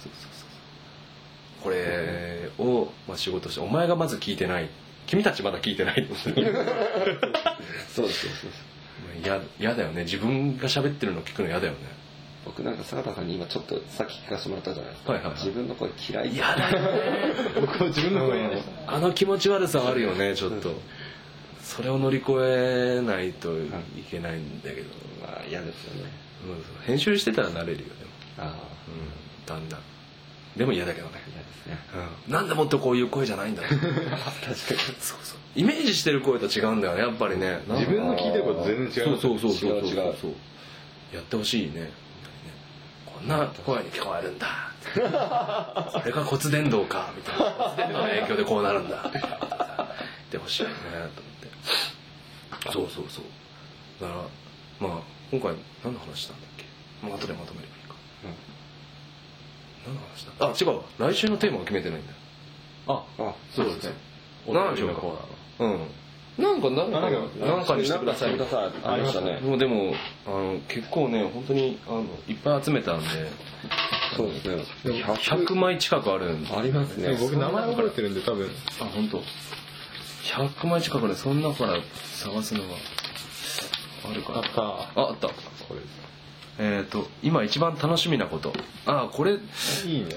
[0.02, 4.68] そうそうそうこれを、まあ、仕事してお前がまず聞いてない。
[5.06, 7.58] 君たちまだ聞いてないあ
[7.92, 8.50] そうですそう
[9.24, 10.04] 嫌嫌だよね。
[10.04, 11.78] 自分が喋ってるの聞くの嫌だよね。
[12.44, 15.40] 僕なんか坂田さんに今ちょっとさっき聞かせてもらったじゃないですか、はいはいはい。
[15.42, 16.32] 自分の声嫌い。
[16.32, 16.88] 嫌だよね。
[17.60, 20.74] 僕も自分の声やねあの気持ち悪さはあるよねちょっと
[21.70, 23.68] それを乗り越えないとい
[24.10, 24.88] けないんだけど、
[25.22, 26.10] まあ嫌ですよね。
[26.44, 27.90] うん編集してたら慣れるよでも、
[28.38, 28.46] ああ。
[28.48, 29.80] うん、だんだん。
[30.56, 31.78] でも嫌だけどね、嫌ですね。
[32.26, 33.70] うん、なんでもっとこういう声じゃないんだろう。
[33.78, 34.56] 確かに。
[34.98, 37.60] そうそうイメージしてる声と違うんだよねやっぱりね。
[37.68, 40.32] 自分の聞いてること全然違うそうそうそうそう違う違うそう。
[41.14, 41.92] やってほしいね。
[43.06, 44.72] こんな声に聞こえるんだ。
[45.92, 47.12] これが骨伝導か。
[47.16, 47.44] みたいな。
[47.52, 49.08] 骨伝導の影響でこうなるんだ。
[49.12, 49.22] 言っ
[50.30, 50.74] てほしいよね。
[51.14, 51.29] と
[52.72, 53.24] そうそうそう。
[54.00, 54.14] だか
[54.80, 54.98] らまあ
[55.30, 55.54] 今回
[55.84, 56.64] 何の話したんだっけ？
[57.06, 57.94] もう後でまとめればいいか、
[59.86, 60.84] 何の話だあ違うわ。
[61.12, 62.16] 来週のテーマは決めてないんだよ。
[62.88, 63.94] ああそうですね。
[64.48, 65.02] 何でしょうか？
[65.64, 65.80] うん。
[66.38, 69.94] なんかなんかなんかなんかにしてくださいなんかしてくださいありましたねもうでも
[70.26, 73.06] あの結構ね本当にあのいっぱい集めたんで
[74.16, 74.64] そうですね
[75.04, 78.48] 100枚近くあるんでありますね僕名前覚えてるんで多分
[78.80, 79.22] あ本当。
[80.22, 81.80] 100枚近くでその中から
[82.14, 82.74] 探すのが
[84.10, 84.62] あるかなあった。
[84.62, 85.28] ああった。
[85.28, 85.34] こ
[85.74, 85.80] れ。
[86.58, 88.52] えっ、と今一番楽しみなこと。
[88.86, 90.14] あこれいいね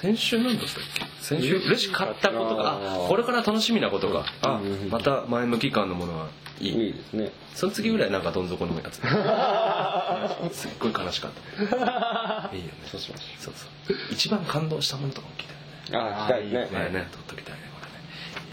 [0.00, 1.06] 先週何だったっけ？
[1.20, 2.78] 先週嬉しかったことか。
[3.08, 4.24] これから楽しみなことか。
[4.42, 6.28] あうんまた前向き感のものは
[6.60, 6.70] いい。
[6.86, 7.32] いいですね。
[7.54, 8.96] その次ぐらいなんかどん底のやつ。
[10.56, 11.30] すっごい悲しかっ
[11.70, 12.50] た。
[12.54, 12.72] いいよね。
[12.90, 13.96] そうしましそうそう。
[14.12, 15.46] 一番感動したものとかも聞い
[15.90, 16.08] たよね。
[16.10, 16.68] ょうああ聞きたいね。
[16.70, 17.08] これね。
[17.10, 17.65] 取っときたいねこれね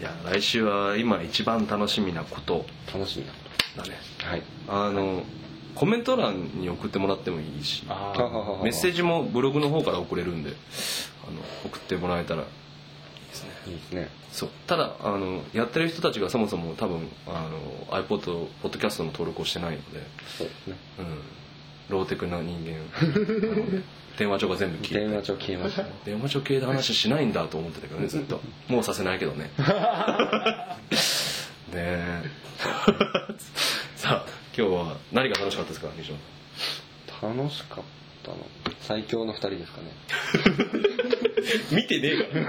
[0.00, 2.64] いや来週は今一番楽しみなこと。
[2.92, 3.38] 楽しみなこ
[3.76, 3.90] だね。
[4.18, 4.42] とはい。
[4.68, 5.22] あの
[5.74, 10.50] コメント欄に送ってもらってもいいしメッセージもブログの方から送れるんで
[11.26, 12.48] あの送ってもらえたらいい
[13.28, 13.50] ですね。
[13.66, 14.08] いいですね。
[14.30, 14.48] そう。
[14.66, 20.00] ただあのやってる人たちがそもそも多分あの iPod ポッドキャストの登録をしてないので、
[20.38, 20.76] そうですね。
[20.98, 21.18] うん、
[21.88, 23.82] ローテクな人間なので
[24.18, 25.08] 電話帳が全部消えて。
[25.08, 25.82] 電話帳消えました。
[25.82, 28.40] ね電話帳系で話しないんだと思ってたけどねずっと。
[28.68, 29.50] もうさせないけどね。
[31.72, 32.22] ねえ。
[33.96, 36.16] さあ今日は何が楽しかったですか西野
[37.36, 37.84] 楽しかっ
[38.24, 38.46] とあの
[38.80, 39.92] 最強の二人ですかね。
[41.70, 42.40] 見てねえか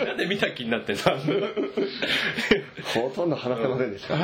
[0.00, 0.06] ら。
[0.06, 1.02] なんで見た気になってんの？
[2.94, 4.14] ほとんど話せませんでした。
[4.14, 4.20] うん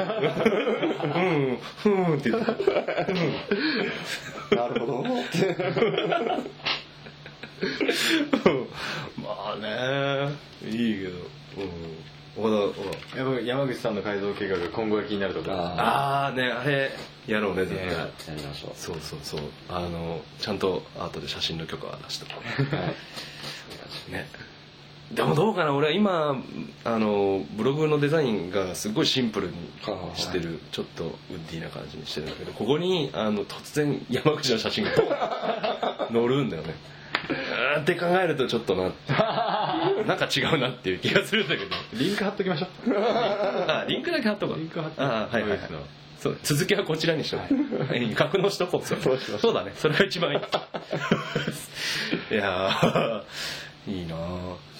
[1.78, 2.52] ふーんって言って。
[4.56, 5.04] なるほど。
[9.22, 10.32] まあね
[10.68, 11.10] いいけど。
[11.62, 12.15] うん
[13.44, 16.90] 山口さんの改造計画が今後が気になるところあああねあれ
[17.26, 18.70] やろうね絶対、ねやりましょう。
[18.76, 19.40] そうそうそう。
[19.68, 22.42] あのちゃんと後で写真の許可は出しておこ
[24.08, 24.12] う。
[24.12, 24.28] ね。
[25.12, 26.42] でもどうかな俺は今
[26.84, 29.54] あのブログのデザインがすごいシンプルに
[30.14, 36.74] してるちょっとウッディな感じにしてるんだけどここにあの突然山口の写真が 載るんだよね
[37.28, 38.92] うーんって考えるとちょっとな
[40.06, 41.70] なんか違うなっていう気がするんだけど。
[41.94, 42.94] リンク貼っときましょう。
[42.98, 44.58] あリンクだけ貼っとこう。
[44.58, 45.60] リンク貼っとあはいはいはい。
[46.18, 48.86] そう続きはこちらにしとく、はい、格納しとこう。
[48.86, 49.72] そうそうだね。
[49.76, 50.38] それが一番いい。
[52.30, 53.22] いやー
[53.88, 54.18] いいなあ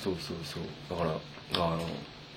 [0.02, 0.62] そうそうそう。
[0.90, 1.10] だから
[1.64, 1.88] あの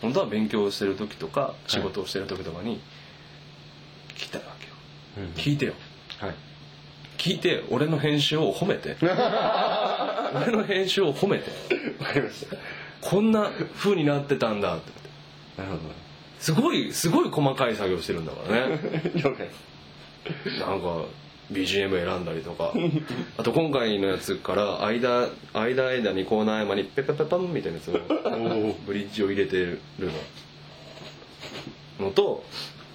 [0.02, 2.80] 本当は勉強してる時とか仕事をしてる時とかに
[4.16, 4.68] 聞きたいわけ
[5.22, 5.74] よ、聞いてよ。
[6.20, 6.49] はい
[7.20, 8.96] 聞いて俺の編集を褒めて。
[9.04, 11.52] 俺の編集を褒めて。
[12.00, 12.56] わかりました。
[13.02, 14.78] こんな風になってたんだ。
[14.78, 14.92] って
[15.62, 15.78] なるほ
[16.40, 18.80] すごいすごい細かい作業してるんだからね。
[19.22, 19.48] ど 了解。
[20.60, 21.06] なんか
[21.52, 22.74] BGM 選んだりとか。
[23.38, 28.00] あと今回のやつから間間間にコーナー合間にペペペパンみたいなやつを
[28.88, 29.82] ブリッジを入れてる
[32.00, 32.06] の。
[32.08, 32.46] のと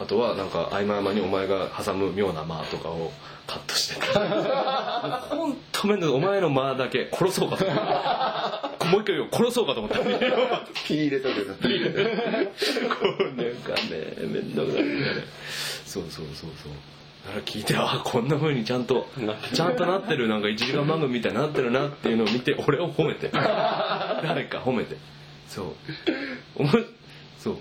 [0.01, 3.13] あとはなんか合間合間にお前が挟む妙な間とかを
[3.47, 4.01] カットして。
[4.01, 4.07] て
[5.37, 6.15] ほんと面倒い。
[6.15, 11.53] お前の間だけ殺そうかと思ったもう一回言おう殺そうかと思ったピー入れとくこ
[13.21, 14.85] うなんかね面倒くさい
[15.85, 16.73] そうそうそうそう。
[17.25, 19.07] だから聞いてあこんな風にちゃんと
[19.53, 20.29] ちゃんとなってる。
[20.29, 23.31] なんか1時間番組みたいになってるなっていうのを見て俺を褒めて。
[23.33, 24.97] 誰か褒めて。
[25.49, 25.67] そう。
[26.57, 26.71] おも
[27.39, 27.57] そう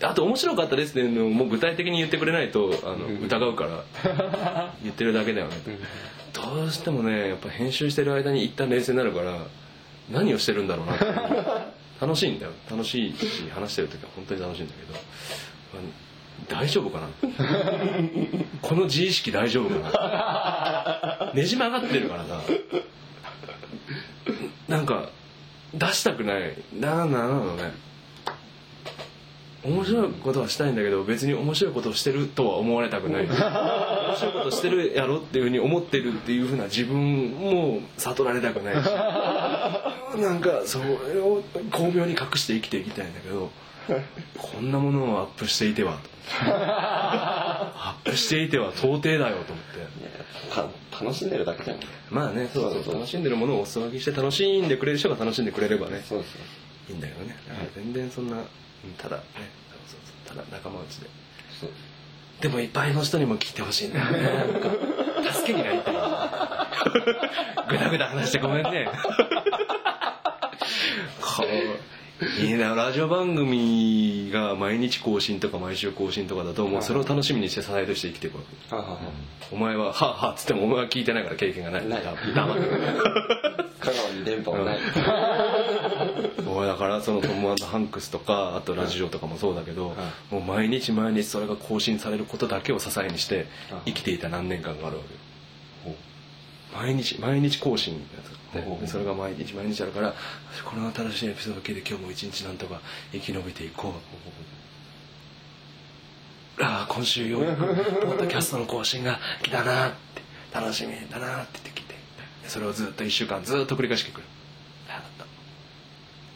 [0.00, 3.64] あと面白かったですっていうのをもう具体的に言ってくれないとあの疑うか
[4.04, 5.54] ら 言ってるだけだよね。
[6.32, 9.38] どうしてもねやっぱ編集してる間に一旦冷静になるから
[10.10, 11.04] 何をしてるんだろうなって
[12.00, 12.52] 楽しいんだよ。
[12.70, 14.98] 楽しいし話してる時は本当に楽しいんだけど
[16.54, 17.08] あ大丈夫かな
[18.62, 22.40] この自意識大丈夫かなねじ曲がってるからさ。
[24.68, 25.08] なんか
[25.74, 26.54] 出したくない。
[26.78, 27.72] ななんなのね
[29.64, 33.26] 面白いことはしたいんだけど別に面白いことをしてるとは思われたくない。
[33.28, 38.86] 面白いことしてるやろっていうふうに思ってるっていうふうな自分も悟られたくないし。
[40.22, 43.50] なんかそれを巧妙に隠して生きていきたいんだけど
[44.36, 45.98] こんなものをアップしていてはと。
[46.44, 50.68] アップしていては到底だよと思って。
[50.90, 51.78] た楽しんでるだけじゃん。
[52.10, 52.84] まあねそうそうそう。
[52.84, 56.02] そう楽しんでるものをお裾分けして楽しんでくれる人が楽しんでくれればね。
[56.08, 56.40] そうですよ
[56.90, 57.36] いいんだけどね。
[57.74, 58.44] 全然そんなうん
[58.96, 59.22] ただね
[60.26, 61.08] ただ仲間内で。
[62.40, 64.22] でもいっぱいの人にも聞いてほしいんだよね。
[64.22, 64.70] なんか
[65.32, 65.94] 助けになりたい。
[67.68, 68.88] ぐだぐだ話してごめんね。
[71.20, 71.97] こう
[72.40, 78.98] いいなラジオ番組が毎日更新とか毎週更新とかだともうそれを楽しみにして支えとして生きていくわけはあはあは
[79.52, 82.02] お前は「はあはあ」っつってもお前は聞いてないから経験がないない。
[82.02, 82.46] 黙ってあ
[83.80, 84.78] 香川に電波はない。
[86.44, 89.94] そうだからそのトムハンクスとかあとラジオとかもそうだけど、
[90.30, 93.46] もう毎日毎日それが更新されることだけを支えにして
[93.86, 95.02] 生きていた何年間があるわ
[95.84, 95.90] け。
[95.90, 95.94] よ
[96.76, 100.14] 毎日毎日更新のやつがあってでそれが毎日毎日あるから
[100.64, 102.80] この新しいエピソードを聞いて今日も一日なんとか
[103.12, 103.92] 生き延びていこう。
[106.60, 110.22] ああ今週ようやくポッドキャストの更新が来たなって
[110.52, 111.94] 楽しみだなって言ってきて。
[112.42, 114.20] でそれをずっと1週間ずっと繰り返してく。
[114.20, 114.26] る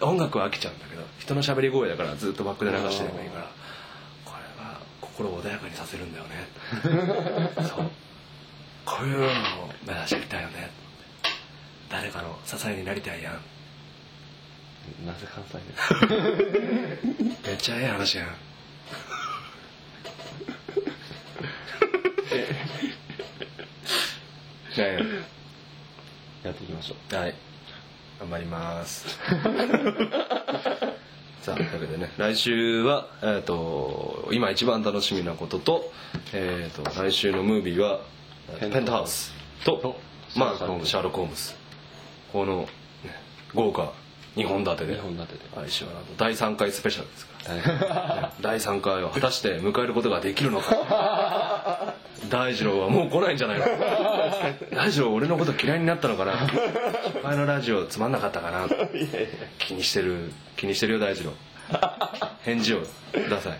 [0.01, 3.51] 音楽は飽きちゃうんだけど人の喋り声だからずっとバックで流してればいいから
[4.25, 6.31] これは心を穏やかにさせるんだよね。
[7.69, 7.91] そう。
[8.85, 9.29] こういうのを
[9.87, 10.82] 目指していきたいよね
[11.93, 13.35] 誰かの支えになりたいやん。
[15.07, 15.59] なぜ関西
[16.09, 16.17] で？
[17.47, 18.29] めっちゃええ話やん。
[24.75, 24.99] ね
[26.43, 27.15] やっていきましょう。
[27.15, 27.35] はい。
[28.21, 29.07] 頑張ります。
[31.43, 32.11] さあというわけでね。
[32.17, 35.93] 来週は、えー、と今一番楽しみなことと,、
[36.33, 38.01] えー、と来週のムービーは
[38.61, 39.35] ペントハウス。
[39.63, 40.01] と
[40.37, 41.62] まあシャーロックホームズ
[42.33, 42.69] この、ね、
[43.55, 43.93] 豪華
[44.37, 44.95] 2本立てで。
[44.95, 45.41] 2本立てで。
[45.55, 48.33] 来週はなんと第3回スペシャルですから。
[48.41, 51.95] 第3回を果たして迎えることができるのか。
[52.31, 53.67] 大二郎はもう来ないんじゃないの？
[54.75, 56.49] 大二郎俺のこと嫌いになったのかな？
[57.23, 58.67] 前のラジオつまんなかったかな？
[59.59, 61.33] 気にしてる気にしてるよ大二郎。
[62.45, 62.83] 返事を
[63.13, 63.59] ください。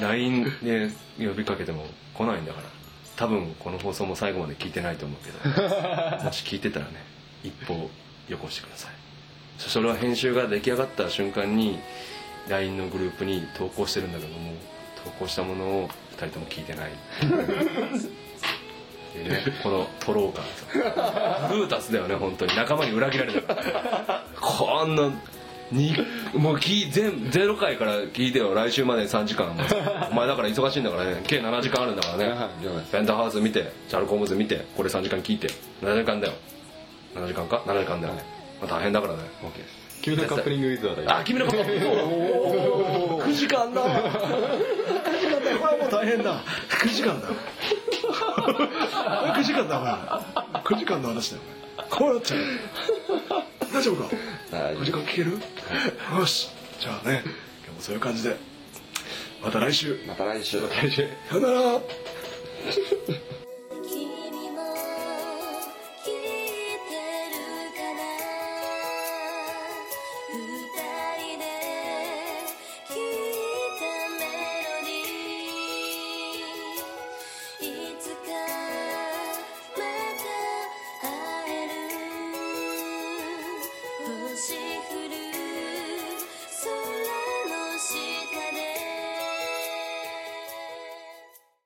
[0.00, 2.68] LINE で呼びかけても来ないんだから。
[3.16, 5.38] 多分この放送も最後まで聞いてないと思うけど。
[6.24, 7.13] もし聞いてたらね
[7.44, 7.88] 一報
[8.28, 8.92] よこしてください。
[9.58, 11.78] そそれは編集が出来上がった瞬間に
[12.48, 14.52] LINE のグループに投稿してるんだけども
[15.04, 16.90] 投稿したものを2人とも聞いてない。
[19.14, 20.44] でねこのトローカー
[20.94, 22.56] さブルータスだよね本当に。
[22.56, 24.24] 仲間に裏切られた。
[24.40, 25.12] こんな
[25.70, 25.94] に
[26.34, 28.54] もう聞い全0回から聞いてよ。
[28.54, 29.56] 来週まで3時間。
[30.10, 31.22] お前だから忙しいんだからね。
[31.26, 32.34] 計7時間あるんだからね。
[32.90, 35.48] ペンタハウス見てチャルコームズ見てこれ3時間聞いて。
[35.82, 36.32] 7時間だよ
[37.14, 38.24] 7時間か？7時間だよね、
[38.60, 39.20] まあ、大変だからね。
[39.42, 45.56] OK です君のカップリングウィズはあ君のこと9時間だ9時間だ。
[45.56, 46.42] これはもう大変だ。
[46.68, 47.34] 9時間だ9
[49.42, 49.94] 時間だお前
[50.62, 51.42] 9時間の話だよ。
[51.88, 52.40] こうなっちゃう。
[53.72, 54.10] 大丈夫か？
[54.50, 54.84] 大丈夫。
[54.84, 55.40] 時間聞ける？
[56.18, 56.50] よし。
[56.78, 57.22] じゃあね。
[57.64, 58.36] 今日もそういう感じで。
[59.42, 59.98] また来週。
[60.06, 60.60] また来週。
[60.60, 60.66] さ
[61.36, 61.80] よなら